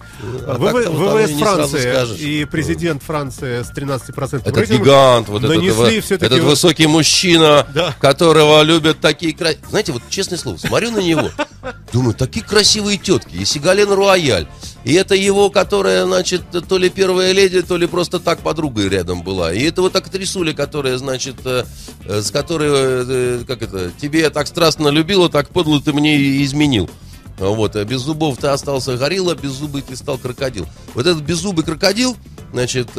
А 0.47 0.55
ВВ 0.55 0.89
ВВС 0.89 1.39
Франции 1.39 2.21
и 2.21 2.45
президент 2.45 3.03
Франции 3.03 3.63
с 3.63 3.71
13% 3.71 4.37
Этот 4.41 4.57
рейтингом 4.57 4.85
гигант, 4.85 5.29
вот 5.29 5.43
этот, 5.45 5.57
нанесли 5.57 6.01
все-таки 6.01 6.27
этот 6.35 6.45
высокий 6.47 6.87
мужчина, 6.87 7.67
Да. 7.75 7.95
которого 8.01 8.63
любят 8.63 9.01
такие 9.01 9.35
красивые... 9.35 9.69
Знаете, 9.69 9.93
вот 9.93 10.03
честное 10.09 10.39
слово, 10.39 10.57
смотрю 10.59 10.91
на 10.93 10.99
него, 11.01 11.31
думаю, 11.93 12.15
такие 12.15 12.45
красивые 12.45 12.97
тетки, 12.99 13.35
и 13.35 13.45
Сигален 13.45 13.91
Руаяль, 13.93 14.47
и 14.85 14.93
это 14.93 15.15
его, 15.15 15.51
которая, 15.51 16.05
значит, 16.07 16.43
то 16.69 16.79
ли 16.79 16.91
первая 16.91 17.33
леди, 17.33 17.63
то 17.63 17.77
ли 17.77 17.87
просто 17.87 18.21
так 18.21 18.41
подругой 18.41 18.89
рядом 18.89 19.23
была, 19.23 19.53
и 19.53 19.63
это 19.63 19.83
вот 19.83 19.97
актрисуля, 19.97 20.53
которая, 20.53 20.99
значит, 20.99 21.37
э, 21.45 21.65
э, 22.05 22.21
с 22.21 22.31
которой, 22.31 22.69
э, 22.71 23.45
как 23.47 23.63
это, 23.63 23.91
тебе 24.01 24.21
я 24.21 24.31
так 24.31 24.47
страстно 24.47 24.89
любила, 24.89 25.29
так 25.29 25.49
подло 25.49 25.81
ты 25.81 25.93
мне 25.93 26.17
и 26.17 26.45
изменил. 26.45 26.89
Вот, 27.39 27.75
без 27.75 28.01
зубов 28.01 28.39
ты 28.39 28.47
остался 28.47 28.97
горилла, 28.97 29.35
без 29.35 29.51
зубы 29.51 29.83
ты 29.83 29.97
стал 29.97 30.19
крокодил. 30.19 30.69
Вот 30.95 31.05
этот 31.05 31.23
беззубый 31.25 31.65
крокодил, 31.65 32.17
значит, 32.53 32.91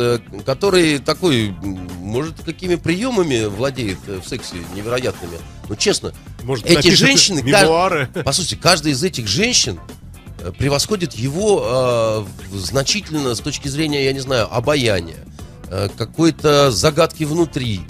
который 0.46 1.00
такой, 1.00 1.56
может, 2.02 2.42
какими 2.44 2.76
приемами 2.76 3.46
владеет 3.46 4.00
в 4.06 4.28
сексе 4.28 4.58
невероятными. 4.76 5.38
Ну, 5.70 5.78
честно, 5.78 6.12
Может, 6.44 6.66
эти 6.66 6.90
женщины, 6.90 7.40
кажд- 7.40 7.64
мемуары. 7.64 8.08
по 8.26 8.34
сути, 8.34 8.56
каждая 8.56 8.92
из 8.92 9.02
этих 9.04 9.26
женщин 9.28 9.80
превосходит 10.52 11.14
его 11.14 12.26
э, 12.52 12.56
значительно 12.56 13.36
с 13.36 13.40
точки 13.40 13.68
зрения, 13.68 14.06
я 14.06 14.14
не 14.14 14.20
знаю, 14.20 14.48
обаяния, 14.54 15.26
э, 15.70 15.90
какой-то 15.98 16.72
загадки 16.72 17.24
внутри. 17.24 17.82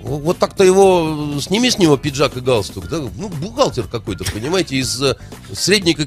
Вот 0.00 0.38
так-то 0.38 0.64
его, 0.64 1.34
э, 1.36 1.40
сними 1.40 1.70
с 1.70 1.78
него 1.78 1.96
пиджак 1.96 2.36
и 2.36 2.40
галстук, 2.40 2.88
да, 2.88 2.98
ну, 2.98 3.28
бухгалтер 3.28 3.88
какой-то, 3.88 4.24
понимаете, 4.24 4.76
из 4.76 5.02
э, 5.02 5.16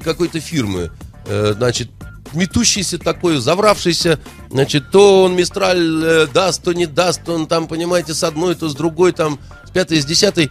какой-то 0.00 0.40
фирмы, 0.40 0.90
Э, 1.26 1.52
значит, 1.56 1.88
метущийся 2.32 2.98
такой, 2.98 3.36
завравшийся, 3.36 4.18
значит, 4.50 4.90
то 4.90 5.24
он 5.24 5.36
Мистраль 5.36 6.04
э, 6.04 6.26
даст, 6.26 6.62
то 6.62 6.72
не 6.72 6.86
даст, 6.86 7.28
он 7.28 7.46
там, 7.46 7.68
понимаете, 7.68 8.14
с 8.14 8.24
одной, 8.24 8.54
то 8.54 8.68
с 8.68 8.74
другой, 8.74 9.12
там, 9.12 9.38
с 9.64 9.70
пятой, 9.70 10.00
с 10.00 10.04
десятой. 10.04 10.50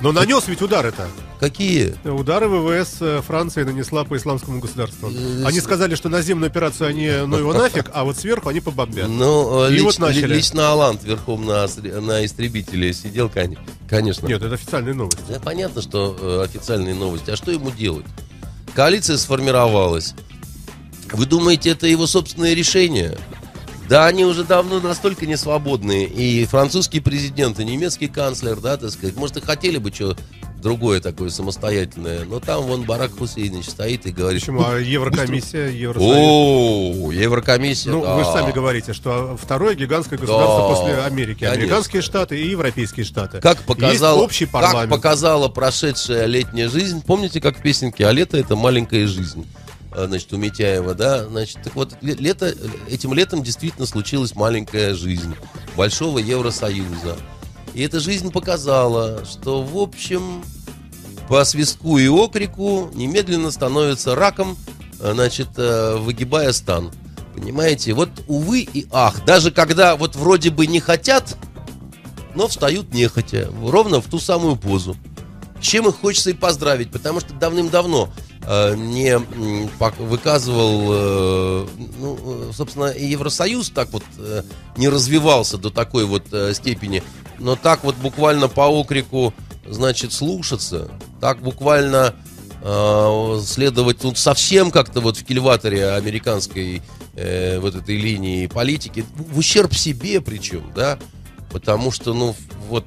Но 0.00 0.12
нанес 0.12 0.42
ведь 0.46 0.60
удар 0.60 0.84
это. 0.84 1.08
Какие? 1.40 1.94
Удары 2.08 2.48
ВВС 2.48 2.96
э, 3.00 3.20
Франции 3.20 3.64
нанесла 3.64 4.04
по 4.04 4.16
исламскому 4.16 4.60
государству. 4.60 5.10
Э, 5.10 5.44
Они 5.44 5.60
сказали, 5.60 5.94
что 5.94 6.08
наземную 6.08 6.48
операцию 6.48 6.88
они, 6.88 7.10
ну 7.26 7.36
его 7.36 7.52
нафиг, 7.52 7.90
а 7.92 8.04
вот 8.04 8.16
сверху 8.16 8.48
они 8.48 8.60
побомбят. 8.60 9.08
Ну, 9.08 9.64
э, 9.66 9.72
И 9.72 9.76
лич- 9.78 9.82
вот 9.82 9.98
начали. 9.98 10.26
ли- 10.26 10.36
лично 10.36 10.70
Алант 10.70 11.02
верхом 11.04 11.44
на, 11.44 11.66
на 12.00 12.24
истребителе 12.24 12.92
сидел, 12.94 13.28
кон- 13.28 13.58
конечно. 13.88 14.26
Нет, 14.26 14.42
это 14.42 14.54
официальная 14.54 14.94
новость. 14.94 15.18
Да, 15.28 15.38
понятно, 15.40 15.82
что 15.82 16.16
э, 16.18 16.44
официальные 16.44 16.94
новости. 16.94 17.30
А 17.30 17.36
что 17.36 17.50
ему 17.50 17.70
делать? 17.70 18.06
Коалиция 18.74 19.18
сформировалась. 19.18 20.14
Вы 21.12 21.26
думаете, 21.26 21.70
это 21.70 21.86
его 21.86 22.06
собственное 22.06 22.54
решение? 22.54 23.18
Да, 23.88 24.06
они 24.06 24.24
уже 24.24 24.44
давно 24.44 24.80
настолько 24.80 25.26
не 25.26 25.36
свободные. 25.36 26.06
И 26.06 26.46
французский 26.46 27.00
президент, 27.00 27.60
и 27.60 27.64
немецкий 27.64 28.08
канцлер, 28.08 28.56
да, 28.60 28.76
так 28.78 28.90
сказать, 28.90 29.14
может, 29.16 29.36
и 29.36 29.40
хотели 29.42 29.76
бы 29.76 29.92
что 29.92 30.16
другое 30.64 31.00
такое 31.00 31.28
самостоятельное. 31.30 32.24
Но 32.24 32.40
там 32.40 32.62
вон 32.62 32.82
Барак 32.82 33.16
Хусейнович 33.16 33.68
стоит 33.68 34.06
и 34.06 34.10
говорит... 34.10 34.40
Почему? 34.40 34.64
А 34.66 34.78
Еврокомиссия, 34.78 35.68
Евросоюз? 35.68 36.16
О, 36.16 37.12
Еврокомиссия. 37.12 37.92
Ну, 37.92 38.00
вы 38.00 38.24
же 38.24 38.30
да. 38.30 38.32
сами 38.32 38.50
говорите, 38.50 38.94
что 38.94 39.36
второе 39.40 39.74
гигантское 39.74 40.18
государство 40.18 40.68
Да, 40.70 40.74
после 40.74 40.94
Америки. 41.02 41.40
конечно. 41.40 41.60
Американские 41.62 42.02
штаты 42.02 42.40
и 42.40 42.48
европейские 42.48 43.04
штаты. 43.04 43.40
Как 43.40 43.58
показал, 43.62 44.14
Есть 44.16 44.24
общий 44.24 44.44
как 44.46 44.52
парламент. 44.52 44.90
показала 44.90 45.48
прошедшая 45.48 46.24
летняя 46.26 46.68
жизнь. 46.68 47.02
Помните, 47.06 47.40
как 47.40 47.58
в 47.58 47.62
песенке 47.62 48.06
«А 48.06 48.12
лето– 48.12 48.36
это 48.38 48.56
маленькая 48.56 49.06
жизнь». 49.06 49.46
А, 49.92 50.06
Значит, 50.06 50.32
у 50.32 50.38
Митяева, 50.38 50.94
да? 50.94 51.24
Значит, 51.26 51.58
так 51.62 51.74
вот, 51.76 51.92
ле- 52.00 52.14
лето, 52.14 52.52
этим 52.90 53.12
летом 53.14 53.42
действительно 53.42 53.86
случилась 53.86 54.34
маленькая 54.34 54.94
жизнь 54.94 55.34
Большого 55.76 56.18
Евросоюза. 56.18 57.16
И 57.74 57.82
эта 57.82 57.98
жизнь 57.98 58.30
показала, 58.30 59.24
что, 59.24 59.62
в 59.62 59.76
общем, 59.76 60.44
по 61.28 61.44
свистку 61.44 61.98
и 61.98 62.08
окрику 62.08 62.90
немедленно 62.94 63.50
становится 63.50 64.14
раком, 64.14 64.56
а, 65.00 65.12
значит, 65.12 65.48
э, 65.56 65.96
выгибая 65.96 66.52
стан. 66.52 66.92
Понимаете? 67.34 67.92
Вот, 67.94 68.10
увы 68.28 68.60
и 68.60 68.86
ах, 68.92 69.24
даже 69.24 69.50
когда 69.50 69.96
вот 69.96 70.14
вроде 70.14 70.50
бы 70.50 70.68
не 70.68 70.78
хотят, 70.78 71.36
но 72.36 72.46
встают 72.46 72.94
нехотя, 72.94 73.50
ровно 73.60 74.00
в 74.00 74.06
ту 74.06 74.20
самую 74.20 74.56
позу. 74.56 74.96
Чем 75.60 75.88
их 75.88 75.96
хочется 75.96 76.30
и 76.30 76.34
поздравить, 76.34 76.92
потому 76.92 77.20
что 77.20 77.32
давным-давно 77.34 78.10
э, 78.46 78.76
не 78.76 79.18
выказывал, 79.98 80.82
э, 80.92 81.66
ну, 81.98 82.18
э, 82.22 82.52
собственно, 82.54 82.92
Евросоюз 82.96 83.70
так 83.70 83.90
вот 83.90 84.04
э, 84.18 84.42
не 84.76 84.88
развивался 84.88 85.56
до 85.58 85.70
такой 85.70 86.04
вот 86.04 86.26
э, 86.32 86.52
степени, 86.54 87.02
но 87.38 87.56
так 87.56 87.84
вот 87.84 87.96
буквально 87.96 88.48
по 88.48 88.66
окрику, 88.68 89.34
значит, 89.66 90.12
слушаться, 90.12 90.90
так 91.20 91.40
буквально 91.40 92.14
э, 92.62 93.40
следовать 93.44 93.98
тут 93.98 94.18
совсем 94.18 94.70
как-то 94.70 95.00
вот 95.00 95.16
в 95.16 95.24
кильваторе 95.24 95.90
американской 95.90 96.82
э, 97.14 97.58
вот 97.58 97.74
этой 97.74 97.96
линии 97.96 98.46
политики, 98.46 99.04
в 99.16 99.38
ущерб 99.38 99.74
себе 99.74 100.20
причем, 100.20 100.72
да, 100.74 100.98
потому 101.50 101.92
что, 101.92 102.14
ну, 102.14 102.34
вот 102.68 102.84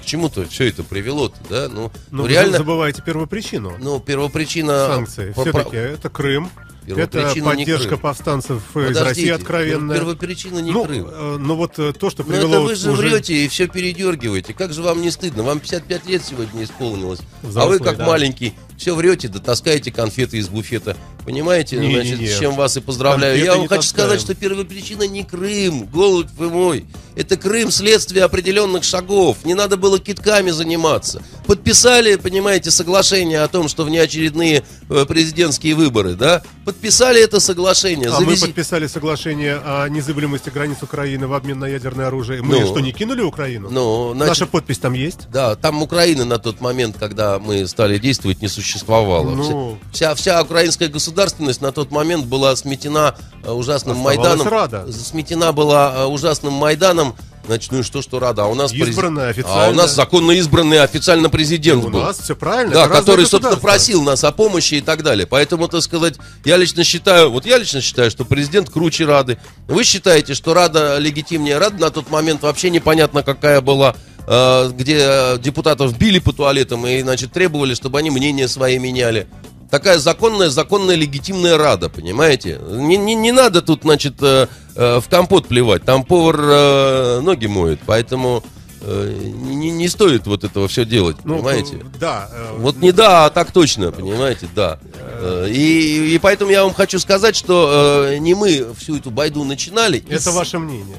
к 0.00 0.04
чему-то 0.04 0.46
все 0.46 0.68
это 0.68 0.84
привело 0.84 1.32
да, 1.50 1.68
ну, 1.68 1.84
Но 1.84 1.90
ну, 2.10 2.22
вы 2.22 2.28
реально, 2.28 2.58
забываете 2.58 3.02
первую 3.02 3.26
причину. 3.26 3.74
ну, 3.78 4.00
первопричина... 4.00 4.86
Санкции. 4.86 5.32
про- 5.32 5.42
Все-таки 5.42 5.76
это 5.76 6.08
Крым. 6.08 6.50
Это 6.96 7.06
Первопричина 7.18 7.44
не 7.52 7.56
поддержка 7.64 7.88
Крым. 7.88 8.00
повстанцев 8.00 8.62
из 8.74 8.76
России 8.76 8.94
Подождите, 8.94 9.34
откровенная. 9.34 9.96
Первопричина 9.98 10.58
не 10.60 10.70
ну, 10.72 10.84
Крым. 10.84 11.06
э, 11.10 11.36
ну 11.38 11.54
вот 11.56 11.78
э, 11.78 11.92
то, 11.92 12.10
что 12.10 12.22
Ну 12.22 12.28
привело 12.30 12.50
это 12.54 12.60
вы 12.60 12.74
же 12.76 12.90
уже- 12.92 13.00
врете 13.02 13.34
и 13.44 13.48
все 13.48 13.66
передергиваете. 13.68 14.54
Как 14.54 14.72
же 14.72 14.82
вам 14.82 15.02
не 15.02 15.10
стыдно? 15.10 15.42
Вам 15.42 15.60
55 15.60 16.06
лет 16.06 16.22
сегодня 16.24 16.64
исполнилось. 16.64 17.20
а 17.20 17.24
вы 17.44 17.48
Взрослые, 17.50 17.80
как 17.80 17.96
да. 17.98 18.06
маленький 18.06 18.54
все 18.78 18.94
врете, 18.94 19.28
да 19.28 19.40
таскаете 19.40 19.90
конфеты 19.92 20.38
из 20.38 20.48
буфета 20.48 20.96
Понимаете, 21.24 21.76
Не, 21.76 21.92
значит, 21.92 22.20
не. 22.20 22.26
с 22.26 22.38
чем 22.38 22.54
вас 22.54 22.78
и 22.78 22.80
поздравляю. 22.80 23.34
Конфеты 23.34 23.44
Я 23.52 23.58
вам 23.58 23.68
хочу 23.68 23.82
таскаем. 23.82 24.08
сказать, 24.08 24.20
что 24.22 24.34
первая 24.34 24.64
причина 24.64 25.02
не 25.02 25.24
Крым, 25.24 25.84
голубь 25.84 26.28
вы 26.38 26.48
мой. 26.48 26.86
Это 27.16 27.36
Крым 27.36 27.70
следствие 27.70 28.24
определенных 28.24 28.82
шагов. 28.84 29.44
Не 29.44 29.52
надо 29.52 29.76
было 29.76 29.98
китками 29.98 30.50
заниматься. 30.52 31.20
Подписали, 31.46 32.16
понимаете, 32.16 32.70
соглашение 32.70 33.40
о 33.40 33.48
том, 33.48 33.68
что 33.68 33.84
внеочередные 33.84 34.62
э, 34.88 35.04
президентские 35.06 35.74
выборы, 35.74 36.14
да? 36.14 36.42
Подписали 36.64 37.22
это 37.22 37.40
соглашение. 37.40 38.08
А 38.08 38.20
мы 38.20 38.32
завези- 38.32 38.46
подписали 38.46 38.86
соглашение 38.86 39.56
о 39.62 39.86
незыблемости 39.88 40.48
границ 40.48 40.78
Украины 40.82 41.26
в 41.26 41.34
обмен 41.34 41.58
на 41.58 41.66
ядерное 41.66 42.06
оружие. 42.06 42.40
Мы 42.40 42.60
Ну. 42.60 42.66
что, 42.68 42.80
не 42.80 42.92
кинули 42.92 43.20
Украину? 43.20 43.68
Ну, 43.70 44.12
значит, 44.14 44.28
Наша 44.28 44.46
подпись 44.46 44.78
там 44.78 44.94
есть? 44.94 45.28
Да, 45.30 45.56
там 45.56 45.82
Украины 45.82 46.24
на 46.24 46.38
тот 46.38 46.62
момент, 46.62 46.96
когда 46.98 47.38
мы 47.38 47.66
стали 47.66 47.98
действовать, 47.98 48.40
не 48.40 48.48
существовало. 48.68 49.30
Ну. 49.30 49.78
Вся, 49.92 50.14
вся 50.14 50.42
украинская 50.42 50.88
государственность 50.88 51.60
на 51.60 51.72
тот 51.72 51.90
момент 51.90 52.26
была 52.26 52.54
сметена 52.56 53.14
э, 53.42 53.50
ужасным 53.50 53.96
Оставалась 53.96 54.18
Майданом. 54.18 54.48
Рада. 54.48 54.92
Сметена 54.92 55.52
была 55.52 55.94
э, 55.96 56.04
ужасным 56.04 56.52
Майданом. 56.52 57.14
Значит, 57.46 57.72
ну 57.72 57.78
и 57.78 57.82
что, 57.82 58.02
что 58.02 58.18
Рада? 58.18 58.42
А 58.42 58.46
у 58.46 58.54
нас 58.54 58.74
Избранная 58.74 59.28
А 59.28 59.30
официально. 59.30 59.70
у 59.70 59.74
нас 59.74 59.94
законно 59.94 60.32
избранный 60.32 60.82
официально 60.82 61.30
президент 61.30 61.82
У 61.82 61.88
был. 61.88 62.00
нас 62.02 62.18
все 62.18 62.36
правильно. 62.36 62.74
Да, 62.74 62.88
который, 62.88 63.24
собственно, 63.24 63.56
просил 63.56 64.02
нас 64.02 64.22
о 64.22 64.32
помощи 64.32 64.74
и 64.74 64.80
так 64.82 65.02
далее. 65.02 65.26
Поэтому, 65.26 65.66
так 65.68 65.80
сказать, 65.80 66.16
я 66.44 66.58
лично 66.58 66.84
считаю, 66.84 67.30
вот 67.30 67.46
я 67.46 67.56
лично 67.56 67.80
считаю, 67.80 68.10
что 68.10 68.26
президент 68.26 68.68
круче 68.68 69.06
Рады. 69.06 69.38
Вы 69.66 69.84
считаете, 69.84 70.34
что 70.34 70.52
Рада 70.52 70.98
легитимнее 70.98 71.56
Рады 71.56 71.80
на 71.80 71.90
тот 71.90 72.10
момент 72.10 72.42
вообще 72.42 72.68
непонятно 72.68 73.22
какая 73.22 73.62
была, 73.62 73.96
где 74.28 74.98
э, 75.00 75.38
депутатов 75.38 75.96
били 75.98 76.18
по 76.18 76.32
туалетам 76.32 76.86
и, 76.86 77.00
значит, 77.02 77.32
требовали, 77.32 77.74
чтобы 77.74 77.98
они 77.98 78.10
мнения 78.10 78.46
свои 78.48 78.78
меняли. 78.78 79.26
Такая 79.70 79.98
законная, 79.98 80.48
законная, 80.50 80.94
легитимная 80.96 81.58
Рада, 81.58 81.88
понимаете? 81.90 82.58
Не, 82.70 82.96
не, 82.96 83.14
не 83.14 83.32
надо 83.32 83.60
тут, 83.62 83.82
значит, 83.82 84.14
э, 84.22 84.46
э, 84.74 85.00
в 85.00 85.08
компот 85.08 85.46
плевать. 85.46 85.84
Там 85.84 86.04
повар 86.04 86.36
э, 86.40 87.20
ноги 87.20 87.46
моет, 87.46 87.78
поэтому 87.86 88.42
э, 88.80 89.14
не, 89.34 89.70
не 89.70 89.88
стоит 89.88 90.26
вот 90.26 90.44
этого 90.44 90.68
все 90.68 90.84
делать, 90.86 91.16
Ну, 91.24 91.34
понимаете? 91.36 91.76
э, 91.76 91.98
Да. 92.00 92.30
э, 92.32 92.54
Вот 92.58 92.76
не 92.76 92.92
да, 92.92 93.26
а 93.26 93.30
так 93.30 93.50
точно, 93.52 93.92
понимаете, 93.92 94.48
да. 94.54 94.78
Э, 95.20 95.46
И, 95.50 96.14
и 96.14 96.18
поэтому 96.18 96.50
я 96.50 96.64
вам 96.64 96.72
хочу 96.72 96.98
сказать, 96.98 97.36
что 97.36 98.06
э, 98.08 98.18
не 98.18 98.34
мы 98.34 98.68
всю 98.78 98.96
эту 98.96 99.10
байду 99.10 99.44
начинали. 99.44 99.98
и 99.98 100.12
Это 100.14 100.30
с- 100.30 100.34
ваше 100.34 100.58
мнение. 100.58 100.96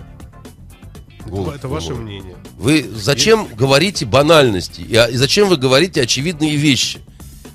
Голубь 1.30 1.56
Это 1.56 1.68
ваше 1.68 1.94
мой. 1.94 2.04
мнение. 2.04 2.36
Вы 2.58 2.90
зачем 2.96 3.48
говорите 3.56 4.06
банальности? 4.06 4.82
И, 4.82 4.96
а- 4.96 5.06
и 5.08 5.16
зачем 5.16 5.48
вы 5.50 5.58
говорите 5.58 6.02
очевидные 6.02 6.56
вещи? 6.56 7.00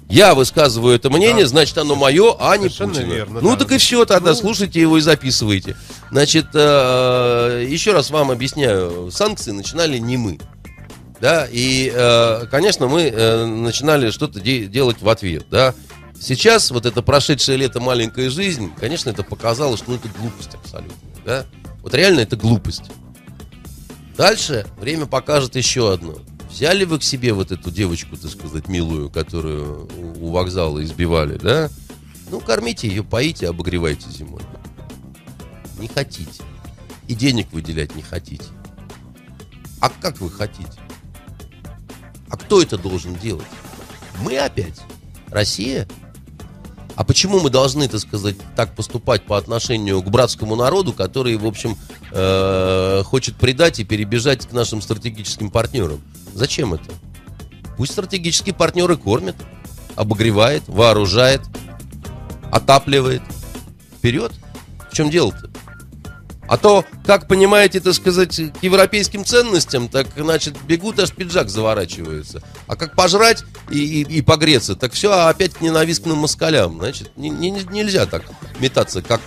Я 0.09 0.35
высказываю 0.35 0.95
это 0.95 1.09
мнение, 1.11 1.45
Да. 1.45 1.49
значит 1.49 1.79
оно 1.79 1.95
мое, 1.97 2.37
а 2.39 2.57
не 2.57 2.65
Совершенно 2.69 2.93
Путина. 2.95 3.13
верно, 3.13 3.41
ну 3.41 3.51
да. 3.53 3.57
так 3.65 3.73
и 3.73 3.79
все 3.79 4.05
тогда, 4.05 4.31
Ну. 4.31 4.37
слушайте 4.37 4.81
его 4.81 4.99
и 4.99 5.01
записывайте. 5.01 5.77
Значит, 6.11 6.47
э, 6.55 7.67
еще 7.69 7.93
раз 7.93 8.11
вам 8.11 8.31
объясняю, 8.31 9.11
санкции 9.11 9.51
начинали 9.51 9.99
не 9.99 10.17
мы. 10.17 10.39
Да, 11.21 11.49
и, 11.51 11.91
э, 11.93 12.47
конечно, 12.51 12.87
мы 12.87 13.03
э, 13.03 13.47
начинали 13.47 14.11
что-то 14.11 14.41
де- 14.41 14.67
делать 14.67 15.01
в 15.01 15.09
ответ, 15.09 15.47
да. 15.51 15.75
Сейчас 16.21 16.71
вот 16.71 16.85
это 16.87 17.01
прошедшее 17.03 17.57
лето 17.57 17.81
маленькая 17.81 18.29
жизнь, 18.31 18.71
конечно, 18.79 19.09
это 19.11 19.23
показало, 19.23 19.77
что 19.77 19.91
ну, 19.91 19.97
это 19.97 20.09
глупость 20.19 20.55
абсолютно, 20.55 20.97
да. 21.25 21.47
Вот 21.83 21.95
реально 21.95 22.21
это 22.21 22.37
глупость. 22.37 22.83
Дальше 24.17 24.67
время 24.79 25.07
покажет 25.07 25.57
еще 25.57 25.93
одно. 25.93 26.17
Взяли 26.49 26.85
вы 26.85 27.01
к 27.01 27.03
себе 27.03 27.33
вот 27.33 27.51
эту 27.51 27.71
девочку, 27.71 28.17
так 28.17 28.31
сказать, 28.31 28.69
милую, 28.69 29.11
которую 29.11 29.89
у 30.21 30.31
вокзала 30.31 30.83
избивали, 30.85 31.37
да? 31.37 31.69
Ну, 32.31 32.41
кормите 32.41 32.87
ее, 32.87 33.03
поите, 33.03 33.49
обогревайте 33.49 34.09
зимой. 34.11 34.43
Не 35.79 35.89
хотите. 35.89 36.45
И 37.09 37.15
денег 37.15 37.53
выделять 37.53 37.97
не 37.97 38.03
хотите. 38.03 38.45
А 39.81 39.91
как 39.91 40.21
вы 40.21 40.31
хотите? 40.31 40.71
А 42.31 42.37
кто 42.37 42.63
это 42.63 42.79
должен 42.79 43.17
делать? 43.17 43.47
Мы 44.21 44.39
опять? 44.39 44.81
Россия? 45.29 45.89
А 46.97 47.05
почему 47.05 47.41
мы 47.41 47.51
должны, 47.51 47.89
так 47.89 48.01
сказать, 48.01 48.37
так 48.55 48.75
поступать 48.75 49.25
по 49.25 49.37
отношению 49.37 50.01
к 50.03 50.11
братскому 50.11 50.55
народу, 50.55 50.93
который, 50.93 51.37
в 51.37 51.47
общем, 51.47 51.77
э, 52.13 53.03
хочет 53.05 53.37
предать 53.37 53.81
и 53.81 53.85
перебежать 53.85 54.47
к 54.47 54.53
нашим 54.53 54.81
стратегическим 54.81 55.51
партнерам? 55.51 56.01
Зачем 56.35 56.75
это? 56.75 56.93
Пусть 57.77 57.93
стратегические 57.93 58.55
партнеры 58.55 58.97
кормят, 58.97 59.37
обогревает, 59.97 60.63
вооружает, 60.69 61.41
отапливает. 62.53 63.23
Вперед! 63.99 64.33
В 64.91 64.95
чем 64.95 65.11
дело-то? 65.11 65.51
А 66.47 66.57
то, 66.57 66.85
как 67.07 67.27
понимаете, 67.27 67.81
так 67.81 67.95
сказать, 67.95 68.37
к 68.37 68.63
европейским 68.63 69.25
ценностям, 69.25 69.89
так, 69.89 70.07
значит, 70.17 70.55
бегут, 70.67 70.99
аж 70.99 71.11
пиджак 71.13 71.49
заворачивается. 71.49 72.43
А 72.67 72.77
как 72.77 72.95
пожрать 72.95 73.43
и, 73.71 73.79
и- 73.79 74.19
и 74.19 74.23
погреться, 74.23 74.77
так 74.77 74.93
все 74.93 75.11
опять 75.27 75.55
к 75.55 75.61
ненавистным 75.61 76.19
москалям. 76.19 76.79
Значит, 76.79 77.11
не- 77.17 77.31
не- 77.31 77.51
нельзя 77.51 78.07
так 78.07 78.23
метаться, 78.61 79.01
как 79.03 79.21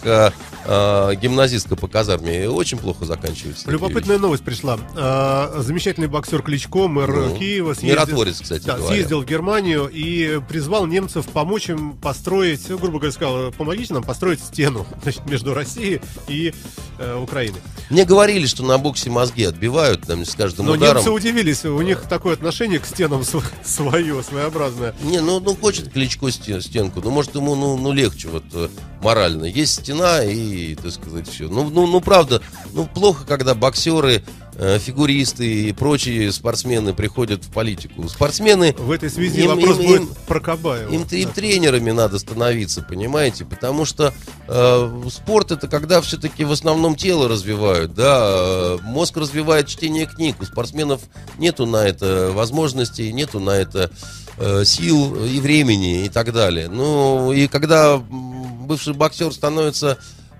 э, 0.67 1.11
э, 1.11 1.15
гимназистка 1.15 1.75
по 1.75 1.87
казарме. 1.87 2.49
Очень 2.49 2.77
плохо 2.77 3.05
заканчивается. 3.05 3.69
Любопытная 3.71 4.17
новость 4.17 4.43
пришла. 4.43 4.77
А, 4.95 5.61
Замечательный 5.61 6.07
боксер 6.07 6.41
Кличко, 6.41 6.87
мэр 6.87 7.09
Ну, 7.11 7.35
Киева, 7.37 7.73
съездил, 7.73 7.89
миротворец, 7.95 8.41
кстати 8.41 8.65
да, 8.65 8.77
говоря. 8.77 8.93
съездил 8.95 9.21
в 9.21 9.25
Германию 9.25 9.89
и 9.91 10.39
призвал 10.47 10.85
немцев 10.85 11.25
помочь 11.27 11.69
им 11.69 11.93
построить, 11.97 12.67
грубо 12.67 12.99
говоря, 12.99 13.11
сказал, 13.11 13.51
помогите 13.51 13.93
нам 13.93 14.03
построить 14.03 14.39
стену 14.41 14.85
значит, 15.03 15.25
между 15.29 15.53
Россией 15.53 16.01
и 16.27 16.53
э, 16.99 17.17
Украиной. 17.21 17.55
вещи. 17.55 17.87
Мне 17.89 18.03
говорили, 18.05 18.45
что 18.45 18.63
на 18.63 18.77
боксе 18.77 19.09
мозги 19.09 19.43
отбивают 19.45 20.01
там, 20.01 20.25
с 20.25 20.35
каждым 20.35 20.65
Но 20.65 20.73
ударом. 20.73 20.97
немцы 20.97 21.11
удивились, 21.11 21.63
у 21.65 21.81
них 21.81 22.01
такое 22.03 22.33
отношение 22.33 22.79
к 22.79 22.85
стенам 22.85 23.23
св- 23.23 23.49
свое, 23.65 24.21
своеобразное. 24.23 24.93
Не, 25.03 25.21
ну, 25.21 25.39
ну 25.39 25.55
хочет 25.55 25.91
Кличко 25.93 26.29
сте- 26.31 26.61
стенку, 26.61 27.01
ну 27.03 27.11
может 27.11 27.33
ему 27.35 27.55
ну, 27.55 27.77
ну 27.77 27.91
легче 27.93 28.27
вот 28.27 28.43
э, 28.53 28.67
морально. 29.01 29.45
Есть 29.45 29.81
стена 29.83 30.23
и, 30.23 30.33
так 30.81 30.91
сказать, 30.91 31.27
все. 31.27 31.47
Ну, 31.47 31.69
ну, 31.69 31.87
ну 31.87 32.01
правда, 32.01 32.41
ну 32.73 32.85
плохо, 32.87 33.25
когда 33.25 33.53
боксеры, 33.55 34.23
э, 34.59 34.79
фигуристы 34.79 35.69
и 35.69 35.73
прочие 35.73 36.31
спортсмены 36.31 36.93
приходят 36.93 37.43
в 37.43 37.51
политику. 37.51 38.07
Спортсмены, 38.09 38.73
В 38.77 38.89
этой 38.91 39.09
связи 39.09 39.41
Им- 39.41 39.49
вопрос 39.49 39.77
им- 39.79 39.85
будет 39.85 40.01
им- 40.01 40.09
про 40.27 40.39
Кабаева. 40.39 40.89
им, 40.91 41.03
им 41.03 41.27
Да. 41.27 41.33
тренерами 41.33 41.91
надо 41.91 42.17
становиться, 42.19 42.81
понимаете? 42.81 43.45
Потому 43.45 43.85
что 43.85 44.13
э, 44.47 45.01
спорт 45.11 45.51
это 45.51 45.67
когда 45.67 46.01
все-таки 46.01 46.43
в 46.43 46.51
основном 46.51 46.95
тело 46.95 47.27
развивают, 47.27 47.93
да, 47.93 48.19
э, 48.31 48.77
мозг 48.83 49.17
развивает 49.17 49.67
чтение 49.67 50.05
книг. 50.07 50.37
У 50.41 50.45
спортсменов 50.45 51.01
нету 51.37 51.65
на 51.65 51.85
это 51.87 52.31
возможностей, 52.33 53.13
нету 53.13 53.39
на 53.39 53.51
это 53.51 53.91
э, 54.39 54.65
сил 54.65 55.15
и 55.25 55.39
времени 55.39 56.05
и 56.05 56.09
так 56.09 56.31
далее. 56.31 56.67
Ну 56.69 57.31
и 57.31 57.47
когда 57.47 57.97
бывший 57.97 58.93
боксер 58.93 59.33
становится 59.33 59.97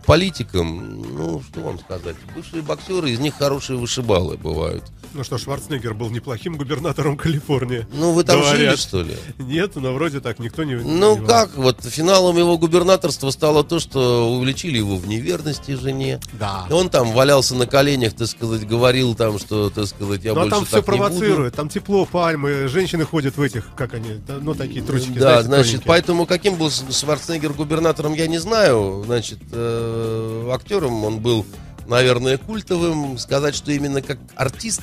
политиком, 0.08 1.01
ну 1.01 1.41
что 1.41 1.60
вам 1.60 1.78
сказать, 1.80 2.16
бывшие 2.34 2.64
боксеры 2.64 3.12
из 3.12 3.20
них 3.20 3.36
хорошие 3.36 3.78
вышибалы 3.78 4.38
бывают. 4.38 4.84
Ну 5.18 5.24
что, 5.24 5.39
Шварценеггер 5.39 5.95
был 5.95 6.11
неплохим 6.11 6.57
губернатором 6.57 7.18
Калифорнии. 7.18 7.88
Ну 7.91 8.11
вы 8.11 8.24
там 8.24 8.43
жили 8.43 8.65
Говорят. 8.65 8.80
что 8.80 9.01
ли? 9.01 9.18
Нет, 9.39 9.76
но 9.76 9.91
вроде 9.95 10.20
так 10.20 10.38
никто 10.38 10.63
не... 10.63 10.76
Ну 10.76 11.18
не- 11.18 11.26
как, 11.26 11.57
вот 11.57 11.84
финалом 11.84 12.38
его 12.38 12.55
губернаторства 12.59 13.32
стало 13.32 13.63
то, 13.63 13.80
что 13.80 14.32
увлечили 14.32 14.78
его 14.78 14.95
в 14.95 15.07
неверности 15.07 15.72
жене. 15.72 16.20
Да. 16.34 16.68
Он 16.70 16.91
там 16.91 17.13
валялся 17.13 17.55
на 17.55 17.65
коленях, 17.65 18.13
так 18.13 18.28
сказать, 18.28 18.68
говорил 18.68 19.15
там, 19.15 19.39
что, 19.39 19.72
так 19.72 19.88
сказать, 19.88 20.24
я 20.24 20.36
Ну 20.36 20.41
а 20.41 20.43
больше 20.43 20.55
там 20.55 20.65
все 20.68 20.84
провоцирует, 20.84 21.55
там 21.55 21.68
тепло, 21.68 22.05
пальмы, 22.05 22.68
женщины 22.68 23.03
ходят 23.03 23.38
в 23.38 23.41
этих, 23.41 23.74
как 23.76 23.95
они, 23.95 24.22
ну 24.28 24.53
такие 24.53 24.86
трусики. 24.86 25.18
Да, 25.18 25.41
знаете, 25.41 25.47
значит, 25.47 25.65
тоненькие. 25.72 25.88
поэтому 25.88 26.26
каким 26.28 26.57
был 26.57 26.70
Шварценеггер 26.70 27.53
губернатором, 27.53 28.13
я 28.13 28.28
не 28.28 28.38
знаю. 28.38 29.01
Значит, 29.03 29.39
э, 29.51 30.51
актером 30.53 31.03
он 31.03 31.22
был, 31.22 31.43
наверное, 31.88 32.38
культовым. 32.38 33.17
Сказать, 33.17 33.55
что 33.55 33.71
именно 33.71 34.01
как 34.01 34.19
артист, 34.35 34.81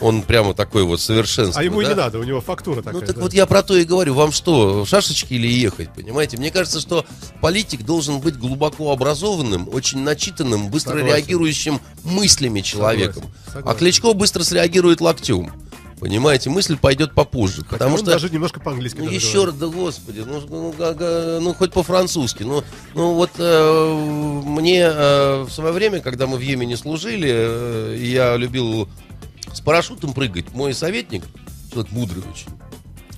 он 0.00 0.22
прямо 0.22 0.54
такой 0.54 0.84
вот 0.84 1.00
совершенство. 1.00 1.60
А 1.60 1.64
ему 1.64 1.82
да? 1.82 1.88
не 1.88 1.94
надо, 1.94 2.18
у 2.18 2.22
него 2.22 2.40
фактура 2.40 2.82
такая. 2.82 3.00
Ну 3.00 3.00
так 3.00 3.16
да. 3.16 3.22
вот 3.22 3.32
я 3.32 3.46
про 3.46 3.62
то 3.62 3.76
и 3.76 3.84
говорю, 3.84 4.14
вам 4.14 4.32
что, 4.32 4.84
шашечки 4.84 5.34
или 5.34 5.46
ехать, 5.48 5.92
понимаете? 5.94 6.36
Мне 6.36 6.50
кажется, 6.50 6.80
что 6.80 7.06
политик 7.40 7.82
должен 7.84 8.20
быть 8.20 8.36
глубоко 8.36 8.92
образованным, 8.92 9.68
очень 9.72 10.00
начитанным, 10.00 10.68
быстро 10.68 10.98
Согласен. 10.98 11.08
реагирующим 11.08 11.80
мыслями 12.04 12.60
человеком. 12.60 13.24
согласен. 13.46 13.68
А 13.68 13.74
Кличко 13.74 14.12
быстро 14.12 14.42
среагирует 14.42 15.00
локтем. 15.00 15.52
Понимаете, 15.98 16.50
мысль 16.50 16.76
пойдет 16.76 17.14
попозже. 17.14 17.62
Хотя 17.62 17.78
потому 17.78 17.96
что 17.96 18.06
даже 18.06 18.28
немножко 18.28 18.60
по-английски 18.60 18.98
ну, 18.98 19.08
еще 19.10 19.46
раз, 19.46 19.54
да 19.54 19.66
господи, 19.68 20.24
ну, 20.26 20.42
ну, 20.48 20.72
га- 20.76 20.92
га- 20.92 21.38
ну, 21.40 21.54
хоть 21.54 21.72
по-французски. 21.72 22.42
Ну, 22.42 22.62
ну 22.94 23.14
вот 23.14 23.30
э, 23.38 24.42
мне 24.44 24.80
э, 24.82 25.42
в 25.44 25.50
свое 25.50 25.72
время, 25.72 26.00
когда 26.00 26.26
мы 26.26 26.36
в 26.36 26.40
Йемене 26.40 26.76
служили, 26.76 27.28
э, 27.30 27.96
я 27.98 28.36
любил 28.36 28.88
с 29.54 29.60
парашютом 29.62 30.12
прыгать. 30.12 30.52
Мой 30.52 30.74
советник, 30.74 31.24
человек 31.72 31.90
мудрый 31.92 32.22
очень. 32.30 32.48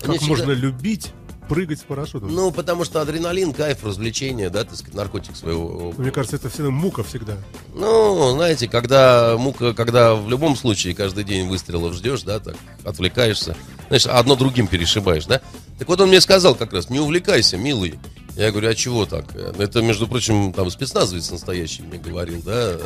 Как 0.01 0.16
всегда- 0.16 0.26
можно 0.29 0.53
любить 0.53 1.09
прыгать 1.49 1.81
с 1.81 1.83
парашютом? 1.83 2.35
Ну, 2.35 2.53
потому 2.53 2.85
что 2.85 3.01
адреналин, 3.01 3.53
кайф, 3.53 3.85
развлечение, 3.85 4.51
да, 4.51 4.65
так 4.65 4.77
сказать, 4.77 4.95
наркотик 4.95 5.37
своего. 5.37 5.93
Мне 5.97 6.11
кажется, 6.11 6.37
это 6.37 6.49
всегда 6.49 6.71
мука 6.71 7.03
всегда. 7.03 7.37
Ну, 7.75 8.33
знаете, 8.33 8.69
когда 8.69 9.37
мука, 9.39 9.73
когда 9.73 10.15
в 10.15 10.29
любом 10.29 10.57
случае 10.57 10.95
каждый 10.95 11.25
день 11.25 11.49
выстрелов 11.49 11.95
ждешь, 11.95 12.23
да, 12.23 12.39
так, 12.39 12.57
отвлекаешься, 12.85 13.57
знаешь, 13.89 14.07
одно 14.07 14.37
другим 14.37 14.67
перешибаешь, 14.67 15.27
да? 15.27 15.41
Так 15.79 15.89
вот 15.89 16.01
он 16.01 16.09
мне 16.09 16.21
сказал 16.21 16.55
как 16.55 16.73
раз, 16.73 16.91
не 16.91 17.01
увлекайся, 17.01 17.57
милый. 17.57 17.99
Я 18.37 18.53
говорю, 18.53 18.71
а 18.71 18.75
чего 18.75 19.05
так? 19.05 19.35
Это, 19.35 19.83
между 19.83 20.07
прочим, 20.07 20.53
там 20.53 20.71
спецназовец 20.71 21.31
настоящий 21.31 21.83
мне 21.83 21.99
говорил, 21.99 22.41
да, 22.45 22.77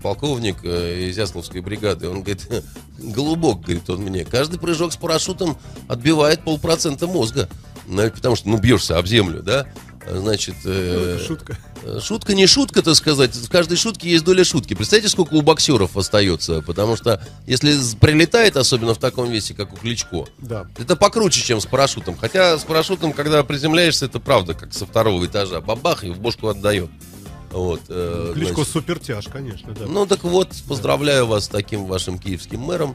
подполковник 0.00 0.56
э, 0.64 1.08
из 1.08 1.18
Ясловской 1.18 1.60
бригады. 1.60 2.08
Он 2.08 2.22
говорит, 2.22 2.48
голубок, 2.98 3.60
говорит 3.60 3.88
он 3.90 4.00
мне, 4.00 4.24
каждый 4.24 4.58
прыжок 4.58 4.92
с 4.92 4.96
парашютом 4.96 5.58
отбивает 5.88 6.42
полпроцента 6.42 7.06
мозга. 7.06 7.48
Ну, 7.86 8.08
потому 8.10 8.36
что, 8.36 8.48
ну, 8.48 8.56
бьешься 8.58 8.98
об 8.98 9.06
землю, 9.06 9.42
да? 9.42 9.66
Значит, 10.08 10.54
э, 10.64 11.18
Ну, 11.18 11.24
шутка. 11.24 11.58
Шутка 12.00 12.34
не 12.34 12.46
шутка, 12.46 12.82
так 12.82 12.94
сказать. 12.94 13.34
В 13.34 13.48
каждой 13.50 13.76
шутке 13.76 14.08
есть 14.10 14.24
доля 14.24 14.44
шутки. 14.44 14.74
Представьте, 14.74 15.08
сколько 15.08 15.34
у 15.34 15.42
боксеров 15.42 15.96
остается. 15.96 16.62
Потому 16.62 16.96
что 16.96 17.22
если 17.46 17.74
прилетает, 17.98 18.56
особенно 18.56 18.94
в 18.94 18.98
таком 18.98 19.30
весе, 19.30 19.54
как 19.54 19.72
у 19.72 19.76
Кличко, 19.76 20.26
Да. 20.38 20.66
это 20.78 20.96
покруче, 20.96 21.42
чем 21.42 21.60
с 21.60 21.66
парашютом. 21.66 22.16
Хотя 22.16 22.58
с 22.58 22.62
парашютом, 22.64 23.12
когда 23.12 23.42
приземляешься, 23.44 24.06
это 24.06 24.20
правда, 24.20 24.54
как 24.54 24.72
со 24.72 24.86
второго 24.86 25.24
этажа. 25.26 25.60
Бабах 25.60 26.04
и 26.04 26.10
в 26.10 26.18
бошку 26.18 26.48
отдает. 26.48 26.90
Вот, 27.50 27.80
э, 27.88 28.30
Кличко 28.34 28.54
значит, 28.54 28.72
супертяж, 28.72 29.24
конечно, 29.26 29.72
да. 29.72 29.86
ну 29.86 30.06
так 30.06 30.22
вот, 30.22 30.50
поздравляю 30.68 31.26
вас 31.26 31.46
с 31.46 31.48
таким 31.48 31.86
вашим 31.86 32.18
киевским 32.18 32.60
мэром. 32.60 32.94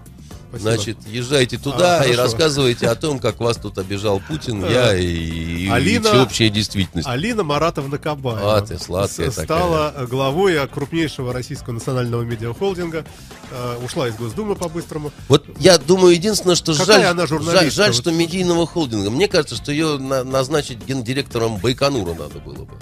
Спасибо. 0.50 0.72
Значит, 0.72 0.98
езжайте 1.08 1.58
туда 1.58 2.00
А, 2.00 2.04
и 2.06 2.14
хорошо. 2.14 2.22
рассказывайте 2.22 2.88
о 2.88 2.96
том, 2.96 3.20
как 3.20 3.42
вас 3.42 3.58
тут 3.58 3.78
обижал 3.78 4.22
Путин, 4.26 4.64
я 4.64 4.96
и, 4.96 5.06
и 5.06 5.68
Алина- 5.70 6.10
всеобщая 6.10 6.50
действительность. 6.50 7.06
Алина 7.10 7.44
Маратовна 7.44 7.98
Кабаева 7.98 8.58
А, 8.58 8.62
ты 8.62 8.80
сладкая 8.80 9.32
стала 9.32 10.08
главой 10.10 10.66
крупнейшего 10.70 11.34
российского 11.34 11.74
национального 11.74 12.22
медиахолдинга, 12.22 13.04
э, 13.52 13.78
ушла 13.84 14.08
из 14.08 14.16
Госдумы 14.16 14.56
по-быстрому. 14.56 15.12
Вот 15.28 15.46
я 15.60 15.78
думаю, 15.78 16.14
единственное, 16.14 16.56
что 16.56 16.72
Какая 16.72 16.86
жаль, 17.00 17.06
она 17.08 17.28
жаль, 17.28 17.70
жаль, 17.70 17.92
Вот 17.92 17.96
что 17.96 18.12
медийного 18.12 18.66
холдинга. 18.66 19.10
Мне 19.10 19.28
кажется, 19.28 19.56
что 19.58 19.74
ее 19.74 19.98
на- 19.98 20.24
назначить 20.24 20.78
гендиректором 20.86 21.58
Байконура 21.58 22.14
надо 22.14 22.40
было 22.40 22.64
бы. 22.64 22.74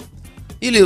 Или 0.60 0.80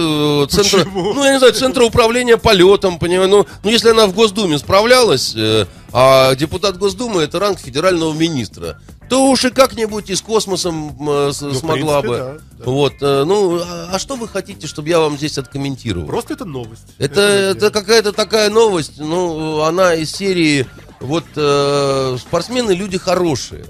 э, 0.44 0.46
центра, 0.48 0.78
Почему? 0.78 1.14
ну 1.14 1.24
я 1.24 1.32
не 1.32 1.38
знаю, 1.38 1.52
центра 1.52 1.84
управления 1.84 2.36
полетом, 2.36 2.98
понимаю. 2.98 3.28
Ну, 3.28 3.46
ну 3.62 3.70
если 3.70 3.90
она 3.90 4.06
в 4.06 4.14
Госдуме 4.14 4.58
справлялась, 4.58 5.34
э, 5.36 5.66
а 5.92 6.34
депутат 6.34 6.78
Госдумы 6.78 7.22
это 7.22 7.38
ранг 7.38 7.58
федерального 7.60 8.12
министра, 8.12 8.80
то 9.08 9.30
уж 9.30 9.44
и 9.44 9.50
как-нибудь 9.50 10.10
и 10.10 10.14
с 10.14 10.20
космосом 10.22 10.96
э, 11.08 11.30
с- 11.32 11.42
в 11.42 11.54
смогла 11.54 12.00
принципе, 12.00 12.08
бы. 12.08 12.38
да, 12.38 12.38
да. 12.58 12.64
Вот, 12.70 12.92
э, 13.00 13.24
ну, 13.24 13.58
а, 13.60 13.90
а 13.92 13.98
что 13.98 14.16
вы 14.16 14.28
хотите, 14.28 14.66
чтобы 14.66 14.88
я 14.88 14.98
вам 15.00 15.16
здесь 15.16 15.38
откомментировал? 15.38 16.06
Просто 16.06 16.34
это 16.34 16.44
новость. 16.44 16.82
Это, 16.98 17.20
новость, 17.20 17.56
это 17.56 17.70
какая-то 17.70 18.12
такая 18.12 18.50
новость, 18.50 18.94
ну, 18.98 19.60
она 19.62 19.94
из 19.94 20.10
серии, 20.10 20.66
вот, 21.00 21.24
э, 21.36 22.16
спортсмены 22.20 22.72
люди 22.72 22.98
хорошие. 22.98 23.64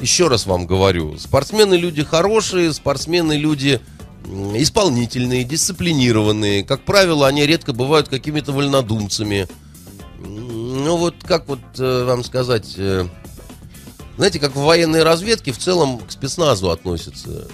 Еще 0.00 0.28
раз 0.28 0.44
вам 0.46 0.66
говорю, 0.66 1.16
спортсмены 1.18 1.74
люди 1.74 2.02
хорошие, 2.02 2.72
спортсмены 2.74 3.34
люди 3.38 3.80
исполнительные, 4.24 5.44
дисциплинированные. 5.44 6.64
Как 6.64 6.84
правило, 6.84 7.26
они 7.26 7.46
редко 7.46 7.72
бывают 7.72 8.08
какими-то 8.08 8.52
вольнодумцами. 8.52 9.48
Ну 10.18 10.96
вот, 10.96 11.16
как 11.24 11.48
вот 11.48 11.60
э, 11.78 12.04
вам 12.04 12.24
сказать, 12.24 12.74
э, 12.76 13.06
знаете, 14.16 14.38
как 14.38 14.54
в 14.54 14.60
военной 14.60 15.02
разведке 15.02 15.52
в 15.52 15.58
целом 15.58 15.98
к 15.98 16.10
спецназу 16.10 16.70
относятся. 16.70 17.48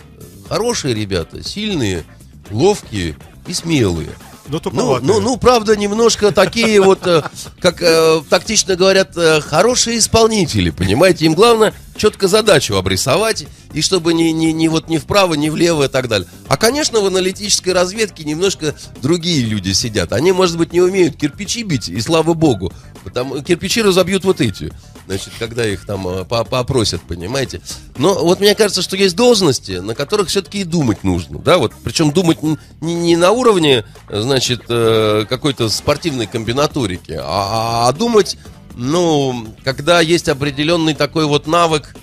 Хорошие 0.49 0.95
ребята, 0.95 1.43
сильные, 1.43 2.05
ловкие 2.51 3.17
и 3.47 3.55
смелые. 3.55 4.11
Ну, 4.49 4.59
туповатые. 4.59 5.07
ну, 5.07 5.21
ну, 5.21 5.37
правда, 5.37 5.77
немножко 5.77 6.33
такие 6.33 6.81
вот, 6.81 7.07
э, 7.07 7.23
как 7.61 7.81
э, 7.81 8.21
тактично 8.29 8.75
говорят, 8.75 9.17
э, 9.17 9.41
хорошие 9.41 9.99
исполнители, 9.99 10.71
понимаете? 10.71 11.27
Им 11.27 11.35
главное 11.35 11.73
четко 11.97 12.29
задачу 12.29 12.77
обрисовать, 12.77 13.47
и 13.73 13.83
чтобы 13.83 14.15
ни, 14.15 14.31
ни, 14.31 14.47
ни 14.47 14.69
вот 14.69 14.89
ни 14.89 14.99
вправо, 14.99 15.35
ни 15.35 15.49
влево 15.49 15.85
и 15.85 15.89
так 15.89 16.09
далее. 16.09 16.29
А, 16.49 16.57
конечно, 16.57 17.01
в 17.01 17.07
аналитической 17.07 17.71
разведке 17.73 18.25
немножко 18.25 18.75
другие 19.03 19.45
люди 19.45 19.73
сидят. 19.73 20.13
Они, 20.13 20.33
может 20.33 20.59
быть, 20.59 20.73
не 20.73 20.81
умеют 20.81 21.17
кирпичи 21.17 21.63
бить, 21.63 21.89
и 21.89 22.01
слава 22.01 22.35
богу. 22.35 22.73
Потому, 23.05 23.41
кирпичи 23.43 23.83
разобьют 23.83 24.25
вот 24.25 24.41
эти, 24.41 24.73
значит, 25.07 25.33
когда 25.39 25.67
их 25.67 25.87
там 25.87 26.07
э, 26.07 26.25
по- 26.25 26.45
поопросят, 26.45 27.01
понимаете? 27.03 27.63
Но 27.97 28.15
вот 28.15 28.41
мне 28.41 28.55
кажется, 28.55 28.83
что 28.83 28.97
есть 28.97 29.17
должности, 29.17 29.73
на 29.73 29.95
которых 29.95 30.29
все-таки 30.29 30.61
и 30.61 30.65
думать 30.65 31.03
нужно, 31.03 31.39
да, 31.39 31.59
вот, 31.59 31.73
причем 31.83 32.13
думать 32.13 32.39
не, 32.43 32.59
не 32.95 33.17
на 33.17 33.31
уровне, 33.31 33.85
значит, 34.11 34.65
э, 34.69 35.25
какой-то 35.29 35.71
спортивной 35.71 36.27
комбинаторики, 36.27 37.19
а, 37.19 37.89
а 37.89 37.93
думать, 37.93 38.37
ну, 38.77 39.47
когда 39.65 40.01
есть 40.01 40.29
определенный 40.29 40.95
такой 40.95 41.27
вот 41.27 41.47
навык, 41.47 41.95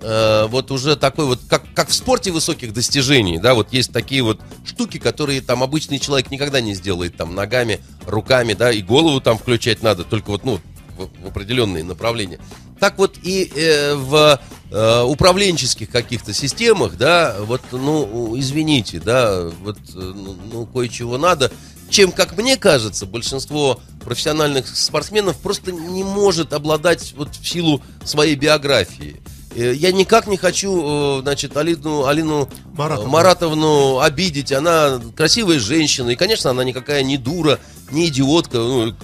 э, 0.00 0.46
вот 0.48 0.70
уже 0.70 0.96
такой 0.96 1.26
вот, 1.26 1.40
как, 1.48 1.64
как 1.74 1.88
в 1.88 1.94
спорте 1.94 2.30
высоких 2.30 2.72
достижений, 2.72 3.38
да, 3.38 3.54
вот 3.54 3.72
есть 3.72 3.92
такие 3.92 4.22
вот 4.22 4.40
штуки, 4.64 4.98
которые 4.98 5.40
там 5.40 5.62
обычный 5.62 5.98
человек 5.98 6.30
никогда 6.30 6.60
не 6.60 6.74
сделает, 6.74 7.16
там, 7.16 7.34
ногами, 7.34 7.80
руками, 8.06 8.54
да, 8.54 8.70
и 8.72 8.82
голову 8.82 9.20
там 9.20 9.38
включать 9.38 9.82
надо, 9.82 10.04
только 10.04 10.30
вот, 10.30 10.44
ну, 10.44 10.60
в, 10.96 11.08
в 11.22 11.26
определенные 11.26 11.84
направления. 11.84 12.38
Так 12.78 12.98
вот 12.98 13.16
и 13.22 13.50
э, 13.54 13.94
в 13.94 14.38
э, 14.70 15.02
управленческих 15.02 15.90
каких-то 15.90 16.34
системах, 16.34 16.96
да, 16.98 17.36
вот, 17.40 17.62
ну, 17.72 18.38
извините, 18.38 19.00
да, 19.00 19.50
вот, 19.62 19.78
э, 19.94 19.98
ну, 19.98 20.36
ну, 20.52 20.66
кое-чего 20.66 21.16
надо, 21.16 21.50
чем, 21.90 22.12
как 22.12 22.36
мне 22.36 22.56
кажется, 22.56 23.06
большинство 23.06 23.80
профессиональных 24.04 24.68
спортсменов 24.68 25.36
просто 25.38 25.72
не 25.72 26.04
может 26.04 26.52
обладать 26.52 27.14
вот 27.16 27.34
в 27.34 27.46
силу 27.46 27.82
своей 28.04 28.34
биографии. 28.36 29.20
Э, 29.54 29.72
Я 29.74 29.90
никак 29.92 30.26
не 30.26 30.36
хочу, 30.36 31.18
э, 31.18 31.22
значит, 31.22 31.56
Алину, 31.56 32.04
Алину 32.06 32.48
Маратовну. 32.74 33.08
э, 33.08 33.12
Маратовну 33.12 33.98
обидеть. 34.00 34.52
Она 34.52 35.00
красивая 35.16 35.58
женщина. 35.58 36.10
И, 36.10 36.16
конечно, 36.16 36.50
она 36.50 36.62
никакая 36.64 37.02
не 37.02 37.16
дура, 37.16 37.58
не 37.90 38.08
идиотка. 38.08 38.58
Ну, 38.58 38.94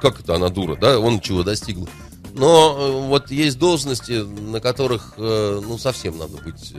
как 0.00 0.20
это 0.20 0.34
она 0.36 0.48
дура, 0.48 0.76
да? 0.76 0.98
Он 0.98 1.20
чего 1.20 1.42
достигла. 1.42 1.88
Но 2.34 3.02
вот 3.08 3.30
есть 3.30 3.58
должности, 3.58 4.12
на 4.12 4.60
которых, 4.60 5.14
ну, 5.18 5.76
совсем 5.76 6.16
надо 6.16 6.38
быть 6.38 6.72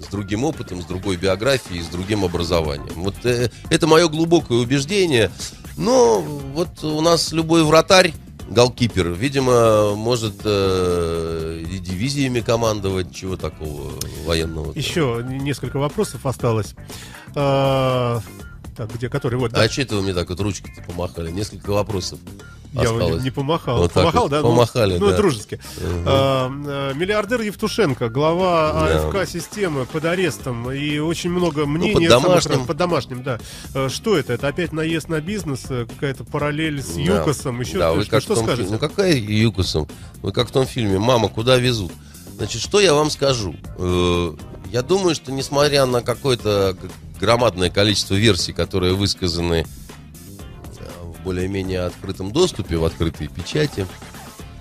с 0.00 0.06
другим 0.08 0.44
опытом, 0.44 0.82
с 0.82 0.84
другой 0.84 1.16
биографией, 1.16 1.82
с 1.82 1.86
другим 1.86 2.24
образованием. 2.24 2.94
Вот 2.96 3.14
э, 3.24 3.50
это 3.70 3.86
мое 3.86 4.08
глубокое 4.08 4.58
убеждение. 4.58 5.30
Но 5.76 6.20
вот 6.20 6.82
у 6.82 7.00
нас 7.00 7.32
любой 7.32 7.64
вратарь, 7.64 8.12
голкипер, 8.48 9.08
видимо, 9.10 9.94
может 9.94 10.34
э, 10.44 11.64
и 11.70 11.78
дивизиями 11.78 12.40
командовать, 12.40 13.14
чего 13.14 13.36
такого 13.36 13.92
военного. 14.24 14.72
Еще 14.74 15.24
несколько 15.24 15.78
вопросов 15.78 16.26
осталось. 16.26 16.74
А, 17.34 18.20
Так, 18.76 18.94
где 18.94 19.08
который? 19.08 19.38
Вот, 19.38 19.52
да. 19.52 19.62
А 19.62 19.68
что 19.68 19.82
это 19.82 19.96
вы 19.96 20.02
мне 20.02 20.14
так 20.14 20.28
вот 20.30 20.40
ручки-то 20.40 20.82
помахали? 20.82 21.30
Несколько 21.30 21.70
вопросов 21.70 22.18
Я 22.72 22.82
осталось. 22.82 23.22
не 23.22 23.30
помахал. 23.30 23.78
Вот 23.78 23.92
помахал, 23.92 24.22
вот, 24.22 24.30
да? 24.30 24.42
помахали, 24.42 24.98
ну, 24.98 25.06
ну, 25.06 25.10
да. 25.10 25.16
дружески. 25.16 25.60
А, 26.06 26.48
э, 26.48 26.94
миллиардер 26.94 27.40
Евтушенко, 27.40 28.08
глава 28.08 28.72
Да. 28.88 29.08
АФК 29.08 29.28
системы 29.28 29.86
под 29.86 30.04
арестом 30.04 30.70
и 30.70 30.98
очень 30.98 31.30
много 31.30 31.66
мнений. 31.66 31.94
под 31.94 32.10
самых 32.10 32.26
домашним. 32.28 32.66
под 32.66 32.76
домашним, 32.76 33.22
да. 33.22 33.38
Э, 33.74 33.88
Что 33.88 34.16
это? 34.18 34.34
Это 34.34 34.48
опять 34.48 34.72
наезд 34.72 35.08
на 35.08 35.20
бизнес, 35.20 35.64
э, 35.70 35.86
какая-то 35.86 36.24
параллель 36.24 36.82
с 36.82 36.94
Да. 36.94 37.00
ЮКОСом, 37.00 37.60
еще 37.60 37.78
Да, 37.78 37.90
что, 37.90 37.98
вы 37.98 38.04
как 38.04 38.22
что 38.22 38.32
в 38.34 38.36
том 38.36 38.44
скажете? 38.46 38.70
Ну 38.72 38.78
какая 38.78 39.14
ЮКОСом? 39.16 39.88
Вы 40.22 40.32
как 40.32 40.48
в 40.48 40.52
том 40.52 40.66
фильме 40.66 40.98
«Мама, 40.98 41.28
куда 41.28 41.56
везут?» 41.56 41.92
Значит, 42.36 42.62
что 42.62 42.80
я 42.80 42.94
вам 42.94 43.10
скажу? 43.10 43.54
Э, 43.78 44.34
Я 44.70 44.82
думаю, 44.82 45.14
что 45.14 45.32
несмотря 45.32 45.86
на 45.86 46.02
какое-то 46.02 46.76
громадное 47.18 47.70
количество 47.70 48.14
версий, 48.14 48.52
которые 48.52 48.92
высказаны 48.94 49.66
более-менее 51.28 51.80
открытом 51.82 52.32
доступе, 52.32 52.78
в 52.78 52.86
открытой 52.86 53.28
печати, 53.28 53.86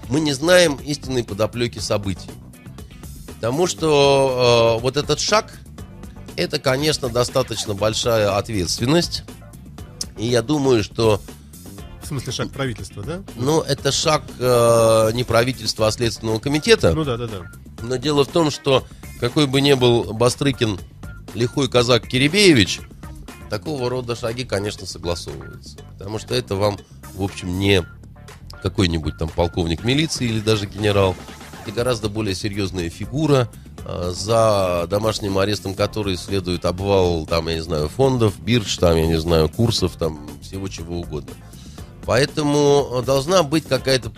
мы 0.10 0.20
не 0.20 0.34
знаем 0.34 0.76
истинной 0.76 1.24
подоплеки 1.24 1.80
событий. 1.80 2.30
Потому 3.36 3.68
что 3.68 4.76
э, 4.78 4.82
вот 4.82 4.98
этот 4.98 5.22
шаг, 5.22 5.58
это, 6.36 6.60
конечно, 6.60 7.08
достаточно 7.08 7.74
большая 7.74 8.36
ответственность. 8.36 9.24
И 10.18 10.28
я 10.28 10.42
думаю, 10.42 10.84
что 10.84 11.22
В 12.04 12.08
смысле 12.08 12.34
шаг 12.34 12.52
правительства, 12.52 13.02
да? 13.02 13.24
ну, 13.38 13.62
это 13.62 13.94
шаг 13.94 14.24
э, 14.38 15.12
не 15.14 15.24
правительства, 15.24 15.88
а 15.88 15.92
Следственного 15.92 16.40
комитета. 16.40 16.94
Ну 16.94 17.06
да, 17.06 17.16
да, 17.16 17.28
да. 17.28 17.50
Но 17.82 17.96
дело 17.96 18.26
в 18.26 18.28
том, 18.28 18.52
что 18.52 18.84
какой 19.22 19.48
бы 19.48 19.62
ни 19.62 19.72
был 19.72 20.12
Бастрыкин 20.12 20.78
лихой 21.34 21.70
казак 21.70 22.10
Киребеевич, 22.10 22.82
такого 23.50 23.90
рода 23.90 24.16
шаги, 24.16 24.44
конечно, 24.44 24.86
согласовываются. 24.86 25.78
Потому 25.98 26.20
что 26.20 26.36
это 26.36 26.56
вам, 26.56 26.78
в 27.14 27.24
общем, 27.24 27.60
не 27.60 27.84
какой-нибудь 28.62 29.18
там 29.18 29.30
полковник 29.30 29.84
милиции 29.84 30.28
или 30.28 30.40
даже 30.40 30.66
генерал. 30.66 31.16
Это 31.64 31.76
гораздо 31.76 32.10
более 32.10 32.36
серьезная 32.36 32.90
фигура. 32.90 33.50
э, 33.86 34.12
за 34.14 34.86
домашним 34.90 35.38
арестом 35.38 35.74
которой 35.74 36.18
следует 36.18 36.66
обвал, 36.66 37.26
там, 37.26 37.48
я 37.48 37.56
не 37.56 37.62
знаю, 37.62 37.88
фондов, 37.90 38.40
бирж, 38.40 38.78
там, 38.78 38.98
я 38.98 39.08
не 39.08 39.20
знаю, 39.20 39.50
курсов, 39.50 39.96
там, 39.98 40.28
всего 40.42 40.68
чего 40.68 41.00
угодно. 41.00 41.32
Поэтому 42.06 43.04
должна 43.06 43.44
быть 43.44 43.66
какая-то 43.66 44.12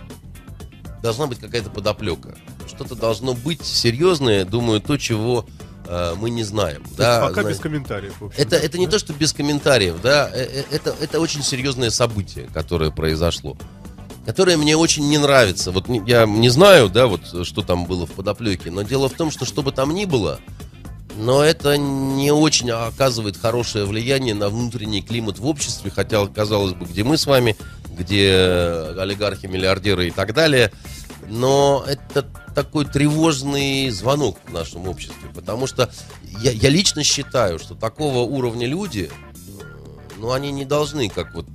должна 1.02 1.28
быть 1.28 1.40
какая-то 1.40 1.70
подоплека. 1.70 2.38
Что-то 2.68 2.96
должно 2.96 3.34
быть 3.34 3.64
серьезное, 3.64 4.46
думаю, 4.46 4.82
то, 4.82 4.98
чего 4.98 5.46
мы 6.18 6.30
не 6.30 6.44
знаем. 6.44 6.84
Да, 6.98 7.28
пока 7.28 7.44
без 7.44 7.60
комментариев. 7.60 8.14
Это, 8.38 8.56
это 8.56 8.78
не 8.78 8.88
то, 8.88 9.00
что 9.00 9.14
без 9.14 9.34
комментариев, 9.34 9.96
да, 10.02 10.30
э, 10.34 10.44
э, 10.44 10.64
это, 10.72 10.96
это 11.00 11.20
очень 11.20 11.42
серьезное 11.44 11.90
событие, 11.90 12.48
которое 12.54 12.92
произошло 12.92 13.58
которое 14.26 14.58
мне 14.58 14.78
очень 14.78 15.10
не 15.10 15.18
нравится. 15.18 15.72
Вот 15.72 15.88
я 16.06 16.28
не 16.28 16.50
знаю, 16.50 16.90
да, 16.90 17.08
вот 17.08 17.48
что 17.48 17.64
там 17.64 17.86
было 17.86 18.06
в 18.06 18.12
подоплеке, 18.12 18.70
но 18.70 18.84
дело 18.84 19.10
в 19.10 19.14
том, 19.14 19.32
что 19.32 19.44
что 19.44 19.64
бы 19.64 19.72
там 19.72 19.92
ни 19.92 20.06
было, 20.06 20.40
но 21.18 21.44
это 21.44 21.78
не 21.78 22.32
очень 22.32 22.70
оказывает 22.70 23.38
хорошее 23.38 23.86
влияние 23.86 24.36
на 24.36 24.50
внутренний 24.50 25.02
климат 25.02 25.40
в 25.40 25.48
обществе, 25.48 25.90
хотя, 25.90 26.28
казалось 26.28 26.74
бы, 26.74 26.86
где 26.86 27.04
мы 27.04 27.18
с 27.18 27.26
вами, 27.26 27.56
где 27.98 28.94
олигархи, 29.00 29.48
миллиардеры 29.48 30.10
и 30.10 30.12
так 30.12 30.34
далее, 30.36 30.72
но 31.30 31.86
это 31.88 32.24
такой 32.56 32.86
тревожный 32.86 33.90
звонок 33.92 34.38
в 34.48 34.52
нашем 34.52 34.88
обществе, 34.88 35.30
потому 35.34 35.68
что 35.68 35.90
я, 36.42 36.52
я 36.52 36.70
лично 36.70 37.04
считаю, 37.04 37.60
что 37.60 37.76
такого 37.76 38.20
уровня 38.20 38.68
люди, 38.68 39.10
ну, 40.18 40.32
они 40.32 40.52
не 40.52 40.66
должны, 40.66 41.10
как 41.10 41.34
вот 41.34 41.46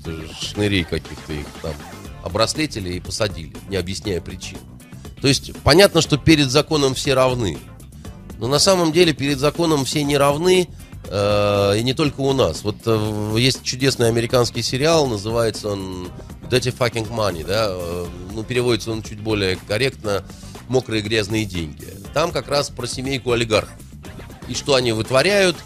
шнырей 0.40 0.84
каких-то 0.84 1.32
их 1.32 1.46
там 1.60 1.74
обраслетили 2.22 2.94
и 2.94 3.00
посадили, 3.00 3.54
не 3.68 3.76
объясняя 3.76 4.20
причин. 4.20 4.58
То 5.20 5.28
есть 5.28 5.52
понятно, 5.62 6.00
что 6.00 6.16
перед 6.16 6.50
законом 6.50 6.94
все 6.94 7.14
равны. 7.14 7.58
Но 8.38 8.46
на 8.46 8.58
самом 8.58 8.92
деле 8.92 9.12
перед 9.12 9.38
законом 9.38 9.84
все 9.84 10.02
не 10.04 10.16
равны, 10.16 10.68
э, 11.08 11.78
и 11.78 11.82
не 11.82 11.94
только 11.94 12.20
у 12.20 12.32
нас. 12.32 12.62
Вот 12.62 12.76
э, 12.86 13.34
есть 13.38 13.62
чудесный 13.62 14.08
американский 14.08 14.62
сериал, 14.62 15.06
называется 15.06 15.70
он 15.70 16.08
Dirty 16.50 16.76
Fucking 16.76 17.08
Money, 17.08 17.44
да, 17.46 17.66
э, 17.68 18.06
ну, 18.32 18.44
переводится 18.44 18.90
он 18.90 19.02
чуть 19.02 19.20
более 19.20 19.56
корректно, 19.56 20.24
мокрые 20.68 21.02
грязные 21.02 21.44
деньги. 21.44 21.86
Там 22.12 22.32
как 22.32 22.48
раз 22.48 22.70
про 22.70 22.86
семейку 22.86 23.32
олигархов. 23.32 23.74
И 24.48 24.54
что 24.54 24.74
они 24.74 24.92
вытворяют, 24.92 25.56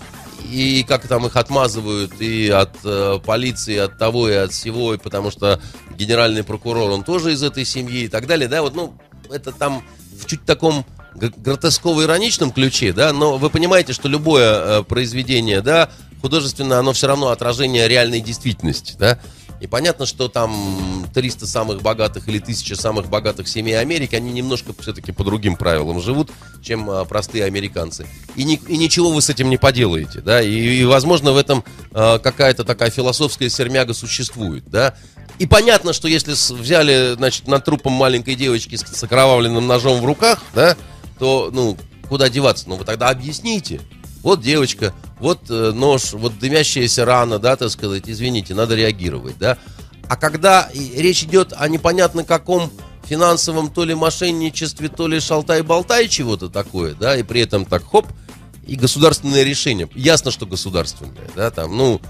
и 0.45 0.85
как 0.87 1.07
там 1.09 1.27
их 1.27 1.37
отмазывают 1.37 2.21
и 2.21 2.49
от 2.49 2.77
э, 2.85 3.19
полиции, 3.25 3.77
от 3.77 3.99
того 3.99 4.29
и 4.29 4.35
от 4.35 4.53
всего, 4.53 4.95
и 4.95 4.99
потому 4.99 5.31
что 5.31 5.61
генеральный 5.97 6.45
прокурор, 6.45 6.91
он 6.91 7.05
тоже 7.05 7.33
из 7.33 7.43
этой 7.43 7.65
семьи 7.65 8.05
и 8.05 8.09
так 8.09 8.27
далее, 8.27 8.49
да, 8.49 8.63
вот, 8.63 8.75
ну, 8.75 8.95
это 9.31 9.53
там 9.53 9.83
в 10.13 10.27
чуть 10.27 10.45
таком 10.45 10.87
гротесково-ироничном 11.15 12.53
ключе, 12.53 12.93
да, 12.93 13.13
но 13.13 13.37
вы 13.37 13.51
понимаете, 13.51 13.93
что 13.93 14.09
любое 14.09 14.81
э, 14.81 14.83
произведение, 14.85 15.61
да, 15.61 15.91
художественное, 16.21 16.79
оно 16.79 16.93
все 16.93 17.09
равно 17.09 17.29
отражение 17.29 17.89
реальной 17.89 18.21
действительности, 18.21 18.95
да, 18.99 19.19
и 19.61 19.67
понятно, 19.67 20.07
что 20.07 20.29
там 20.29 21.07
300 21.15 21.47
самых 21.47 21.83
богатых 21.83 22.29
или 22.29 22.39
1000 22.39 22.77
самых 22.77 23.09
богатых 23.09 23.49
семей 23.49 23.79
Америки, 23.79 24.15
они 24.15 24.33
немножко 24.33 24.73
все-таки 24.79 25.13
по 25.13 25.25
другим 25.25 25.57
правилам 25.57 26.01
живут, 26.01 26.31
чем 26.63 26.89
а, 26.89 27.05
простые 27.05 27.45
американцы. 27.45 28.07
И, 28.37 28.45
ни, 28.45 28.55
и 28.69 28.77
ничего 28.77 29.11
вы 29.11 29.21
с 29.21 29.31
этим 29.31 29.51
не 29.51 29.57
поделаете, 29.57 30.21
да, 30.21 30.41
и, 30.41 30.53
и 30.53 30.85
возможно, 30.85 31.33
в 31.33 31.37
этом 31.37 31.65
а, 31.93 32.19
какая-то 32.19 32.65
такая 32.65 32.91
философская 32.91 33.49
сермяга 33.49 33.95
существует, 33.95 34.65
да. 34.69 34.95
И 35.39 35.47
понятно, 35.47 35.93
что 35.93 36.09
если 36.09 36.33
взяли, 36.33 37.15
значит, 37.15 37.47
над 37.47 37.65
трупом 37.65 37.93
маленькой 37.93 38.35
девочки 38.35 38.77
с 38.77 39.03
окровавленным 39.05 39.67
ножом 39.67 40.01
в 40.01 40.05
руках, 40.05 40.43
да, 40.55 40.77
то, 41.19 41.51
ну, 41.53 41.77
куда 42.09 42.29
деваться? 42.29 42.69
Ну, 42.69 42.77
вы 42.77 42.85
тогда 42.85 43.09
объясните. 43.09 43.81
Вот 44.23 44.41
девочка, 44.41 44.93
вот 45.21 45.51
э, 45.51 45.73
нож, 45.73 46.13
вот 46.13 46.39
дымящаяся 46.39 47.05
рана, 47.05 47.39
да, 47.39 47.57
так 47.57 47.71
сказать, 47.71 48.05
извините, 48.07 48.55
надо 48.55 48.75
реагировать, 48.75 49.39
да. 49.39 49.59
А 50.09 50.17
когда 50.17 50.69
речь 50.75 51.23
идет 51.23 51.53
о 51.57 51.69
непонятно 51.69 52.25
каком 52.25 52.71
финансовом 53.05 53.71
то 53.71 53.85
ли 53.85 53.95
мошенничестве, 53.95 54.89
то 54.89 55.07
ли 55.07 55.21
шалтай-болтай 55.21 56.09
чего-то 56.09 56.49
такое, 56.49 56.95
да, 56.95 57.17
и 57.17 57.23
при 57.23 57.41
этом 57.41 57.65
так 57.65 57.85
хоп, 57.89 58.07
и 58.67 58.77
государственное 58.77 59.45
решение. 59.45 59.89
Ясно, 59.95 60.31
что 60.31 60.47
государственное, 60.47 61.15
да, 61.35 61.51
там, 61.51 61.77
ну, 61.77 62.01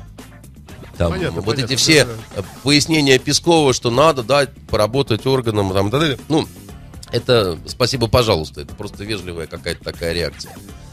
там, 0.97 1.13
понятно, 1.13 1.41
вот 1.41 1.55
понятно, 1.55 1.73
эти 1.73 1.79
все 1.79 2.05
да, 2.05 2.13
да. 2.37 2.45
пояснения 2.65 3.19
Пескова, 3.19 3.73
что 3.73 3.91
надо 3.91 4.25
дать 4.25 4.51
поработать 4.69 5.25
органам, 5.27 5.73
там, 5.73 5.91
да, 5.91 6.17
ну, 6.29 6.49
это 7.13 7.59
спасибо, 7.67 8.09
пожалуйста, 8.09 8.63
это 8.63 8.75
просто 8.75 9.05
вежливая 9.05 9.47
какая-то 9.47 9.85
такая 9.85 10.13
реакция. 10.13 10.53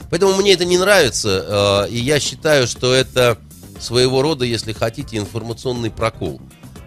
Поэтому 0.10 0.36
мне 0.36 0.54
это 0.54 0.66
не 0.66 0.78
нравится, 0.78 1.86
э, 1.88 1.92
и 1.92 1.98
я 1.98 2.20
считаю, 2.20 2.68
что 2.68 2.94
это 2.94 3.38
своего 3.80 4.22
рода, 4.22 4.46
если 4.46 4.74
хотите, 4.74 5.18
информационный 5.18 5.92
прокол 5.92 6.42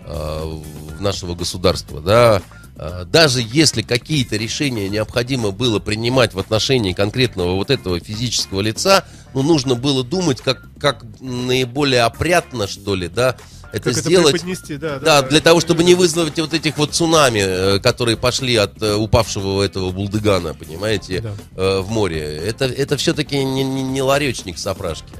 э, 0.05 0.61
нашего 1.01 1.35
государства, 1.35 2.01
да, 2.01 2.43
э, 2.77 3.05
даже 3.07 3.41
если 3.43 3.83
какие-то 3.83 4.37
решения 4.37 4.89
необходимо 4.89 5.51
было 5.51 5.79
принимать 5.79 6.35
в 6.35 6.39
отношении 6.39 6.93
конкретного 6.93 7.55
вот 7.55 7.71
этого 7.71 8.01
физического 8.01 8.61
лица, 8.61 9.05
ну, 9.35 9.43
нужно 9.43 9.75
было 9.75 10.03
думать, 10.05 10.41
как, 10.41 10.63
как 10.81 11.05
наиболее 11.21 12.03
опрятно, 12.03 12.67
что 12.67 12.95
ли, 12.95 13.09
да, 13.09 13.37
это 13.73 13.93
как 13.93 14.05
сделать. 14.05 14.43
Это 14.43 14.79
да, 14.79 14.99
да, 14.99 15.23
да, 15.23 15.29
для 15.29 15.41
того, 15.41 15.61
чтобы 15.61 15.85
не 15.85 15.95
вызвать 15.95 16.39
вот 16.39 16.55
этих 16.55 16.79
вот 16.79 16.95
цунами, 16.95 17.41
э, 17.41 17.79
которые 17.81 18.17
пошли 18.17 18.57
от 18.57 18.81
э, 18.83 18.95
упавшего 18.95 19.63
этого 19.63 19.91
булдыгана, 19.91 20.55
понимаете, 20.55 21.21
да. 21.21 21.33
Э, 21.57 21.81
в 21.81 21.91
море. 21.91 22.21
Это, 22.21 22.65
это 22.65 22.97
все-таки 22.97 23.43
не, 23.45 23.65
не, 23.65 23.83
не 23.83 24.03
ларечник 24.03 24.59
сапрашки. 24.59 25.13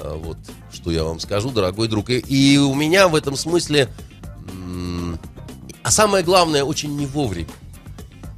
Вот, 0.00 0.38
что 0.72 0.92
я 0.92 1.02
вам 1.02 1.18
скажу, 1.18 1.50
дорогой 1.50 1.88
друг. 1.88 2.10
И, 2.10 2.18
и 2.18 2.56
у 2.56 2.74
меня 2.74 3.08
в 3.08 3.16
этом 3.16 3.36
смысле... 3.36 3.88
А 5.82 5.90
самое 5.90 6.22
главное, 6.22 6.64
очень 6.64 6.96
не 6.96 7.06
вовремя. 7.06 7.48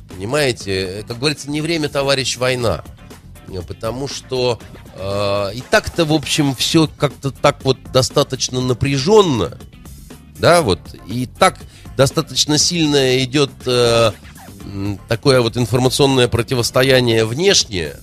Понимаете, 0.09 1.05
как 1.09 1.19
говорится, 1.19 1.51
не 1.51 1.61
время, 1.61 1.89
товарищ, 1.89 2.37
война. 2.37 2.83
Потому 3.67 4.07
что 4.07 4.61
э, 4.90 4.90
и 5.55 5.63
так-то, 5.71 6.05
в 6.05 6.13
общем, 6.13 6.55
все 6.55 6.89
как-то 6.99 7.31
так 7.31 7.65
вот 7.65 7.79
достаточно 7.93 8.61
напряженно, 8.61 9.59
да, 10.39 10.63
вот, 10.63 10.81
и 11.07 11.27
так 11.27 11.59
достаточно 11.97 12.59
сильно 12.59 13.23
идет 13.23 13.51
э, 13.67 14.13
такое 15.09 15.41
вот 15.41 15.57
информационное 15.57 16.29
противостояние 16.29 17.25
внешнее. 17.25 17.97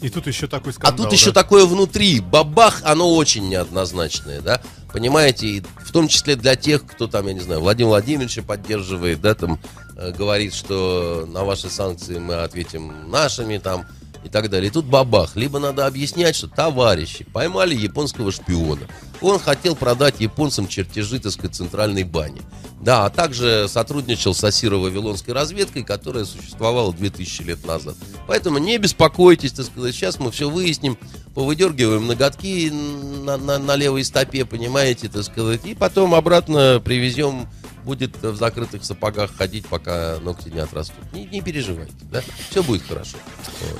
И 0.00 0.10
тут 0.10 0.26
еще 0.26 0.46
такой 0.46 0.72
скандал. 0.72 0.92
А 0.92 0.96
тут 0.96 1.10
да? 1.10 1.16
еще 1.16 1.32
такое 1.32 1.64
внутри. 1.64 2.20
Бабах, 2.20 2.82
оно 2.84 3.14
очень 3.14 3.48
неоднозначное, 3.48 4.40
да. 4.40 4.60
Понимаете, 4.92 5.46
и 5.46 5.62
в 5.78 5.92
том 5.92 6.08
числе 6.08 6.36
для 6.36 6.56
тех, 6.56 6.84
кто 6.84 7.06
там, 7.06 7.26
я 7.26 7.32
не 7.32 7.40
знаю, 7.40 7.60
Владимир 7.60 7.88
Владимировича 7.88 8.42
поддерживает, 8.42 9.20
да, 9.20 9.34
там, 9.34 9.58
э, 9.96 10.12
говорит, 10.12 10.54
что 10.54 11.26
на 11.26 11.44
ваши 11.44 11.70
санкции 11.70 12.18
мы 12.18 12.34
ответим 12.34 13.10
нашими, 13.10 13.58
там, 13.58 13.86
и 14.24 14.28
так 14.28 14.50
далее. 14.50 14.70
И 14.70 14.72
тут 14.72 14.86
бабах. 14.86 15.36
Либо 15.36 15.58
надо 15.58 15.86
объяснять, 15.86 16.34
что 16.34 16.48
товарищи 16.48 17.24
поймали 17.24 17.74
японского 17.74 18.32
шпиона. 18.32 18.82
Он 19.20 19.38
хотел 19.38 19.76
продать 19.76 20.20
японцам 20.20 20.66
чертежи, 20.66 21.18
так 21.20 21.32
сказать, 21.32 21.54
центральной 21.54 22.04
бани. 22.04 22.42
Да, 22.80 23.06
а 23.06 23.10
также 23.10 23.66
сотрудничал 23.68 24.34
с 24.34 24.44
Асиро-Вавилонской 24.44 25.32
разведкой, 25.32 25.84
которая 25.84 26.24
существовала 26.24 26.92
2000 26.92 27.42
лет 27.42 27.66
назад. 27.66 27.94
Поэтому 28.26 28.58
не 28.58 28.76
беспокойтесь, 28.76 29.52
так 29.52 29.66
сказать, 29.66 29.94
сейчас 29.94 30.18
мы 30.18 30.30
все 30.30 30.50
выясним, 30.50 30.98
повыдергиваем 31.34 32.06
ноготки 32.06 32.70
на, 32.70 33.38
на, 33.38 33.58
на 33.58 33.76
левой 33.76 34.04
стопе, 34.04 34.44
понимаете, 34.44 35.08
так 35.08 35.24
сказать, 35.24 35.64
и 35.64 35.74
потом 35.74 36.14
обратно 36.14 36.82
привезем 36.84 37.48
будет 37.84 38.16
в 38.22 38.36
закрытых 38.36 38.84
сапогах 38.84 39.30
ходить, 39.36 39.66
пока 39.66 40.18
ногти 40.20 40.48
не 40.48 40.60
отрастут. 40.60 40.96
Не, 41.12 41.26
не 41.26 41.40
переживайте, 41.42 41.94
да? 42.10 42.22
Все 42.50 42.62
будет 42.62 42.82
хорошо. 42.82 43.16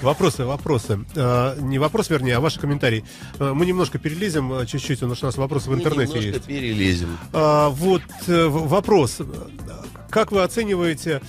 Вопросы, 0.02 0.44
вопросы. 0.44 1.04
А, 1.16 1.56
не 1.58 1.78
вопрос, 1.78 2.10
вернее, 2.10 2.36
а 2.36 2.40
ваши 2.40 2.60
комментарии. 2.60 3.04
А, 3.38 3.54
мы 3.54 3.66
немножко 3.66 3.98
перелезем 3.98 4.52
а, 4.52 4.66
чуть-чуть, 4.66 5.02
у 5.02 5.08
нас 5.08 5.36
вопросы 5.36 5.70
в 5.70 5.74
интернете 5.74 6.12
немножко 6.14 6.38
есть. 6.38 6.44
перелезем. 6.44 7.18
Вот 7.32 8.02
э, 8.26 8.46
вопрос. 8.46 9.18
Как 10.10 10.30
вы 10.30 10.42
оцениваете 10.42 11.20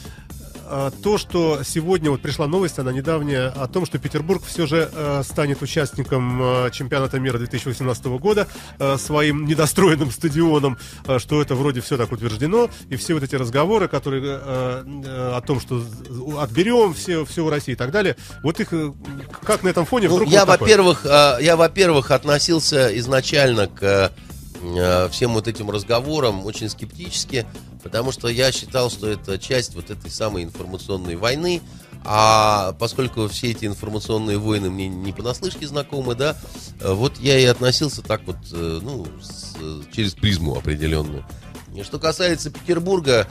то, 1.03 1.17
что 1.17 1.61
сегодня 1.63 2.09
вот 2.09 2.21
пришла 2.21 2.47
новость, 2.47 2.79
она 2.79 2.91
недавняя, 2.91 3.49
о 3.49 3.67
том, 3.67 3.85
что 3.85 3.99
Петербург 3.99 4.43
все 4.45 4.65
же 4.65 4.89
э, 4.91 5.23
станет 5.23 5.61
участником 5.61 6.41
э, 6.41 6.71
чемпионата 6.71 7.19
мира 7.19 7.37
2018 7.37 8.05
года 8.05 8.47
э, 8.79 8.97
своим 8.97 9.45
недостроенным 9.45 10.11
стадионом, 10.11 10.77
что 11.17 11.41
это 11.41 11.55
вроде 11.55 11.81
все 11.81 11.97
так 11.97 12.11
утверждено, 12.11 12.69
и 12.89 12.95
все 12.95 13.13
вот 13.13 13.23
эти 13.23 13.35
разговоры, 13.35 13.87
которые 13.87 14.35
о 14.35 15.41
том, 15.45 15.59
что 15.59 15.83
отберем 16.39 16.93
все, 16.93 17.25
все 17.25 17.45
у 17.45 17.49
России 17.49 17.73
и 17.73 17.75
так 17.75 17.91
далее, 17.91 18.15
вот 18.43 18.59
их 18.59 18.73
как 19.43 19.63
на 19.63 19.69
этом 19.69 19.85
фоне 19.85 20.07
ну, 20.09 20.15
вдруг 20.15 20.29
я, 20.29 20.45
вот 20.45 20.59
во-первых, 20.59 21.05
я, 21.05 21.55
во-первых, 21.55 22.11
относился 22.11 22.97
изначально 22.97 23.67
к 23.67 24.11
всем 25.11 25.33
вот 25.33 25.47
этим 25.47 25.69
разговорам 25.69 26.45
очень 26.45 26.69
скептически, 26.69 27.45
потому 27.85 28.11
что 28.11 28.27
я 28.29 28.51
считал, 28.51 28.89
что 28.89 29.07
это 29.07 29.37
часть 29.37 29.75
вот 29.75 29.91
этой 29.91 30.09
самой 30.09 30.43
информационной 30.43 31.15
войны, 31.15 31.61
А 32.07 32.73
поскольку 32.77 33.27
все 33.27 33.49
эти 33.49 33.65
информационные 33.65 34.37
войны 34.37 34.69
мне 34.69 34.87
не 34.87 35.11
понаслышке 35.11 35.65
знакомы, 35.67 36.13
да, 36.13 36.35
э, 36.79 36.93
вот 36.93 37.17
я 37.19 37.39
и 37.39 37.45
относился 37.45 38.03
так 38.03 38.21
вот, 38.27 38.35
э, 38.51 38.79
ну, 38.83 39.07
с- 39.19 39.55
э, 39.59 39.81
через 39.91 40.13
призму 40.13 40.55
определенную. 40.55 41.25
И 41.75 41.81
Что 41.81 41.97
касается 41.97 42.51
Петербурга, 42.51 43.27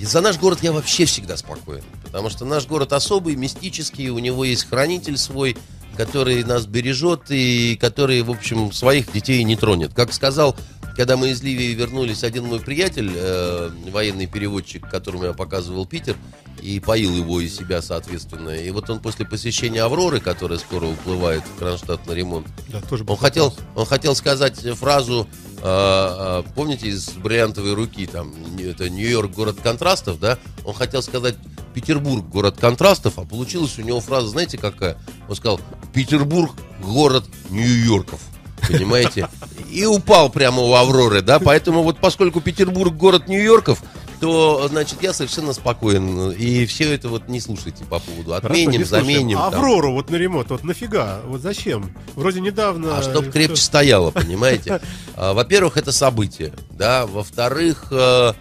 за 0.00 0.20
наш 0.20 0.38
город 0.38 0.60
я 0.62 0.70
вообще 0.72 1.04
всегда 1.04 1.36
спокоен. 1.36 1.82
Потому 2.04 2.30
что 2.30 2.44
наш 2.44 2.66
город 2.68 2.92
особый, 2.92 3.34
мистический, 3.34 4.08
у 4.10 4.18
него 4.20 4.44
есть 4.44 4.68
хранитель 4.68 5.18
свой, 5.18 5.56
который 5.96 6.44
нас 6.44 6.64
бережет 6.66 7.22
и 7.30 7.76
который, 7.80 8.22
в 8.22 8.30
общем, 8.30 8.70
своих 8.70 9.10
детей 9.12 9.42
не 9.42 9.56
тронет. 9.56 9.94
Как 9.94 10.12
сказал, 10.12 10.54
когда 10.96 11.18
мы 11.18 11.30
из 11.30 11.42
Ливии 11.42 11.74
вернулись, 11.74 12.24
один 12.24 12.46
мой 12.46 12.58
приятель, 12.58 13.12
э, 13.14 13.70
военный 13.90 14.26
переводчик, 14.26 14.88
которому 14.88 15.24
я 15.24 15.32
показывал 15.34 15.84
Питер, 15.84 16.16
и 16.62 16.80
поил 16.80 17.14
его 17.14 17.40
и 17.40 17.48
себя, 17.48 17.82
соответственно. 17.82 18.50
И 18.50 18.70
вот 18.70 18.88
он 18.88 19.00
после 19.00 19.26
посещения 19.26 19.82
Авроры, 19.82 20.20
которая 20.20 20.58
скоро 20.58 20.86
уплывает 20.86 21.42
в 21.44 21.58
Кронштадт 21.58 22.06
на 22.06 22.12
ремонт, 22.12 22.46
Да, 22.68 22.80
тоже 22.80 23.04
он 23.06 23.16
хотел, 23.18 23.54
он 23.74 23.84
хотел 23.84 24.14
сказать 24.14 24.58
фразу, 24.76 25.28
э, 25.58 25.62
э, 25.62 26.42
помните, 26.54 26.88
из 26.88 27.10
бриллиантовой 27.10 27.74
руки, 27.74 28.06
там, 28.06 28.32
это 28.58 28.88
Нью-Йорк 28.88 29.32
город 29.32 29.58
контрастов, 29.62 30.18
да? 30.18 30.38
Он 30.64 30.72
хотел 30.72 31.02
сказать 31.02 31.36
Петербург 31.74 32.26
город 32.26 32.56
контрастов, 32.58 33.18
а 33.18 33.26
получилась 33.26 33.78
у 33.78 33.82
него 33.82 34.00
фраза, 34.00 34.28
знаете, 34.28 34.56
какая? 34.56 34.96
Он 35.28 35.36
сказал 35.36 35.60
Петербург 35.92 36.52
город 36.80 37.26
Нью-Йорков. 37.50 38.20
Понимаете? 38.68 39.28
И 39.70 39.84
упал 39.84 40.30
прямо 40.30 40.62
у 40.62 40.72
Авроры, 40.74 41.22
да? 41.22 41.38
Поэтому 41.38 41.82
вот 41.82 41.98
поскольку 41.98 42.40
Петербург 42.40 42.94
город 42.94 43.28
Нью-Йорков, 43.28 43.82
то, 44.20 44.66
значит, 44.70 45.02
я 45.02 45.12
совершенно 45.12 45.52
спокоен. 45.52 46.30
И 46.30 46.64
все 46.66 46.94
это 46.94 47.08
вот 47.08 47.28
не 47.28 47.40
слушайте 47.40 47.84
по 47.84 47.98
поводу 47.98 48.30
Хорошо, 48.30 48.46
отменим, 48.46 48.86
слушаем. 48.86 49.04
заменим. 49.06 49.38
А. 49.38 49.48
Аврору 49.48 49.92
вот 49.92 50.10
на 50.10 50.16
ремонт, 50.16 50.50
вот 50.50 50.64
нафига? 50.64 51.20
Вот 51.26 51.42
зачем? 51.42 51.94
Вроде 52.14 52.40
недавно... 52.40 52.98
А 52.98 53.02
чтоб 53.02 53.30
крепче 53.30 53.60
стояло, 53.60 54.10
понимаете? 54.10 54.80
А, 55.18 55.32
Во-первых, 55.32 55.76
это 55.78 55.92
событие, 55.92 56.52
да. 56.70 57.06
Во-вторых, 57.06 57.86
э, 57.90 58.32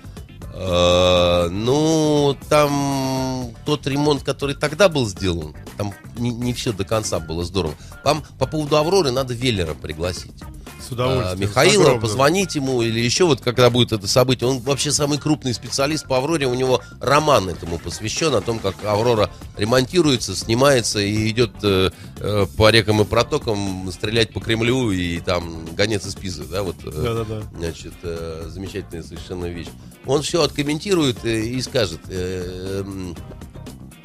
ну, 0.57 2.37
там 2.49 3.53
тот 3.65 3.85
ремонт, 3.87 4.23
который 4.23 4.55
тогда 4.55 4.87
был 4.87 5.05
сделан, 5.05 5.53
там 5.77 5.93
не, 6.17 6.53
все 6.53 6.71
до 6.71 6.85
конца 6.85 7.19
было 7.19 7.43
здорово. 7.43 7.75
Вам 8.05 8.23
по 8.39 8.47
поводу 8.47 8.77
Авроры 8.77 9.11
надо 9.11 9.33
Веллера 9.33 9.73
пригласить. 9.73 10.41
С 10.79 10.91
удовольствием. 10.91 11.39
Михаила, 11.39 11.97
позвонить 11.97 12.55
ему 12.55 12.81
или 12.81 12.99
еще 12.99 13.25
вот 13.25 13.41
когда 13.41 13.69
будет 13.69 13.91
это 13.91 14.07
событие. 14.07 14.47
Он 14.49 14.59
вообще 14.59 14.91
самый 14.91 15.17
крупный 15.17 15.53
специалист 15.53 16.07
по 16.07 16.17
Авроре. 16.17 16.45
У 16.47 16.53
него 16.53 16.81
роман 16.99 17.49
этому 17.49 17.79
посвящен 17.79 18.35
о 18.35 18.41
том, 18.41 18.59
как 18.59 18.75
Аврора 18.85 19.29
ремонтируется, 19.57 20.35
снимается 20.35 20.99
и 20.99 21.29
идет 21.29 21.51
э, 21.63 21.89
э, 22.19 22.45
по 22.57 22.69
рекам 22.69 23.01
и 23.01 23.05
протокам 23.05 23.89
стрелять 23.91 24.31
по 24.33 24.39
Кремлю 24.39 24.91
и 24.91 25.19
там 25.19 25.65
гонец 25.75 26.05
из 26.05 26.15
Пизы, 26.15 26.43
да, 26.45 26.61
вот. 26.63 26.75
э, 26.83 26.91
Да-да-да. 26.91 27.41
Значит, 27.57 27.93
э, 28.03 28.45
замечательная 28.47 29.03
совершенно 29.03 29.45
вещь. 29.45 29.67
Он 30.05 30.21
все 30.21 30.43
откомментирует 30.43 31.25
э, 31.25 31.39
и 31.45 31.61
скажет. 31.61 32.01
э, 32.09 32.81
м, 32.85 33.15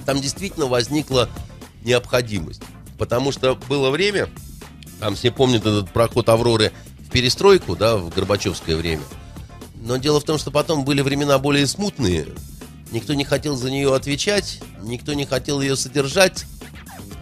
там 0.06 0.20
действительно 0.20 0.66
возникла 0.66 1.28
необходимость. 1.84 2.62
Потому 2.98 3.32
что 3.32 3.54
было 3.68 3.90
время, 3.90 4.28
там 5.00 5.16
все 5.16 5.30
помнят 5.30 5.62
этот 5.62 5.90
проход 5.90 6.28
Авроры 6.28 6.72
в 6.98 7.10
перестройку, 7.10 7.74
да, 7.74 7.96
в 7.96 8.10
Горбачевское 8.10 8.76
время. 8.76 9.02
Но 9.74 9.96
дело 9.96 10.20
в 10.20 10.24
том, 10.24 10.38
что 10.38 10.50
потом 10.50 10.84
были 10.84 11.00
времена 11.00 11.38
более 11.38 11.66
смутные. 11.66 12.26
Никто 12.92 13.14
не 13.14 13.24
хотел 13.24 13.56
за 13.56 13.70
нее 13.70 13.94
отвечать, 13.94 14.60
никто 14.82 15.14
не 15.14 15.24
хотел 15.24 15.60
ее 15.60 15.74
содержать. 15.74 16.44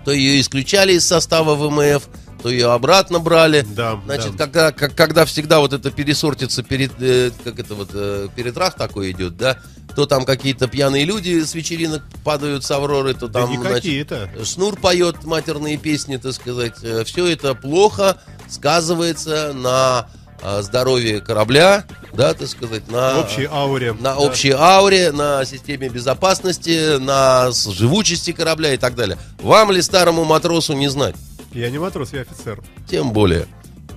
То 0.04 0.12
ее 0.12 0.40
исключали 0.40 0.94
из 0.94 1.06
состава 1.06 1.54
ВМФ, 1.54 2.08
то 2.42 2.48
ее 2.48 2.70
обратно 2.72 3.18
брали. 3.18 3.66
Да, 3.74 4.00
Значит, 4.04 4.36
да. 4.36 4.44
когда, 4.44 4.72
как- 4.72 4.94
когда 4.94 5.24
всегда 5.24 5.58
вот 5.60 5.72
это 5.72 5.90
пересортится 5.90 6.62
перед, 6.62 6.92
э, 7.00 7.30
как 7.44 7.58
это 7.58 7.74
вот, 7.74 7.90
э, 7.92 8.28
перетрах 8.34 8.74
такой 8.74 9.10
идет, 9.10 9.36
да, 9.36 9.58
то 9.96 10.06
там 10.06 10.24
какие-то 10.24 10.68
пьяные 10.68 11.04
люди 11.04 11.42
с 11.42 11.54
вечеринок 11.54 12.02
падают 12.24 12.64
с 12.64 12.70
Авроры, 12.70 13.14
то 13.14 13.26
Да 13.26 13.40
там, 13.40 13.50
не 13.50 13.58
значит. 13.58 14.12
Шнур 14.44 14.76
поет 14.78 15.24
матерные 15.24 15.76
песни, 15.78 16.16
так 16.16 16.32
сказать. 16.32 16.74
Все 17.06 17.26
это 17.26 17.54
плохо 17.54 18.18
сказывается 18.48 19.52
на 19.54 20.06
а, 20.40 20.62
здоровье 20.62 21.20
корабля, 21.20 21.84
да, 22.12 22.32
так 22.32 22.46
сказать, 22.48 22.88
на, 22.90 23.18
общей 23.18 23.48
ауре. 23.50 23.92
на 23.94 24.14
Да. 24.14 24.16
общей 24.18 24.50
ауре, 24.52 25.10
на 25.10 25.44
системе 25.44 25.88
безопасности, 25.88 26.98
на 26.98 27.50
живучести 27.50 28.30
корабля 28.32 28.72
и 28.74 28.76
так 28.76 28.94
далее. 28.94 29.18
Вам 29.40 29.72
ли 29.72 29.82
старому 29.82 30.24
матросу 30.24 30.74
не 30.74 30.88
знать? 30.88 31.16
Я 31.52 31.70
не 31.70 31.78
матрос, 31.78 32.12
я 32.12 32.20
офицер. 32.22 32.62
Тем 32.88 33.12
более, 33.12 33.46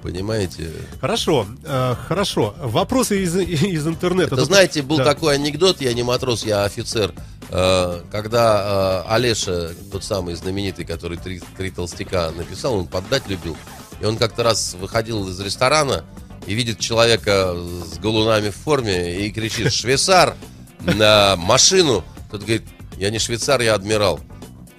понимаете. 0.01 0.71
Хорошо, 0.99 1.45
э, 1.63 1.95
хорошо. 2.07 2.55
Вопросы 2.59 3.23
из, 3.23 3.35
из 3.35 3.87
интернета. 3.87 4.27
Это, 4.27 4.37
Тут- 4.37 4.45
знаете, 4.45 4.81
был 4.81 4.97
да. 4.97 5.05
такой 5.05 5.35
анекдот, 5.35 5.81
я 5.81 5.93
не 5.93 6.03
матрос, 6.03 6.45
я 6.45 6.63
офицер, 6.63 7.13
э, 7.49 8.01
когда 8.11 9.03
э, 9.05 9.13
Олеша, 9.13 9.71
тот 9.91 10.03
самый 10.03 10.35
знаменитый, 10.35 10.85
который 10.85 11.17
три, 11.17 11.41
три 11.57 11.71
толстяка 11.71 12.31
написал, 12.31 12.75
он 12.75 12.87
поддать 12.87 13.27
любил, 13.27 13.57
и 13.99 14.05
он 14.05 14.17
как-то 14.17 14.43
раз 14.43 14.75
выходил 14.79 15.27
из 15.27 15.39
ресторана 15.39 16.03
и 16.47 16.53
видит 16.53 16.79
человека 16.79 17.53
с 17.55 17.99
галунами 17.99 18.49
в 18.49 18.55
форме 18.55 19.25
и 19.25 19.31
кричит 19.31 19.71
«Швейцар!» 19.73 20.35
на 20.79 21.35
машину. 21.35 22.03
Тот 22.31 22.41
говорит 22.41 22.63
«Я 22.97 23.09
не 23.11 23.19
швейцар, 23.19 23.61
я 23.61 23.75
адмирал». 23.75 24.19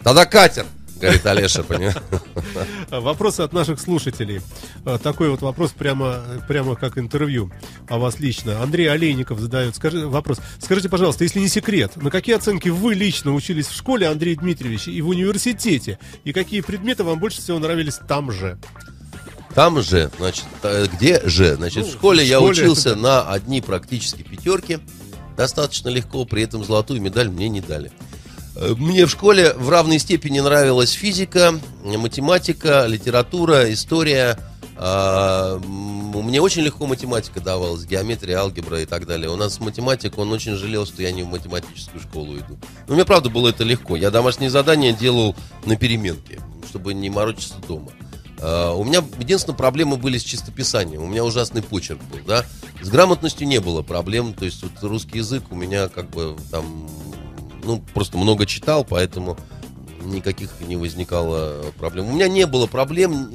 «Тогда 0.03 0.27
катер!» 0.27 0.67
Говорит 1.03 1.27
Олеша, 1.27 1.63
понимаешь? 1.65 1.97
Вопросы 2.91 3.41
от 3.41 3.53
наших 3.53 3.81
слушателей. 3.81 4.41
А, 4.85 4.99
Такой 4.99 5.31
вот 5.31 5.43
вопрос 5.43 5.73
прямо, 5.73 6.23
прямо 6.49 6.77
как 6.77 6.97
интервью 6.97 7.51
о 7.89 7.99
вас 7.99 8.21
лично. 8.21 8.63
Андрей 8.63 8.91
Олейников 8.91 9.41
задает 9.41 9.77
скажи, 9.77 10.07
вопрос. 10.07 10.39
Скажите, 10.59 10.89
пожалуйста, 10.89 11.25
если 11.25 11.41
не 11.41 11.49
секрет, 11.49 11.97
на 11.97 12.11
какие 12.11 12.37
оценки 12.37 12.69
вы 12.69 12.95
лично 12.95 13.35
учились 13.35 13.67
в 13.67 13.77
школе, 13.77 14.07
Андрей 14.09 14.37
Дмитриевич, 14.37 14.89
и 14.89 15.03
в 15.03 15.09
университете? 15.09 15.99
И 16.25 16.33
какие 16.33 16.61
предметы 16.61 17.05
вам 17.05 17.19
больше 17.19 17.41
всего 17.41 17.59
нравились 17.59 17.99
там 18.09 18.31
же? 18.31 18.59
Там 19.55 19.83
же, 19.83 20.11
значит, 20.19 20.47
э, 20.63 20.87
где 20.91 21.21
же? 21.29 21.57
Значит, 21.57 21.85
Ну, 21.85 21.91
в 21.91 21.93
школе 21.93 22.25
в 22.25 22.27
я 22.27 22.37
школе 22.37 22.53
учился 22.53 22.91
это 22.91 22.99
на 22.99 23.23
одни 23.31 23.61
практически 23.61 24.23
пятерки. 24.23 24.79
Достаточно 25.37 25.89
легко, 25.89 26.25
при 26.25 26.43
этом 26.45 26.65
золотую 26.65 27.03
медаль 27.03 27.29
мне 27.29 27.49
не 27.49 27.61
дали. 27.61 27.91
Э, 28.57 28.75
Мне 28.77 29.07
в 29.07 29.11
школе 29.11 29.55
в 29.55 29.69
равной 29.71 29.99
степени 29.99 30.41
нравилась 30.41 30.93
физика, 30.93 31.55
математика, 31.85 32.87
литература, 32.87 33.73
история. 33.73 34.39
А, 34.77 35.59
Мне 35.59 36.41
очень 36.41 36.63
легко 36.63 36.87
математика 36.87 37.41
давалась, 37.41 37.85
геометрия, 37.85 38.39
алгебра 38.39 38.81
и 38.81 38.87
так 38.87 39.07
далее. 39.07 39.31
У 39.31 39.37
нас 39.37 39.61
математик, 39.61 40.19
он 40.19 40.33
очень 40.33 40.57
жалел, 40.57 40.87
что 40.87 41.03
я 41.03 41.13
не 41.13 41.23
в 41.23 41.29
математическую 41.29 42.01
школу 42.01 42.37
иду. 42.37 42.59
Но 42.89 42.95
мне 42.95 43.05
правда 43.05 43.31
было 43.31 43.49
это 43.49 43.65
легко. 43.65 43.97
Я 43.97 44.11
домашние 44.11 44.51
задания 44.51 44.93
делал 44.93 45.37
на 45.65 45.77
переменке, 45.77 46.41
чтобы 46.69 46.95
не 46.95 47.11
морочиться 47.11 47.55
дома. 47.69 47.93
А, 48.41 48.75
У 48.75 48.83
меня 48.85 49.05
единственная 49.19 49.57
проблемы 49.57 49.97
были 49.97 50.19
с 50.19 50.23
чистописанием. 50.25 51.03
У 51.03 51.07
меня 51.07 51.25
ужасный 51.25 51.63
почерк 51.63 52.01
был, 52.11 52.19
да. 52.27 52.45
С 52.81 52.89
грамотностью 52.89 53.47
не 53.47 53.61
было 53.61 53.83
проблем. 53.83 54.35
То 54.35 54.45
есть 54.45 54.63
вот 54.63 54.73
русский 54.83 55.19
язык 55.19 55.45
у 55.51 55.55
меня 55.55 55.89
как 55.89 56.11
бы 56.11 56.37
там, 56.51 56.89
ну, 57.65 57.83
просто 57.95 58.19
много 58.19 58.47
читал, 58.47 58.85
поэтому 58.85 59.37
никаких 60.05 60.51
не 60.67 60.77
возникало 60.77 61.63
проблем. 61.79 62.09
У 62.09 62.13
меня 62.13 62.29
не 62.29 62.47
было 62.47 62.67
проблем. 62.67 63.31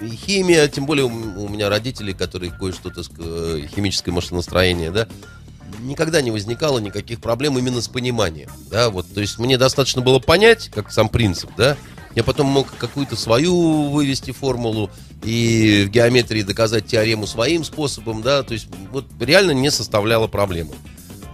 Химия, 0.00 0.68
тем 0.68 0.86
более 0.86 1.04
у 1.04 1.48
меня 1.48 1.68
родители, 1.68 2.12
которые 2.12 2.52
кое-что, 2.52 2.90
так 2.90 3.04
сказать, 3.04 3.70
химическое 3.74 4.10
машиностроение, 4.10 4.90
да, 4.90 5.06
никогда 5.80 6.20
не 6.22 6.32
возникало 6.32 6.80
никаких 6.80 7.20
проблем 7.20 7.56
именно 7.56 7.80
с 7.80 7.88
пониманием, 7.88 8.50
да, 8.68 8.90
вот, 8.90 9.06
то 9.12 9.20
есть 9.20 9.38
мне 9.38 9.56
достаточно 9.58 10.02
было 10.02 10.18
понять, 10.18 10.70
как 10.74 10.90
сам 10.90 11.08
принцип, 11.08 11.50
да, 11.56 11.76
я 12.16 12.24
потом 12.24 12.46
мог 12.48 12.74
какую-то 12.76 13.14
свою 13.14 13.90
вывести 13.90 14.32
формулу 14.32 14.90
и 15.22 15.84
в 15.86 15.90
геометрии 15.90 16.42
доказать 16.42 16.86
теорему 16.86 17.28
своим 17.28 17.62
способом, 17.62 18.22
да, 18.22 18.42
то 18.42 18.54
есть 18.54 18.66
вот 18.90 19.06
реально 19.20 19.52
не 19.52 19.70
составляло 19.70 20.26
проблемы. 20.26 20.74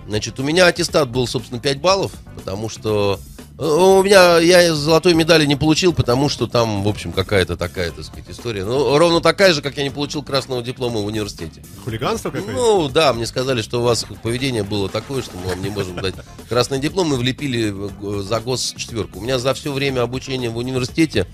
Значит, 0.06 0.38
у 0.40 0.42
меня 0.42 0.66
аттестат 0.66 1.10
был, 1.10 1.26
собственно, 1.26 1.60
5 1.60 1.80
баллов, 1.80 2.12
потому 2.48 2.70
что 2.70 3.20
э, 3.58 3.62
у 3.62 4.02
меня, 4.02 4.38
я 4.38 4.74
золотой 4.74 5.12
медали 5.12 5.44
не 5.44 5.54
получил, 5.54 5.92
потому 5.92 6.30
что 6.30 6.46
там, 6.46 6.82
в 6.82 6.88
общем, 6.88 7.12
какая-то 7.12 7.58
такая, 7.58 7.90
так 7.90 8.06
сказать, 8.06 8.24
история. 8.30 8.64
Ну, 8.64 8.96
ровно 8.96 9.20
такая 9.20 9.52
же, 9.52 9.60
как 9.60 9.76
я 9.76 9.82
не 9.82 9.90
получил 9.90 10.22
красного 10.22 10.62
диплома 10.62 11.00
в 11.00 11.04
университете. 11.04 11.62
Хулиганство 11.84 12.30
какое-то? 12.30 12.52
Ну, 12.58 12.88
да, 12.88 13.12
мне 13.12 13.26
сказали, 13.26 13.60
что 13.60 13.80
у 13.80 13.84
вас 13.84 14.06
поведение 14.22 14.62
было 14.62 14.88
такое, 14.88 15.20
что 15.20 15.36
мы 15.36 15.50
вам 15.50 15.62
не 15.62 15.68
можем 15.68 15.96
дать 15.96 16.14
красный 16.48 16.78
диплом, 16.78 17.12
и 17.12 17.18
влепили 17.18 17.70
э, 17.70 18.22
за 18.22 18.40
гос 18.40 18.72
четверку. 18.74 19.18
У 19.18 19.22
меня 19.22 19.38
за 19.38 19.52
все 19.52 19.70
время 19.70 20.00
обучения 20.00 20.48
в 20.48 20.56
университете 20.56 21.26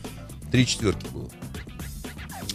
три 0.51 0.67
четверки 0.67 1.07
было. 1.13 1.29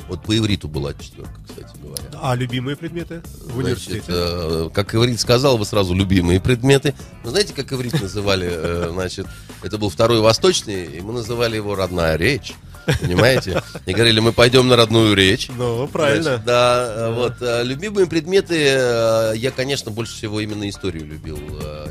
Вот 0.10 0.24
по 0.24 0.36
ивриту 0.36 0.68
была 0.68 0.93
четверка, 0.93 1.39
кстати. 1.47 1.70
говоря. 1.82 2.03
А 2.22 2.36
любимые 2.36 2.76
предметы 2.76 3.22
в 3.45 3.57
университете? 3.57 4.01
Значит, 4.01 4.10
э, 4.10 4.70
как 4.74 4.95
Иврит 4.95 5.20
сказал, 5.20 5.57
вы 5.57 5.66
сразу 5.66 5.93
любимые 5.93 6.41
предметы. 6.41 6.95
Но 7.24 7.30
знаете, 7.30 7.53
как 7.53 7.72
Иврит 7.72 7.93
называли, 8.01 8.47
э, 8.49 8.89
значит, 8.91 9.28
это 9.62 9.78
был 9.78 9.89
второй 9.89 10.20
восточный, 10.20 10.86
и 10.86 11.01
мы 11.01 11.14
называли 11.14 11.55
его 11.57 11.76
родная 11.76 12.16
речь. 12.16 12.55
Понимаете? 13.01 13.62
И 13.86 13.93
говорили, 13.93 14.20
мы 14.20 14.34
пойдем 14.34 14.68
на 14.68 14.76
родную 14.76 15.14
речь. 15.16 15.49
Ну, 15.55 15.88
правильно. 15.88 16.24
Значит, 16.24 16.45
да, 16.45 16.93
э, 16.95 17.14
вот. 17.14 17.34
э, 17.41 17.64
Любимые 17.64 18.07
предметы, 18.07 18.55
э, 18.57 19.34
я, 19.36 19.51
конечно, 19.51 19.91
больше 19.91 20.16
всего 20.16 20.39
именно 20.39 20.68
историю 20.68 21.05
любил. 21.05 21.39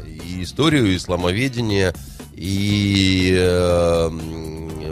И 0.07 0.43
историю, 0.43 0.93
и 0.93 0.97
исламоведение, 0.97 1.95
и 2.35 3.33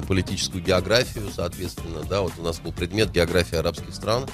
политическую 0.03 0.63
географию, 0.63 1.29
соответственно. 1.35 2.03
Да, 2.09 2.23
вот 2.23 2.33
у 2.39 2.43
нас 2.43 2.61
был 2.61 2.73
предмет 2.73 3.11
география 3.11 3.59
арабских 3.59 3.95
стран. 3.95 4.27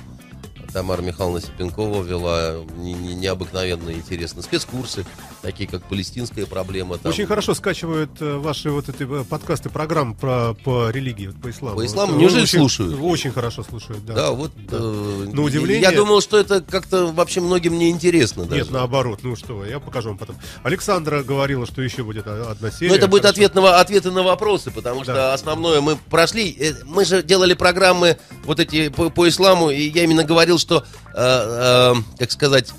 Тамара 0.73 1.03
Михайловна 1.03 1.41
Сипенкова 1.41 2.03
вела 2.03 2.57
не- 2.77 2.95
не- 2.95 3.15
необыкновенно 3.15 3.91
интересно. 3.93 4.43
Спецкурсы, 4.43 5.05
такие 5.43 5.69
как 5.69 5.83
палестинская 5.85 6.47
проблема. 6.47 6.99
там. 6.99 7.11
Очень 7.13 7.27
хорошо 7.27 7.55
скачивают 7.55 8.11
э, 8.21 8.37
ваши 8.39 8.71
вот 8.71 8.89
эти 8.89 9.03
э, 9.03 9.25
подкасты, 9.25 9.69
программ 9.69 10.15
про, 10.15 10.55
по 10.65 10.91
религии, 10.91 11.29
по 11.43 11.51
исламу. 11.51 11.77
По 11.77 11.85
исламу? 11.87 12.17
Неужели 12.17 12.43
очень- 12.43 12.59
слушают? 12.59 12.99
Очень 13.01 13.33
хорошо 13.33 13.63
слушают, 13.63 14.05
да. 14.07 14.15
Да, 14.15 14.31
вот. 14.33 14.53
Да. 14.69 14.79
э, 14.81 15.29
На 15.33 15.43
удивление- 15.43 15.83
Я 15.83 15.93
думал, 15.93 16.21
что 16.21 16.39
это 16.39 16.61
как-то 16.63 17.13
вообще 17.13 17.41
многим 17.41 17.79
не 17.79 17.91
интересно 17.91 18.45
даже. 18.45 18.63
Нет, 18.63 18.71
наоборот, 18.71 19.21
ну 19.23 19.37
что 19.37 19.65
я 19.67 19.79
покажу 19.81 20.09
вам 20.11 20.19
потом. 20.19 20.37
Александра 20.63 21.23
говорила, 21.23 21.67
что 21.67 21.83
еще 21.83 22.03
будет 22.03 22.27
о- 22.27 22.51
одна 22.51 22.71
серия. 22.71 22.91
Ну, 22.91 22.95
это 22.97 23.09
будет 23.09 23.23
Хорошо. 23.23 23.35
ответ 23.43 23.55
на, 23.55 23.79
ответы 23.81 24.11
на 24.11 24.23
вопросы, 24.23 24.71
потому 24.71 25.05
что 25.05 25.13
Да. 25.15 25.35
основное 25.35 25.81
мы 25.81 25.97
прошли. 26.11 26.57
Э, 26.59 26.73
Мы 26.87 27.05
же 27.05 27.23
делали 27.23 27.55
программы 27.55 28.17
вот 28.45 28.61
эти 28.61 28.89
по, 28.89 29.11
по 29.11 29.29
исламу, 29.29 29.71
и 29.71 29.89
я 29.91 30.05
именно 30.05 30.25
говорил, 30.25 30.59
что, 30.63 30.85
э, 31.15 31.15
э, 31.15 31.95
как 32.19 32.31
сказать, 32.33 32.73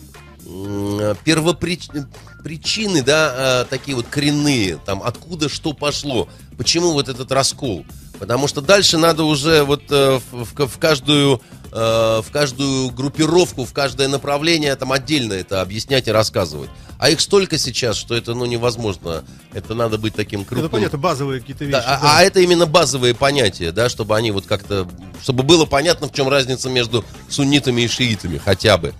м, 0.45 1.15
первопричины, 1.23 3.03
да, 3.03 3.63
э, 3.63 3.65
такие 3.69 3.95
вот 3.95 4.07
коренные, 4.07 4.77
там, 4.77 5.03
откуда 5.03 5.49
что 5.49 5.73
пошло, 5.73 6.27
почему 6.57 6.91
вот 6.93 7.09
этот 7.09 7.31
раскол. 7.31 7.85
Потому 8.23 8.47
что 8.47 8.61
дальше 8.61 8.97
надо 8.97 9.25
уже 9.25 9.63
вот 9.63 9.83
э, 9.89 10.17
в, 10.31 10.45
в- 10.65 10.79
каждую 10.79 11.41
э, 11.73 11.75
в 12.23 12.25
каждую 12.31 12.89
группировку, 12.91 13.65
в 13.65 13.73
каждое 13.73 14.07
направление 14.07 14.73
там 14.77 14.93
отдельно 14.93 15.33
это 15.33 15.59
объяснять 15.59 16.07
и 16.07 16.11
рассказывать. 16.11 16.69
А 16.99 17.09
их 17.09 17.19
столько 17.19 17.57
сейчас, 17.57 17.97
что 17.97 18.15
это 18.15 18.33
ну 18.33 18.45
невозможно. 18.45 19.25
Это 19.51 19.75
надо 19.75 19.97
быть 19.97 20.15
таким 20.15 20.41
Это 20.41 20.49
крупным. 20.51 20.71
понятно, 20.71 20.97
базовые 20.99 21.41
какие-то 21.41 21.65
вещи. 21.65 21.73
Да, 21.73 21.83
а, 21.85 21.99
да. 22.01 22.17
а 22.17 22.23
это 22.23 22.39
именно 22.39 22.65
базовые 22.65 23.13
понятия, 23.13 23.73
да, 23.73 23.89
чтобы 23.89 24.15
они 24.15 24.31
вот 24.31 24.45
как-то, 24.45 24.87
чтобы 25.21 25.43
было 25.43 25.65
понятно, 25.65 26.07
в 26.07 26.13
чем 26.13 26.29
разница 26.29 26.69
между 26.69 27.03
суннитами 27.27 27.81
и 27.81 27.89
шиитами, 27.89 28.37
хотя 28.37 28.77
бы. 28.77 28.93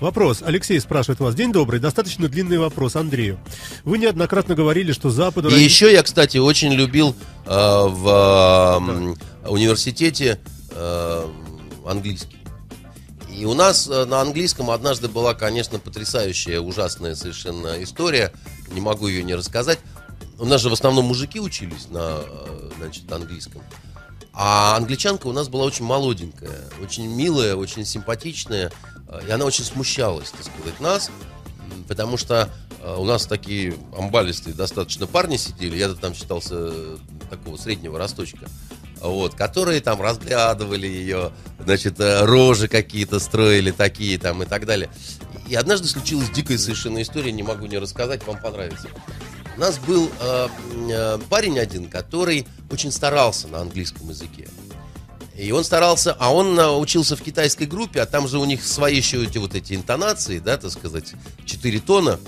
Вопрос. 0.00 0.42
Алексей 0.42 0.80
спрашивает 0.80 1.20
вас. 1.20 1.34
День 1.34 1.52
добрый. 1.52 1.78
Достаточно 1.78 2.28
длинный 2.28 2.58
вопрос 2.58 2.96
Андрею. 2.96 3.38
Вы 3.84 3.98
неоднократно 3.98 4.54
говорили, 4.54 4.92
что 4.92 5.10
Западу... 5.10 5.50
И 5.50 5.60
еще 5.60 5.92
я, 5.92 6.02
кстати, 6.02 6.38
очень 6.38 6.72
любил 6.72 7.14
э, 7.44 7.50
в 7.50 9.16
э, 9.44 9.48
университете 9.48 10.40
э, 10.70 11.28
английский. 11.86 12.38
И 13.30 13.44
у 13.44 13.52
нас 13.52 13.88
э, 13.88 14.06
на 14.06 14.22
английском 14.22 14.70
однажды 14.70 15.08
была, 15.08 15.34
конечно, 15.34 15.78
потрясающая, 15.78 16.60
ужасная 16.60 17.14
совершенно 17.14 17.82
история. 17.82 18.32
Не 18.72 18.80
могу 18.80 19.06
ее 19.06 19.22
не 19.22 19.34
рассказать. 19.34 19.80
У 20.38 20.46
нас 20.46 20.62
же 20.62 20.70
в 20.70 20.72
основном 20.72 21.04
мужики 21.04 21.38
учились 21.40 21.88
на 21.90 22.22
э, 22.22 22.70
значит, 22.78 23.10
английском. 23.12 23.60
А 24.32 24.76
англичанка 24.76 25.26
у 25.26 25.32
нас 25.32 25.48
была 25.48 25.64
очень 25.64 25.84
молоденькая, 25.84 26.70
очень 26.82 27.06
милая, 27.06 27.56
очень 27.56 27.84
симпатичная. 27.84 28.72
Э, 29.10 29.20
И 29.28 29.30
она 29.30 29.44
очень 29.44 29.64
смущалась, 29.64 30.30
так 30.30 30.42
сказать, 30.42 30.80
нас. 30.80 31.10
Потому 31.88 32.16
что 32.16 32.48
э, 32.82 32.96
у 32.96 33.04
нас 33.04 33.26
такие 33.26 33.74
амбалистые 33.96 34.54
достаточно 34.54 35.06
парни 35.06 35.36
сидели. 35.36 35.76
Я-то 35.76 35.96
там 35.96 36.14
считался 36.14 36.54
э, 36.54 36.96
такого 37.28 37.56
среднего 37.56 37.98
росточка. 37.98 38.48
Вот, 39.00 39.34
которые 39.34 39.80
там 39.80 40.00
разглядывали 40.02 40.86
ее, 40.86 41.32
значит, 41.64 41.94
рожи 41.98 42.68
какие-то 42.68 43.18
строили 43.18 43.70
такие 43.70 44.18
там 44.18 44.42
и 44.42 44.46
так 44.46 44.66
далее. 44.66 44.90
И 45.48 45.54
однажды 45.54 45.88
случилась 45.88 46.30
дикая 46.30 46.58
совершенно 46.58 47.02
история, 47.02 47.32
не 47.32 47.42
могу 47.42 47.66
не 47.66 47.78
рассказать, 47.78 48.26
вам 48.26 48.38
понравится. 48.40 48.88
У 49.56 49.60
нас 49.60 49.78
был 49.78 50.10
э, 50.20 51.18
парень 51.28 51.58
один, 51.58 51.88
который 51.88 52.46
очень 52.70 52.92
старался 52.92 53.48
на 53.48 53.60
английском 53.60 54.08
языке. 54.08 54.48
И 55.40 55.52
он 55.52 55.64
старался, 55.64 56.14
а 56.18 56.32
он 56.34 56.58
э, 56.58 56.68
учился 56.68 57.16
в 57.16 57.22
китайской 57.22 57.64
группе, 57.64 58.02
а 58.02 58.06
там 58.06 58.28
же 58.28 58.38
у 58.38 58.44
них 58.44 58.62
свои 58.64 58.96
еще 58.96 59.24
эти 59.24 59.38
вот 59.38 59.54
эти 59.54 59.72
интонации, 59.72 60.38
да, 60.38 60.58
так 60.58 60.70
сказать, 60.70 61.12
четыре 61.46 61.80
тона. 61.80 62.20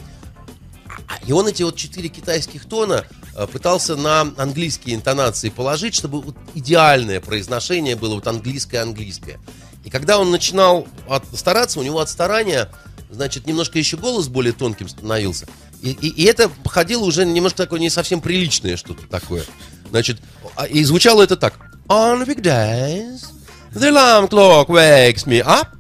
А- 1.09 1.19
И 1.27 1.33
он 1.33 1.47
эти 1.47 1.63
вот 1.63 1.77
четыре 1.77 2.09
китайских 2.09 2.65
тона 2.67 3.05
э, 3.37 3.47
пытался 3.47 3.97
на 3.97 4.23
английские 4.39 4.95
интонации 4.97 5.51
положить, 5.51 5.95
чтобы 5.95 6.23
вот 6.23 6.37
идеальное 6.55 7.21
произношение 7.21 7.97
было 7.97 8.15
вот 8.15 8.27
английское-английское. 8.27 9.39
И 9.85 9.91
когда 9.91 10.19
он 10.19 10.31
начинал 10.31 10.87
от- 11.07 11.27
стараться, 11.37 11.81
у 11.81 11.83
него 11.83 12.01
от 12.01 12.09
старания, 12.09 12.71
значит, 13.11 13.47
немножко 13.47 13.79
еще 13.79 13.99
голос 13.99 14.29
более 14.29 14.55
тонким 14.55 14.89
становился. 14.89 15.47
И, 15.83 15.91
и- 15.91 16.09
и 16.09 16.25
это 16.25 16.49
походило 16.49 17.05
уже 17.05 17.27
немножко 17.27 17.59
такое 17.59 17.79
не 17.81 17.91
совсем 17.91 18.23
приличное 18.23 18.79
что-то 18.79 19.07
такое. 19.07 19.45
Значит, 19.91 20.19
а- 20.57 20.67
и 20.67 20.83
звучало 20.85 21.23
это 21.23 21.37
так. 21.37 21.59
On 21.93 22.25
weekdays, 22.25 23.31
the 23.75 23.91
alarm 23.91 24.27
clock 24.27 24.71
wakes 24.71 25.27
me 25.27 25.43
up, 25.43 25.77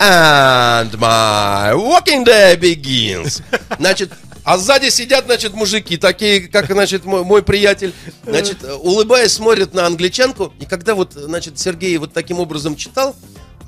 and 0.00 0.90
my 0.98 1.72
working 1.72 2.24
day 2.24 2.56
begins. 2.56 3.40
Значит, 3.78 4.10
а 4.42 4.58
сзади 4.58 4.88
сидят, 4.88 5.26
значит, 5.26 5.54
мужики, 5.54 5.96
такие, 5.96 6.48
как, 6.48 6.66
значит, 6.72 7.04
мой, 7.04 7.22
мой 7.22 7.44
приятель, 7.44 7.94
значит, 8.26 8.64
улыбаясь, 8.82 9.32
смотрят 9.32 9.72
на 9.72 9.86
англичанку. 9.86 10.52
И 10.58 10.64
когда 10.64 10.96
вот, 10.96 11.12
значит, 11.12 11.60
Сергей 11.60 11.96
вот 11.98 12.12
таким 12.12 12.40
образом 12.40 12.74
читал, 12.74 13.14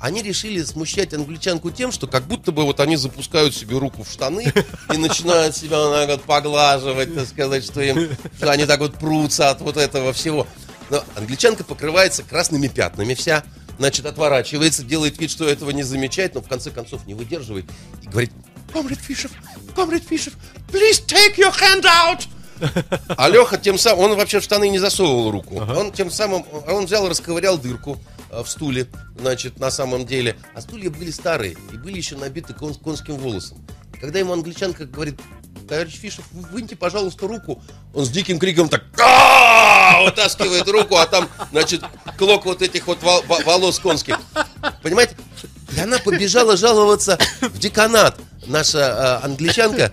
они 0.01 0.21
решили 0.21 0.61
смущать 0.63 1.13
англичанку 1.13 1.71
тем, 1.71 1.93
что 1.93 2.07
как 2.07 2.25
будто 2.25 2.51
бы 2.51 2.63
вот 2.65 2.81
они 2.81 2.97
запускают 2.97 3.55
себе 3.55 3.77
руку 3.77 4.03
в 4.03 4.11
штаны 4.11 4.51
и 4.93 4.97
начинают 4.97 5.55
себя 5.55 5.77
так 5.77 6.09
вот 6.09 6.23
поглаживать, 6.23 7.15
так 7.15 7.25
сказать, 7.25 7.63
что 7.63 7.79
им, 7.79 8.09
что 8.35 8.51
они 8.51 8.65
так 8.65 8.81
вот 8.81 8.95
прутся 8.95 9.49
от 9.49 9.61
вот 9.61 9.77
этого 9.77 10.11
всего. 10.11 10.45
Но 10.89 11.03
англичанка 11.15 11.63
покрывается 11.63 12.23
красными 12.23 12.67
пятнами 12.67 13.13
вся, 13.13 13.43
значит, 13.77 14.05
отворачивается, 14.05 14.83
делает 14.83 15.19
вид, 15.19 15.31
что 15.31 15.47
этого 15.47 15.71
не 15.71 15.83
замечает, 15.83 16.35
но 16.35 16.41
в 16.41 16.47
конце 16.47 16.71
концов 16.71 17.05
не 17.05 17.13
выдерживает 17.13 17.65
и 18.01 18.07
говорит, 18.07 18.31
Комрад 18.71 18.99
Фишев, 18.99 19.31
Комрад 19.75 20.03
Фишев, 20.03 20.33
please 20.71 21.05
take 21.05 21.37
your 21.37 21.53
hand 21.53 21.83
out! 21.83 22.27
А 23.17 23.29
Леха 23.29 23.57
тем 23.57 23.77
самым, 23.77 24.11
он 24.11 24.17
вообще 24.17 24.39
в 24.39 24.43
штаны 24.43 24.69
не 24.69 24.79
засовывал 24.79 25.31
руку. 25.31 25.59
Он 25.59 25.91
тем 25.91 26.09
самым, 26.09 26.45
он 26.67 26.85
взял, 26.85 27.07
расковырял 27.09 27.57
дырку 27.57 27.99
э, 28.29 28.41
в 28.41 28.47
стуле, 28.47 28.87
значит, 29.19 29.59
на 29.59 29.69
самом 29.69 30.05
деле. 30.05 30.37
А 30.53 30.61
стулья 30.61 30.89
были 30.89 31.11
старые 31.11 31.57
и 31.71 31.77
были 31.77 31.97
еще 31.97 32.15
набиты 32.15 32.53
кон- 32.53 32.75
конским 32.75 33.17
волосом. 33.17 33.57
Когда 33.99 34.19
ему 34.19 34.33
англичанка 34.33 34.85
говорит, 34.85 35.19
товарищ 35.67 35.93
Фишев, 35.95 36.25
вы 36.31 36.47
выньте, 36.49 36.75
пожалуйста, 36.75 37.27
руку, 37.27 37.61
он 37.93 38.05
с 38.05 38.09
диким 38.09 38.39
криком 38.39 38.69
так 38.69 38.83
вытаскивает 40.05 40.67
руку, 40.67 40.95
а 40.97 41.05
там, 41.05 41.29
значит, 41.51 41.83
клок 42.17 42.45
вот 42.45 42.61
этих 42.61 42.87
вот 42.87 43.01
вол- 43.03 43.23
во- 43.27 43.41
волос 43.43 43.79
конских. 43.79 44.19
Понимаете? 44.81 45.15
И 45.75 45.79
она 45.79 45.99
побежала 45.99 46.57
жаловаться 46.57 47.17
в 47.41 47.59
деканат. 47.59 48.19
Наша 48.47 49.21
э, 49.21 49.25
англичанка. 49.25 49.91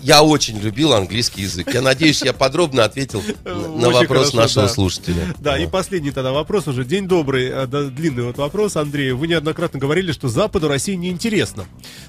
Я 0.00 0.22
очень 0.22 0.58
любил 0.58 0.92
английский 0.92 1.42
язык. 1.42 1.72
Я 1.72 1.82
надеюсь, 1.82 2.22
я 2.22 2.32
подробно 2.32 2.84
ответил 2.84 3.22
на, 3.44 3.54
на 3.54 3.90
вопрос 3.90 4.30
хорошо, 4.30 4.36
нашего 4.36 4.66
да. 4.66 4.72
слушателя. 4.72 5.34
Да, 5.38 5.58
и 5.58 5.66
последний 5.66 6.10
тогда 6.10 6.32
вопрос 6.32 6.66
уже. 6.66 6.84
День 6.84 7.06
добрый, 7.06 7.48
э, 7.48 7.66
да, 7.66 7.84
длинный 7.84 8.24
вот 8.24 8.38
вопрос, 8.38 8.76
Андрей. 8.76 9.12
Вы 9.12 9.28
неоднократно 9.28 9.78
говорили, 9.78 10.12
что 10.12 10.28
Западу 10.28 10.68
России 10.68 10.94
неинтересно. 10.94 11.66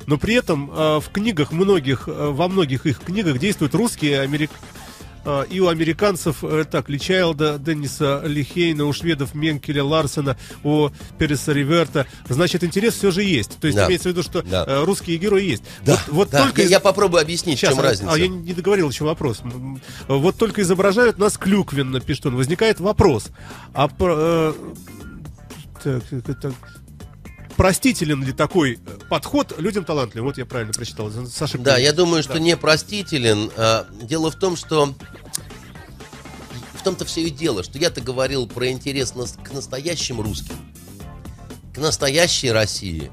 Но 0.08 0.18
при 0.18 0.36
этом 0.36 0.72
э, 0.72 1.00
в 1.00 1.10
книгах 1.12 1.52
многих, 1.52 2.08
э, 2.08 2.12
во 2.12 2.48
многих 2.48 2.86
их 2.86 3.02
книгах 3.02 3.40
действуют 3.40 3.76
русские, 3.76 4.22
америк... 4.22 4.52
э, 5.26 5.46
и 5.50 5.60
у 5.60 5.68
американцев, 5.70 6.44
э, 6.44 6.66
так, 6.70 6.90
Ли 6.90 7.00
Чайлда, 7.00 7.58
Денниса 7.60 8.22
Лихейна, 8.26 8.86
у 8.86 8.94
шведов 8.94 9.34
Менкеля, 9.36 9.84
Ларсена, 9.84 10.38
у 10.64 10.90
Переса 11.18 11.54
Риверта. 11.54 12.06
Значит, 12.28 12.64
интерес 12.64 12.96
все 12.96 13.12
же 13.12 13.24
есть. 13.24 13.58
То 13.60 13.68
есть 13.68 13.78
Да. 13.78 13.88
имеется 13.88 14.10
в 14.10 14.12
виду, 14.12 14.22
что 14.24 14.42
Да. 14.42 14.66
э, 14.68 14.84
русские 14.84 15.18
герои 15.18 15.44
есть. 15.44 15.64
Да, 15.86 15.98
вот 16.08 16.26
вот 16.26 16.32
да. 16.32 16.44
только 16.44 16.64
я, 16.64 16.68
я 16.68 16.80
попробую 16.80 17.22
объяснить, 17.22 17.60
Сейчас, 17.60 17.74
в 17.74 17.76
чем 17.76 17.86
а, 17.86 17.88
разница. 17.90 18.12
а 18.12 18.18
я 18.18 18.28
не 18.28 18.54
договорил 18.54 18.90
еще 18.90 19.04
вопрос. 19.04 19.42
Вот 20.08 20.38
только 20.38 20.62
изображают 20.62 21.18
нас 21.20 21.38
клюквенно, 21.38 22.00
пишет 22.00 22.26
он. 22.26 22.36
Возникает 22.36 22.80
вопрос. 22.80 23.28
А 23.74 23.88
э, 24.00 24.54
так, 25.84 26.04
так, 26.26 26.40
так. 26.42 26.54
Простителен 27.56 28.24
ли 28.24 28.32
такой 28.34 28.74
э, 28.74 28.78
подход 29.10 29.54
людям 29.60 29.86
талантливым? 29.86 30.28
Вот 30.30 30.38
я 30.38 30.46
правильно 30.46 30.74
прочитал. 30.74 31.12
Саша 31.32 31.58
Да, 31.58 31.78
я 31.78 31.94
думаю, 31.94 32.24
что 32.24 32.34
Да. 32.34 32.40
непростителен. 32.40 33.52
А, 33.58 33.88
Дело 34.02 34.32
в 34.32 34.36
том, 34.36 34.56
что 34.56 34.94
в 36.76 36.84
том-то 36.84 37.06
все 37.06 37.24
и 37.24 37.30
дело, 37.30 37.64
что 37.64 37.78
я-то 37.80 38.02
говорил 38.02 38.48
про 38.48 38.70
интерес 38.70 39.14
к 39.44 39.52
настоящим 39.54 40.22
русским, 40.22 40.56
к 41.74 41.78
настоящей 41.80 42.52
России, 42.52 43.12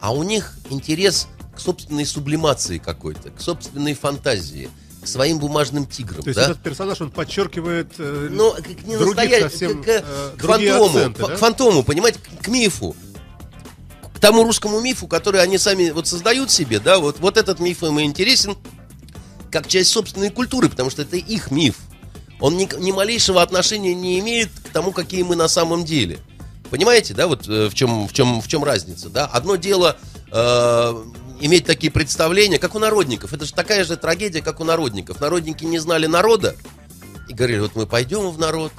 а 0.00 0.12
у 0.12 0.22
них 0.22 0.56
интерес 0.68 1.28
к 1.54 1.60
собственной 1.60 2.06
сублимации 2.06 2.78
какой-то, 2.78 3.30
к 3.30 3.40
собственной 3.40 3.94
фантазии, 3.94 4.68
к 5.02 5.06
своим 5.06 5.38
бумажным 5.38 5.86
тиграм. 5.86 6.22
То 6.22 6.28
есть 6.28 6.36
да? 6.38 6.44
этот 6.50 6.62
персонаж, 6.62 7.00
он 7.00 7.10
подчеркивает 7.10 7.92
э, 7.98 8.28
Ну, 8.30 8.52
к, 8.52 8.68
не 8.86 8.96
другие 8.98 9.28
настоя- 9.28 9.40
совсем, 9.48 9.82
к, 9.82 9.86
к- 9.86 9.88
э, 9.88 10.30
к 10.36 10.42
другие 10.42 10.72
фантому, 10.72 10.98
акценты, 10.98 11.26
да? 11.26 11.34
к 11.34 11.38
фантому, 11.38 11.82
понимаете, 11.82 12.18
к, 12.18 12.44
к 12.44 12.48
мифу. 12.48 12.94
Тому 14.20 14.44
русскому 14.44 14.80
мифу, 14.80 15.06
который 15.06 15.42
они 15.42 15.56
сами 15.58 15.90
вот 15.90 16.06
создают 16.06 16.50
себе, 16.50 16.78
да, 16.78 16.98
вот, 16.98 17.20
вот 17.20 17.36
этот 17.36 17.58
миф 17.58 17.82
им 17.82 18.00
интересен 18.00 18.56
как 19.50 19.66
часть 19.66 19.90
собственной 19.90 20.30
культуры, 20.30 20.68
потому 20.68 20.90
что 20.90 21.02
это 21.02 21.16
их 21.16 21.50
миф. 21.50 21.76
Он 22.40 22.56
ни, 22.56 22.68
ни 22.78 22.92
малейшего 22.92 23.42
отношения 23.42 23.94
не 23.94 24.18
имеет 24.20 24.50
к 24.50 24.70
тому, 24.70 24.92
какие 24.92 25.22
мы 25.22 25.36
на 25.36 25.48
самом 25.48 25.84
деле. 25.84 26.18
Понимаете, 26.70 27.14
да, 27.14 27.26
вот 27.26 27.48
э, 27.48 27.68
в 27.68 27.74
чем, 27.74 28.06
в 28.06 28.12
чем, 28.12 28.40
в 28.40 28.48
чем 28.48 28.62
разница, 28.62 29.08
да? 29.10 29.26
Одно 29.26 29.56
дело 29.56 29.96
э, 30.30 31.04
иметь 31.40 31.66
такие 31.66 31.90
представления, 31.90 32.58
как 32.58 32.74
у 32.74 32.78
народников. 32.78 33.32
Это 33.32 33.44
же 33.44 33.52
такая 33.52 33.84
же 33.84 33.96
трагедия, 33.96 34.40
как 34.40 34.60
у 34.60 34.64
народников. 34.64 35.20
Народники 35.20 35.64
не 35.64 35.78
знали 35.78 36.06
народа 36.06 36.56
и 37.28 37.34
говорили, 37.34 37.60
вот 37.60 37.74
мы 37.74 37.86
пойдем 37.86 38.30
в 38.30 38.38
народ, 38.38 38.72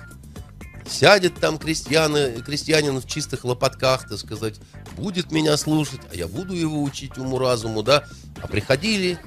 сядет 0.90 1.36
там 1.36 1.58
крестьяны, 1.58 2.42
крестьянин 2.46 3.00
в 3.00 3.08
чистых 3.08 3.44
лопатках, 3.44 4.08
так 4.08 4.18
сказать, 4.18 4.56
будет 4.98 5.32
меня 5.32 5.58
слушать, 5.58 6.02
а 6.12 6.16
я 6.16 6.28
буду 6.28 6.54
его 6.54 6.82
учить 6.82 7.18
уму-разуму, 7.18 7.84
да? 7.84 8.06
А 8.42 8.48
приходили, 8.48 9.18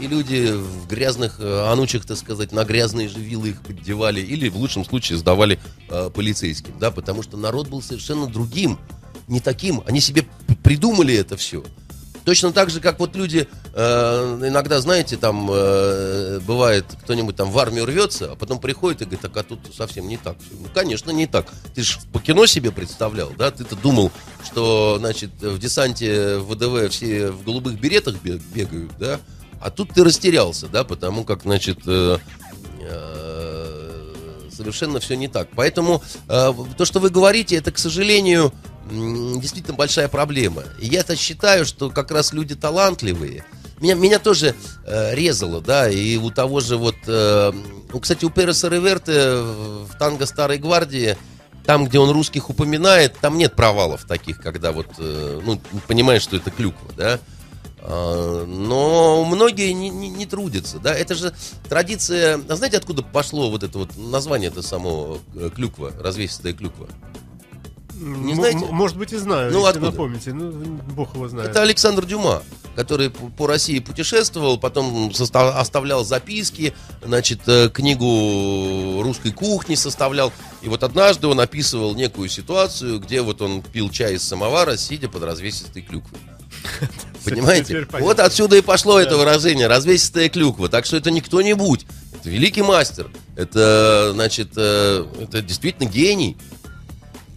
и 0.00 0.06
люди 0.06 0.52
в 0.52 0.86
грязных 0.88 1.40
э, 1.40 1.70
анучах, 1.70 2.04
так 2.04 2.16
сказать, 2.16 2.52
на 2.52 2.64
грязные 2.64 3.08
же 3.08 3.20
вилы 3.20 3.50
их 3.50 3.62
поддевали, 3.62 4.20
или 4.20 4.48
в 4.48 4.56
лучшем 4.56 4.84
случае 4.84 5.18
сдавали 5.18 5.58
э, 5.88 6.10
полицейским, 6.12 6.78
да? 6.78 6.90
Потому 6.90 7.22
что 7.22 7.36
народ 7.36 7.68
был 7.68 7.82
совершенно 7.82 8.26
другим, 8.26 8.78
не 9.28 9.40
таким. 9.40 9.82
Они 9.86 10.00
себе 10.00 10.26
придумали 10.62 11.14
это 11.14 11.36
все. 11.36 11.64
Точно 12.24 12.52
так 12.52 12.70
же, 12.70 12.80
как 12.80 12.98
вот 12.98 13.16
люди 13.16 13.48
э, 13.72 14.38
иногда, 14.46 14.80
знаете, 14.80 15.16
там 15.16 15.48
э, 15.50 16.40
бывает, 16.46 16.84
кто-нибудь 17.02 17.36
там 17.36 17.50
в 17.50 17.58
армию 17.58 17.86
рвется, 17.86 18.32
а 18.32 18.36
потом 18.36 18.58
приходит 18.58 19.02
и 19.02 19.04
говорит, 19.04 19.20
так 19.22 19.36
а 19.36 19.42
тут 19.42 19.60
совсем 19.74 20.06
не 20.06 20.16
так. 20.16 20.36
всё». 20.38 20.54
Ну, 20.60 20.68
конечно, 20.72 21.10
не 21.10 21.26
так. 21.26 21.46
Ты 21.74 21.82
же 21.82 21.98
по 22.12 22.20
кино 22.20 22.46
себе 22.46 22.70
представлял, 22.72 23.30
да? 23.36 23.50
Ты-то 23.50 23.76
думал, 23.76 24.12
что, 24.44 24.96
значит, 24.98 25.30
в 25.40 25.58
десанте 25.58 26.38
ВДВ 26.38 26.90
все 26.90 27.30
в 27.30 27.44
голубых 27.44 27.80
беретах 27.80 28.16
бе- 28.22 28.40
бегают, 28.54 28.92
да? 28.98 29.20
А 29.60 29.70
тут 29.70 29.90
ты 29.94 30.04
растерялся, 30.04 30.68
да, 30.68 30.84
потому 30.84 31.24
как, 31.24 31.42
значит, 31.42 31.80
э, 31.86 32.18
э, 32.80 33.59
совершенно 34.60 35.00
все 35.00 35.16
не 35.16 35.28
так. 35.28 35.48
Поэтому 35.56 36.02
э, 36.28 36.52
то, 36.76 36.84
что 36.84 37.00
вы 37.00 37.10
говорите, 37.10 37.56
это, 37.56 37.72
к 37.72 37.78
сожалению, 37.78 38.52
действительно 38.90 39.74
большая 39.74 40.08
проблема. 40.08 40.64
Я-то 40.78 41.16
считаю, 41.16 41.64
что 41.64 41.90
как 41.90 42.10
раз 42.10 42.32
люди 42.32 42.54
талантливые. 42.54 43.44
Меня, 43.80 43.94
меня 43.94 44.18
тоже 44.18 44.54
э, 44.86 45.14
резало, 45.14 45.62
да, 45.62 45.88
и 45.88 46.16
у 46.16 46.30
того 46.30 46.60
же 46.60 46.76
вот... 46.76 46.96
э, 47.06 47.52
кстати, 48.00 48.24
у 48.26 48.30
Переса 48.30 48.68
Реверте 48.68 49.36
в 49.36 49.96
танго 49.98 50.26
Старой 50.26 50.58
Гвардии 50.58 51.16
там, 51.64 51.86
где 51.86 51.98
он 51.98 52.10
русских 52.10 52.50
упоминает, 52.50 53.16
там 53.20 53.38
нет 53.38 53.54
провалов 53.54 54.04
таких, 54.04 54.40
когда 54.40 54.72
вот, 54.72 54.88
э, 54.98 55.40
ну, 55.44 55.60
понимаешь, 55.86 56.22
что 56.22 56.36
это 56.36 56.50
клюква, 56.50 56.90
да. 56.96 57.18
А, 57.82 58.44
Но 58.46 59.24
многие 59.24 59.72
не, 59.72 59.88
не- 59.88 60.08
не 60.10 60.26
трудятся, 60.26 60.78
да. 60.78 60.94
Это 60.94 61.14
же 61.14 61.32
традиция. 61.68 62.40
А 62.48 62.56
знаете, 62.56 62.76
откуда 62.76 63.02
пошло 63.02 63.50
вот 63.50 63.62
это 63.62 63.78
вот 63.78 63.96
название 63.96 64.48
это 64.50 64.62
самого 64.62 65.18
э, 65.34 65.50
клюква, 65.54 65.92
развесистая 65.98 66.52
клюква? 66.52 66.88
Не 67.94 68.34
знаете? 68.34 68.58
Может 68.70 68.96
быть, 68.96 69.12
и 69.12 69.16
знаю, 69.18 69.52
Ну, 69.52 69.58
если 69.58 69.70
откуда? 69.72 69.90
напомните. 69.90 70.32
Ну, 70.32 70.50
бог 70.94 71.14
его 71.14 71.28
знает. 71.28 71.50
Это 71.50 71.60
Александр 71.62 72.06
Дюма, 72.06 72.42
который 72.74 73.10
по 73.10 73.46
России 73.46 73.78
путешествовал, 73.78 74.58
потом 74.58 75.12
оставлял 75.34 76.02
записки, 76.04 76.72
значит, 77.04 77.40
э, 77.46 77.68
книгу 77.68 79.02
русской 79.02 79.32
кухни 79.32 79.74
составлял. 79.74 80.32
И 80.62 80.68
вот 80.70 80.82
однажды 80.82 81.26
он 81.26 81.40
описывал 81.40 81.94
некую 81.94 82.28
ситуацию, 82.30 83.00
где 83.00 83.20
вот 83.20 83.42
он 83.42 83.60
пил 83.60 83.90
чай 83.90 84.14
из 84.14 84.22
самовара, 84.22 84.76
сидя 84.78 85.08
под 85.10 85.22
развесистой 85.24 85.82
клюквой. 85.82 86.20
Понимаете? 87.24 87.86
Вот 87.92 88.20
отсюда 88.20 88.56
и 88.56 88.60
пошло 88.60 88.98
это 88.98 89.16
выражение 89.16 89.66
развесистая 89.66 90.28
клюква. 90.28 90.68
Так 90.68 90.86
что 90.86 90.96
это 90.96 91.10
не 91.10 91.20
кто-нибудь. 91.20 91.86
Это 92.14 92.30
великий 92.30 92.62
мастер. 92.62 93.10
Это, 93.36 94.10
значит, 94.14 94.50
э, 94.56 95.06
это 95.22 95.42
действительно 95.42 95.88
гений. 95.88 96.36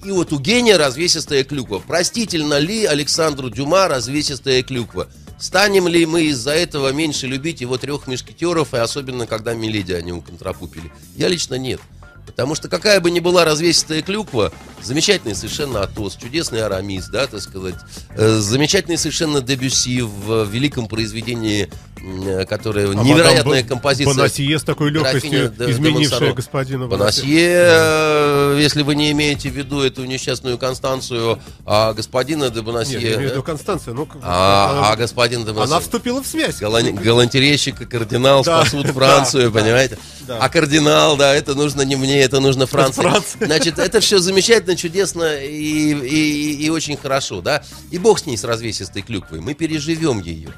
И 0.04 0.12
вот 0.12 0.34
у 0.34 0.40
гения 0.40 0.78
развесистая 0.78 1.44
клюква. 1.44 1.80
Простительно 1.80 2.58
ли 2.60 2.86
Александру 2.86 3.50
Дюма 3.50 3.88
развесистая 3.88 4.62
клюква? 4.64 5.08
Станем 5.40 5.88
ли 5.88 6.06
мы 6.06 6.24
из-за 6.26 6.52
этого 6.52 6.92
меньше 6.92 7.28
любить 7.28 7.62
его 7.62 7.78
трех 7.78 8.08
мешкетеров, 8.08 8.74
и 8.74 8.78
особенно 8.78 9.28
когда 9.28 9.54
Миледи 9.54 9.94
они 9.94 10.12
уконтрапупили? 10.14 10.92
Я 11.16 11.28
лично 11.28 11.56
нет. 11.56 11.82
Потому 12.26 12.56
что 12.56 12.70
какая 12.70 13.00
бы 13.00 13.12
ни 13.12 13.20
была 13.20 13.46
развесистая 13.46 14.02
клюква, 14.02 14.52
замечательный 14.82 15.36
совершенно 15.36 15.82
Атос, 15.82 16.16
чудесный 16.16 16.64
Арамис, 16.64 17.08
да, 17.08 17.28
так 17.28 17.42
сказать, 17.42 17.76
э, 18.12 18.38
замечательный 18.38 18.98
совершенно 18.98 19.42
Дебюсси 19.42 20.02
в 20.02 20.46
великом 20.46 20.88
произведении, 20.88 21.70
э, 22.04 22.46
которое 22.46 22.92
А 22.92 22.94
невероятная 22.94 23.64
композиция. 23.64 24.14
Бонасье 24.14 24.60
с 24.60 24.64
такой 24.64 24.92
легкостью, 24.92 25.54
изменившая 25.58 26.34
господина 26.34 26.88
Бонасье, 26.88 27.26
э, 27.50 28.58
если 28.60 28.84
вы 28.84 28.96
не 28.96 29.12
имеете 29.12 29.50
в 29.50 29.54
виду 29.54 29.82
эту 29.82 30.06
несчастную 30.06 30.58
Констанцию, 30.58 31.40
а 31.66 31.94
господина 31.94 32.50
де 32.50 32.62
Бонасье... 32.62 32.96
Нет, 33.00 33.04
я 33.04 33.16
имею 33.16 33.20
в 33.20 33.32
э, 33.32 33.34
виду 33.34 33.44
Констанция. 33.44 33.94
Ну, 33.94 34.08
а, 34.22 34.72
она, 34.72 34.92
а 34.92 34.96
господин 34.96 35.46
де 35.46 35.52
Бонасье... 35.52 35.74
она 35.76 35.80
вступила 35.82 36.22
в 36.22 36.28
связь. 36.28 36.60
Галан- 36.62 36.94
Галантерейщик 37.02 37.82
и 37.82 37.86
кардинал 37.86 38.44
Да, 38.44 38.62
спасут 38.66 38.88
да, 38.88 38.94
Францию, 38.94 39.52
да, 39.52 39.60
понимаете? 39.60 39.98
да. 40.28 40.38
А 40.40 40.50
кардинал, 40.50 41.18
да, 41.18 41.34
это 41.34 41.56
нужно 41.56 41.82
не 41.84 41.96
мне, 41.96 42.20
это 42.22 42.40
нужно 42.40 42.66
Франции. 42.66 43.02
Франции. 43.02 43.46
Значит, 43.46 43.80
это 43.80 44.00
все 44.00 44.20
замечательно, 44.20 44.76
чудесно 44.76 45.36
и, 45.42 45.94
и- 45.94 46.66
и 46.66 46.70
очень 46.70 46.98
хорошо, 46.98 47.42
да? 47.42 47.64
И 47.92 47.98
бог 47.98 48.20
с 48.20 48.26
ней, 48.26 48.38
с 48.38 48.44
развесистой 48.44 49.02
клюквой, 49.02 49.40
мы 49.42 49.54
переживем 49.54 50.20
ее. 50.22 50.50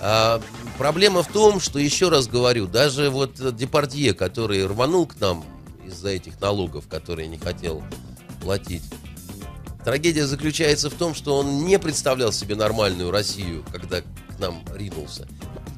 А, 0.00 0.40
проблема 0.78 1.22
в 1.22 1.28
том, 1.28 1.60
что, 1.60 1.78
еще 1.78 2.08
раз 2.08 2.26
говорю, 2.28 2.66
даже 2.66 3.10
вот 3.10 3.34
Депардье, 3.56 4.14
который 4.14 4.64
рванул 4.66 5.06
к 5.06 5.18
нам 5.20 5.44
из-за 5.86 6.10
этих 6.10 6.40
налогов, 6.40 6.86
которые 6.88 7.28
не 7.28 7.38
хотел 7.38 7.82
платить, 8.40 8.82
Трагедия 9.84 10.26
заключается 10.26 10.90
в 10.90 10.94
том, 10.94 11.14
что 11.14 11.38
он 11.38 11.64
не 11.64 11.78
представлял 11.78 12.30
себе 12.32 12.56
нормальную 12.56 13.10
Россию, 13.10 13.64
когда 13.72 14.02
к 14.02 14.04
нам 14.38 14.62
ринулся. 14.74 15.26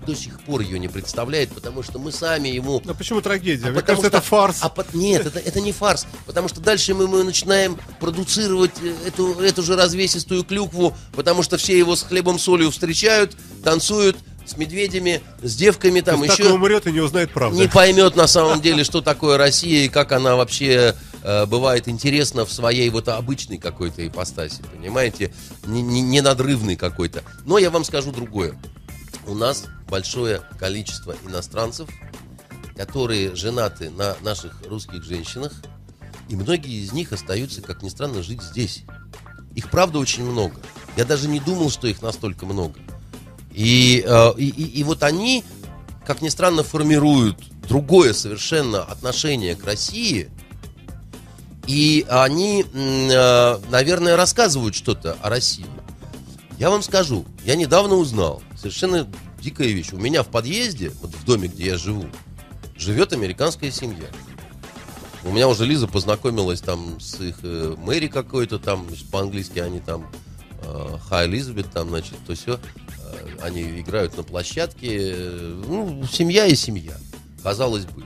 До 0.05 0.17
сих 0.17 0.41
пор 0.41 0.63
ее 0.63 0.79
не 0.81 0.89
представляет, 0.89 1.51
потому 1.53 1.83
что 1.85 1.99
мы 2.01 2.11
сами 2.11 2.49
ему... 2.49 2.83
А 2.89 2.95
почему 2.95 3.21
трагедия? 3.21 3.67
Мне 3.67 3.75
Потому 3.81 4.01
кажется, 4.01 4.07
это 4.09 4.19
что- 4.19 4.27
фарс. 4.37 4.59
а 4.63 4.69
по- 4.71 4.87
нет, 4.95 5.27
это, 5.27 5.39
это 5.39 5.61
не 5.61 5.71
фарс. 5.73 6.07
Потому 6.27 6.49
что 6.49 6.61
дальше 6.61 6.95
мы, 6.95 7.07
мы 7.07 7.23
начинаем 7.23 7.79
продуцировать 8.01 8.73
э, 8.83 8.93
эту, 9.07 9.35
эту 9.41 9.63
же 9.63 9.77
развесистую 9.77 10.43
клюкву, 10.43 10.97
потому 11.13 11.43
что 11.43 11.59
все 11.59 11.79
его 11.79 11.95
с 11.95 12.03
хлебом 12.03 12.39
солью 12.39 12.71
встречают, 12.73 13.37
танцуют 13.63 14.17
с 14.51 14.57
медведями, 14.57 15.21
с 15.43 15.55
девками 15.57 16.01
там 16.01 16.21
Так 16.23 16.33
еще 16.39 16.49
и 16.49 16.53
умрет 16.53 16.87
и 16.87 16.93
не 16.93 17.01
узнает 17.01 17.31
правды. 17.33 17.57
не 17.59 17.69
поймет 17.69 18.17
на 18.17 18.27
самом 18.27 18.61
деле, 18.61 18.85
что 18.85 19.01
такое 19.01 19.39
Россия 19.39 19.85
и 19.85 19.89
как 19.89 20.13
она 20.13 20.35
вообще 20.37 20.95
э, 21.23 21.47
бывает 21.47 21.89
интересна 21.89 22.45
в 22.45 22.53
своей 22.53 22.89
вот 22.91 23.09
обычной 23.09 23.59
какой-то 23.59 24.07
ипостаси, 24.07 24.63
понимаете, 24.73 25.33
не, 25.67 25.83
не- 25.83 26.01
не 26.03 26.21
надрывной 26.21 26.77
какой-то. 26.77 27.23
Но 27.47 27.59
я 27.59 27.71
вам 27.71 27.85
скажу 27.85 28.11
другое. 28.13 28.59
У 29.27 29.35
нас 29.35 29.65
большое 29.89 30.41
количество 30.59 31.15
иностранцев, 31.27 31.89
которые 32.77 33.35
женаты 33.37 33.91
на 33.91 34.17
наших 34.23 34.61
русских 34.67 35.05
женщинах, 35.05 35.53
и 36.29 36.37
многие 36.37 36.83
из 36.83 36.93
них 36.93 37.13
остаются, 37.13 37.61
как 37.61 37.83
ни 37.83 37.89
странно, 37.89 38.23
жить 38.23 38.43
здесь. 38.43 38.85
Их, 39.55 39.69
правда, 39.71 39.99
очень 39.99 40.25
много. 40.25 40.55
Я 40.97 41.05
даже 41.05 41.29
не 41.29 41.41
думал, 41.41 41.71
что 41.71 41.87
их 41.87 42.03
настолько 42.03 42.47
много. 42.47 42.79
И, 43.61 44.03
э, 44.07 44.33
и, 44.39 44.49
и- 44.49 44.79
и 44.81 44.85
вот 44.85 45.03
они, 45.03 45.45
как 46.07 46.23
ни 46.23 46.31
странно, 46.31 46.63
формируют 46.63 47.37
другое 47.69 48.15
совершенно 48.15 48.83
отношение 48.83 49.55
к 49.55 49.65
России. 49.65 50.31
И 51.67 52.07
они, 52.09 52.65
э, 52.73 53.59
наверное, 53.71 54.17
рассказывают 54.17 54.75
что-то 54.75 55.19
о 55.21 55.29
России. 55.29 55.67
Я 56.59 56.71
вам 56.71 56.83
скажу, 56.83 57.27
я 57.45 57.55
недавно 57.55 57.97
узнал, 57.97 58.43
совершенно 58.57 59.07
дикая 59.43 59.69
вещь. 59.69 59.93
У 59.93 59.99
меня 59.99 60.23
в 60.23 60.29
подъезде, 60.29 60.91
вот 61.03 61.15
в 61.15 61.25
доме, 61.27 61.49
где 61.49 61.67
я 61.67 61.77
живу, 61.77 62.07
живет 62.79 63.13
американская 63.13 63.71
семья. 63.71 64.07
У 65.23 65.33
меня 65.33 65.49
уже 65.49 65.67
Лиза 65.67 65.87
познакомилась 65.87 66.63
там 66.63 66.99
с 66.99 67.21
их 67.21 67.37
э, 67.43 67.75
Мэри 67.77 68.07
какой-то 68.07 68.59
там, 68.59 68.87
по-английски 69.13 69.59
они 69.59 69.81
там 69.81 70.11
э, 70.73 70.99
Hi 71.11 71.29
Elizabeth 71.29 71.69
там, 71.73 71.89
значит, 71.89 72.15
то 72.27 72.35
все. 72.35 72.59
Они 73.43 73.63
играют 73.81 74.17
на 74.17 74.23
площадке. 74.23 74.89
э, 75.13 75.63
Ну, 75.67 76.05
семья 76.07 76.47
и 76.47 76.55
семья, 76.55 76.97
казалось 77.43 77.85
бы. 77.87 78.05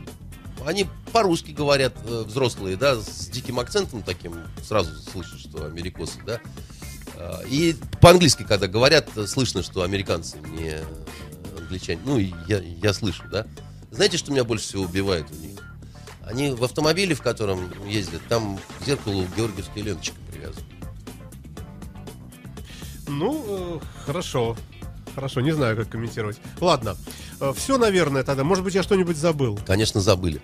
Они 0.67 0.87
по-русски 1.13 1.51
говорят, 1.51 1.95
э, 2.07 2.25
взрослые, 2.27 2.77
да, 2.77 2.97
с 2.97 3.29
диким 3.29 3.59
акцентом 3.61 4.03
таким, 4.03 4.35
сразу 4.67 4.91
слышишь, 5.11 5.41
что 5.41 5.67
америкосы, 5.67 6.19
да. 6.27 6.41
А, 7.17 7.43
И 7.49 7.77
по-английски, 8.01 8.45
когда 8.49 8.67
говорят, 8.67 9.09
слышно, 9.29 9.63
что 9.63 9.83
американцы 9.83 10.39
не 10.39 10.81
англичане. 11.59 12.01
Ну, 12.05 12.19
я, 12.19 12.59
я 12.61 12.93
слышу, 12.95 13.25
да. 13.31 13.47
Знаете, 13.91 14.17
что 14.17 14.33
меня 14.33 14.45
больше 14.45 14.65
всего 14.65 14.85
убивает 14.85 15.27
у 15.31 15.35
них? 15.35 15.59
Они 16.27 16.51
в 16.51 16.65
автомобиле, 16.65 17.15
в 17.15 17.21
котором 17.23 17.71
ездят, 17.87 18.23
там 18.29 18.59
к 18.81 18.87
зеркалу 18.87 19.27
георгиевская 19.37 19.85
ленточка. 19.85 20.17
Ну, 23.07 23.81
э, 23.83 24.05
хорошо. 24.07 24.57
Хорошо, 25.15 25.41
не 25.41 25.53
знаю, 25.53 25.77
как 25.77 25.89
комментировать. 25.89 26.39
Ладно, 26.61 26.97
все, 27.55 27.79
наверное, 27.79 28.25
тогда. 28.25 28.43
Может 28.43 28.65
быть, 28.65 28.75
я 28.75 28.83
что-нибудь 28.83 29.17
забыл. 29.17 29.59
Конечно, 29.67 30.01
забыли. 30.01 30.41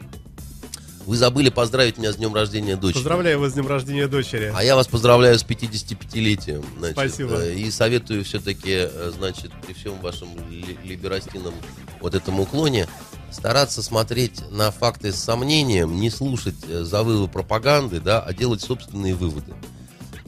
Вы 1.06 1.16
забыли 1.16 1.48
поздравить 1.48 1.98
меня 1.98 2.12
с 2.12 2.16
днем 2.16 2.32
рождения 2.34 2.76
дочери. 2.76 2.98
Поздравляю 2.98 3.40
вас 3.40 3.50
с 3.50 3.54
днем 3.54 3.66
рождения 3.66 4.06
дочери. 4.06 4.52
А 4.54 4.62
я 4.62 4.76
вас 4.76 4.86
поздравляю 4.86 5.36
с 5.38 5.44
55-летием. 5.44 6.64
значит. 6.78 6.96
Спасибо. 6.96 7.34
Э, 7.42 7.54
И 7.54 7.68
советую 7.70 8.22
все-таки, 8.24 8.86
э, 8.88 9.10
значит, 9.16 9.50
при 9.66 9.72
всем 9.72 9.98
вашем 10.00 10.28
ли- 10.48 10.78
либерастином 10.84 11.54
вот 12.00 12.14
этом 12.14 12.38
уклоне 12.38 12.86
стараться 13.32 13.82
смотреть 13.82 14.48
на 14.50 14.70
факты 14.70 15.10
с 15.12 15.16
сомнением, 15.16 15.96
не 15.96 16.10
слушать 16.10 16.54
э, 16.68 16.84
завывы 16.84 17.26
пропаганды, 17.26 17.98
да, 18.00 18.20
а 18.20 18.32
делать 18.32 18.60
собственные 18.60 19.14
выводы. 19.14 19.52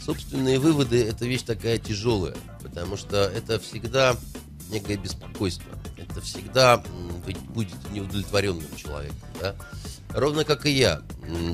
Собственные 0.04 0.58
выводы– 0.58 1.04
это 1.08 1.26
вещь 1.26 1.42
такая 1.42 1.78
тяжелая, 1.78 2.34
потому 2.62 2.96
что 2.96 3.18
это 3.18 3.60
всегда 3.60 4.16
некое 4.68 4.96
беспокойство. 4.96 5.70
Это 5.96 6.20
всегда 6.20 6.82
будете 7.50 7.76
неудовлетворенным 7.92 8.66
человеком, 8.76 9.16
да. 9.40 9.54
Ровно 10.10 10.44
как 10.44 10.66
и 10.66 10.70
я, 10.70 11.00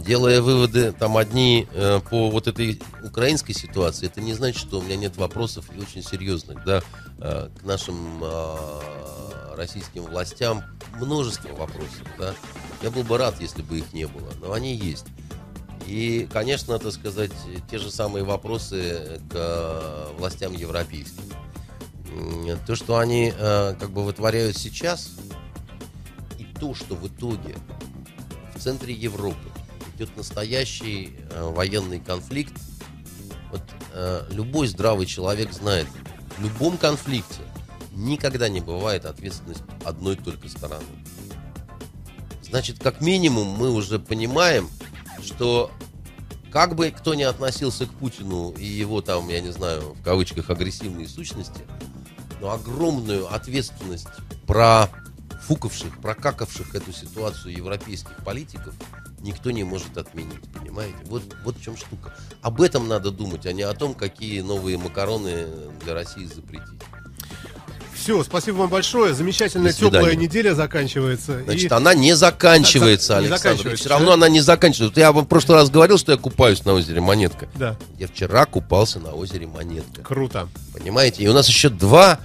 делая 0.04 0.40
выводы 0.40 0.90
там 0.92 1.16
одни 1.16 1.68
э, 1.72 2.00
по 2.10 2.28
вот 2.28 2.48
этой 2.48 2.80
украинской 3.04 3.52
ситуации, 3.52 4.06
это 4.06 4.20
не 4.20 4.34
значит, 4.34 4.60
что 4.60 4.80
у 4.80 4.82
меня 4.82 4.96
нет 4.96 5.16
вопросов 5.16 5.66
и 5.76 5.78
очень 5.78 6.02
серьезных, 6.02 6.64
да, 6.64 6.82
э, 7.18 7.50
к 7.60 7.62
нашим 7.62 8.20
э, 8.20 9.56
российским 9.56 10.02
властям 10.02 10.64
множество 10.96 11.50
вопросов, 11.50 12.02
да. 12.18 12.34
Я 12.82 12.90
был 12.90 13.04
бы 13.04 13.18
рад, 13.18 13.40
если 13.40 13.62
бы 13.62 13.78
их 13.78 13.92
не 13.92 14.06
было, 14.06 14.30
но 14.40 14.52
они 14.52 14.74
есть. 14.74 15.06
И, 15.88 16.28
конечно, 16.30 16.78
так 16.78 16.92
сказать, 16.92 17.30
те 17.70 17.78
же 17.78 17.90
самые 17.90 18.22
вопросы 18.22 19.20
к 19.30 19.34
э, 19.34 20.12
властям 20.18 20.52
европейским. 20.52 21.22
То, 22.66 22.76
что 22.76 22.98
они 22.98 23.32
э, 23.34 23.74
как 23.80 23.90
бы 23.90 24.04
вытворяют 24.04 24.58
сейчас, 24.58 25.12
и 26.38 26.44
то, 26.60 26.74
что 26.74 26.94
в 26.94 27.08
итоге 27.08 27.56
в 28.54 28.60
центре 28.60 28.92
Европы 28.92 29.48
идет 29.96 30.14
настоящий 30.14 31.16
э, 31.30 31.42
военный 31.42 32.00
конфликт, 32.00 32.52
вот 33.50 33.62
любой 34.30 34.68
здравый 34.68 35.06
человек 35.06 35.52
знает, 35.52 35.86
в 36.36 36.42
любом 36.42 36.76
конфликте 36.76 37.40
никогда 37.94 38.48
не 38.48 38.60
бывает 38.60 39.06
ответственность 39.06 39.62
одной 39.84 40.16
только 40.16 40.48
стороны. 40.50 40.84
Значит, 42.42 42.78
как 42.78 43.00
минимум 43.00 43.48
мы 43.48 43.72
уже 43.72 43.98
понимаем, 43.98 44.68
что 45.22 45.70
как 46.50 46.74
бы 46.74 46.90
кто 46.90 47.14
ни 47.14 47.22
относился 47.22 47.86
к 47.86 47.90
Путину 47.90 48.50
и 48.50 48.64
его 48.64 49.00
там, 49.02 49.28
я 49.28 49.40
не 49.40 49.52
знаю, 49.52 49.94
в 49.94 50.02
кавычках 50.02 50.50
агрессивные 50.50 51.08
сущности, 51.08 51.62
но 52.40 52.50
огромную 52.50 53.32
ответственность 53.32 54.08
профукавших, 54.46 56.00
прокакавших 56.00 56.74
эту 56.74 56.92
ситуацию 56.92 57.54
европейских 57.54 58.24
политиков 58.24 58.74
никто 59.20 59.50
не 59.50 59.64
может 59.64 59.98
отменить, 59.98 60.42
понимаете? 60.54 60.96
Вот, 61.04 61.22
вот 61.44 61.56
в 61.56 61.62
чем 61.62 61.76
штука. 61.76 62.14
Об 62.40 62.60
этом 62.60 62.88
надо 62.88 63.10
думать, 63.10 63.46
а 63.46 63.52
не 63.52 63.62
о 63.62 63.74
том, 63.74 63.94
какие 63.94 64.40
новые 64.40 64.78
макароны 64.78 65.48
для 65.82 65.94
России 65.94 66.24
запретить. 66.24 66.80
Все, 67.98 68.22
спасибо 68.24 68.56
вам 68.58 68.70
большое. 68.70 69.12
Замечательная 69.14 69.72
теплая 69.72 70.14
неделя 70.14 70.54
заканчивается. 70.54 71.42
Значит, 71.44 71.70
И- 71.70 71.74
она 71.74 71.94
не 71.94 72.14
заканчивается, 72.14 73.14
Не 73.14 73.18
Александр. 73.26 73.38
заканчивается, 73.38 73.80
Все 73.84 73.88
равно 73.90 74.06
да? 74.08 74.14
она 74.14 74.28
не 74.28 74.40
заканчивается. 74.40 75.00
Я 75.00 75.12
вам 75.12 75.24
в 75.24 75.28
прошлый 75.28 75.56
раз 75.58 75.68
говорил, 75.70 75.98
что 75.98 76.12
я 76.12 76.18
купаюсь 76.18 76.64
на 76.64 76.72
озере 76.74 77.00
Монетка. 77.00 77.48
Да, 77.56 77.76
Я 77.98 78.06
вчера 78.08 78.44
купался 78.46 79.00
на 79.00 79.12
озере 79.12 79.46
Монетка. 79.46 80.02
круто. 80.02 80.48
Понимаете? 80.72 81.22
И 81.24 81.28
у 81.28 81.32
нас 81.32 81.48
еще 81.48 81.68
два 81.68 82.20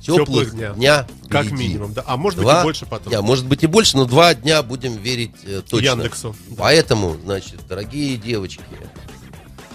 теплых, 0.00 0.26
Теплых 0.26 0.50
дня. 0.54 0.72
дня. 0.74 1.06
Как 1.28 1.50
минимум, 1.50 1.92
да. 1.92 2.04
А 2.06 2.16
может 2.16 2.38
быть 2.38 2.44
Два 2.44 2.60
и 2.60 2.62
больше 2.64 2.86
потом. 2.86 3.10
дня, 3.10 3.22
может 3.22 3.46
быть 3.46 3.64
и 3.64 3.66
больше, 3.66 3.96
но 3.96 4.04
два 4.04 4.34
дня 4.34 4.62
будем 4.62 4.96
верить 4.96 5.32
э, 5.44 5.62
точно. 5.68 5.86
Яндексу. 5.86 6.36
Поэтому, 6.56 7.16
значит, 7.24 7.66
дорогие 7.68 8.16
девочки, 8.16 8.62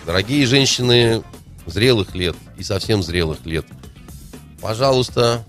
дорогие 0.06 0.46
женщины 0.46 1.24
зрелых 1.66 2.16
лет 2.16 2.36
и 2.58 2.64
совсем 2.64 3.04
зрелых 3.04 3.46
лет, 3.46 3.66
пожалуйста, 4.62 5.44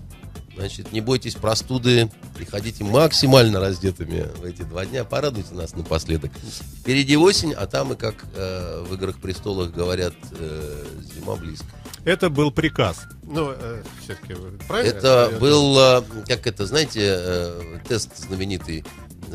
значит, 0.55 0.91
не 0.91 1.01
бойтесь 1.01 1.35
простуды, 1.35 2.11
приходите 2.35 2.83
максимально 2.83 3.59
раздетыми 3.59 4.27
в 4.37 4.43
эти 4.43 4.63
два 4.63 4.85
дня, 4.85 5.03
порадуйте 5.03 5.53
нас 5.53 5.73
напоследок. 5.73 6.31
Впереди 6.81 7.15
осень, 7.15 7.53
а 7.53 7.67
там 7.67 7.93
и, 7.93 7.95
как 7.95 8.15
э, 8.35 8.83
в 8.87 8.93
«Играх 8.93 9.19
престолов» 9.19 9.71
говорят, 9.71 10.13
э, 10.31 10.85
зима 11.15 11.35
близко. 11.35 11.65
Это 12.05 12.29
был 12.29 12.51
приказ. 12.51 12.97
Ну, 13.23 13.53
все-таки 14.03 14.35
правильно? 14.67 14.89
Это 14.97 15.29
Я- 15.31 15.39
был, 15.39 15.79
э, 15.79 16.01
как 16.27 16.45
это, 16.47 16.65
знаете, 16.65 16.99
э, 17.01 17.79
тест 17.87 18.17
знаменитый. 18.17 18.83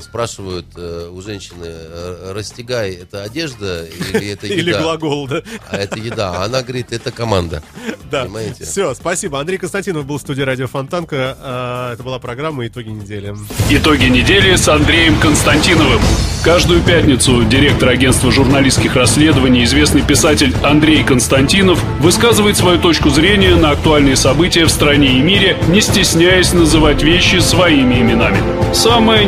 Спрашивают 0.00 0.66
э, 0.76 1.10
у 1.12 1.20
женщины, 1.20 1.66
э, 1.66 2.32
растягай, 2.34 2.92
это 2.92 3.22
одежда 3.22 3.84
или 3.86 4.30
это 4.30 4.46
еда? 4.48 4.56
Или 4.56 4.72
глагол, 4.72 5.26
да? 5.28 5.42
А 5.70 5.76
это 5.76 5.98
еда. 5.98 6.32
А 6.36 6.44
она 6.44 6.62
говорит, 6.62 6.92
это 6.92 7.10
команда. 7.10 7.62
Да. 8.10 8.22
Понимаете? 8.24 8.64
Все, 8.64 8.94
спасибо. 8.94 9.38
Андрей 9.38 9.58
Константинов 9.58 10.06
был 10.06 10.16
в 10.16 10.22
студии 10.22 10.40
Радио 10.40 10.66
Фонтанка. 10.66 11.36
А, 11.40 11.92
Это 11.92 12.02
была 12.02 12.18
программа 12.18 12.66
«Итоги 12.66 12.88
недели». 12.88 13.36
Итоги 13.68 14.06
недели 14.06 14.56
с 14.56 14.66
Андреем 14.66 15.20
Константиновым. 15.20 16.00
Каждую 16.42 16.80
пятницу 16.82 17.44
директор 17.44 17.90
агентства 17.90 18.32
журналистских 18.32 18.96
расследований, 18.96 19.64
известный 19.64 20.00
писатель 20.00 20.54
Андрей 20.62 21.04
Константинов 21.04 21.82
высказывает 22.00 22.56
свою 22.56 22.80
точку 22.80 23.10
зрения 23.10 23.54
на 23.56 23.72
актуальные 23.72 24.16
события 24.16 24.64
в 24.64 24.70
стране 24.70 25.18
и 25.18 25.20
мире, 25.20 25.58
не 25.68 25.82
стесняясь 25.82 26.54
называть 26.54 27.02
вещи 27.02 27.40
своими 27.40 27.96
именами. 28.00 28.38
Самое 28.72 29.26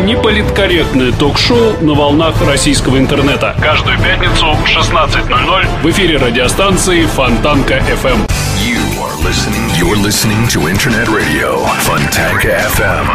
неполиткорректное 0.60 1.12
ток-шоу 1.12 1.80
на 1.80 1.94
волнах 1.94 2.34
российского 2.46 2.98
интернета. 2.98 3.56
Каждую 3.60 3.96
пятницу 3.98 4.52
в 4.52 4.64
16.00 4.64 5.66
в 5.82 5.90
эфире 5.90 6.18
радиостанции 6.18 7.06
Фонтанка 7.06 7.78
FM. 7.78 8.28
You 8.58 8.78
are 9.00 9.16
listening. 9.24 9.70
You're 9.78 9.96
listening 9.96 10.46
to 10.48 10.68
Internet 10.68 11.08
Radio. 11.08 11.64
Funtank 11.86 12.44
FM. 12.44 13.06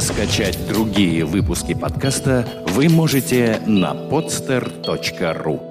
Скачать 0.00 0.58
другие 0.68 1.26
выпуски 1.26 1.74
подкаста 1.74 2.46
вы 2.68 2.88
можете 2.88 3.60
на 3.66 3.92
podster.ru 3.92 5.67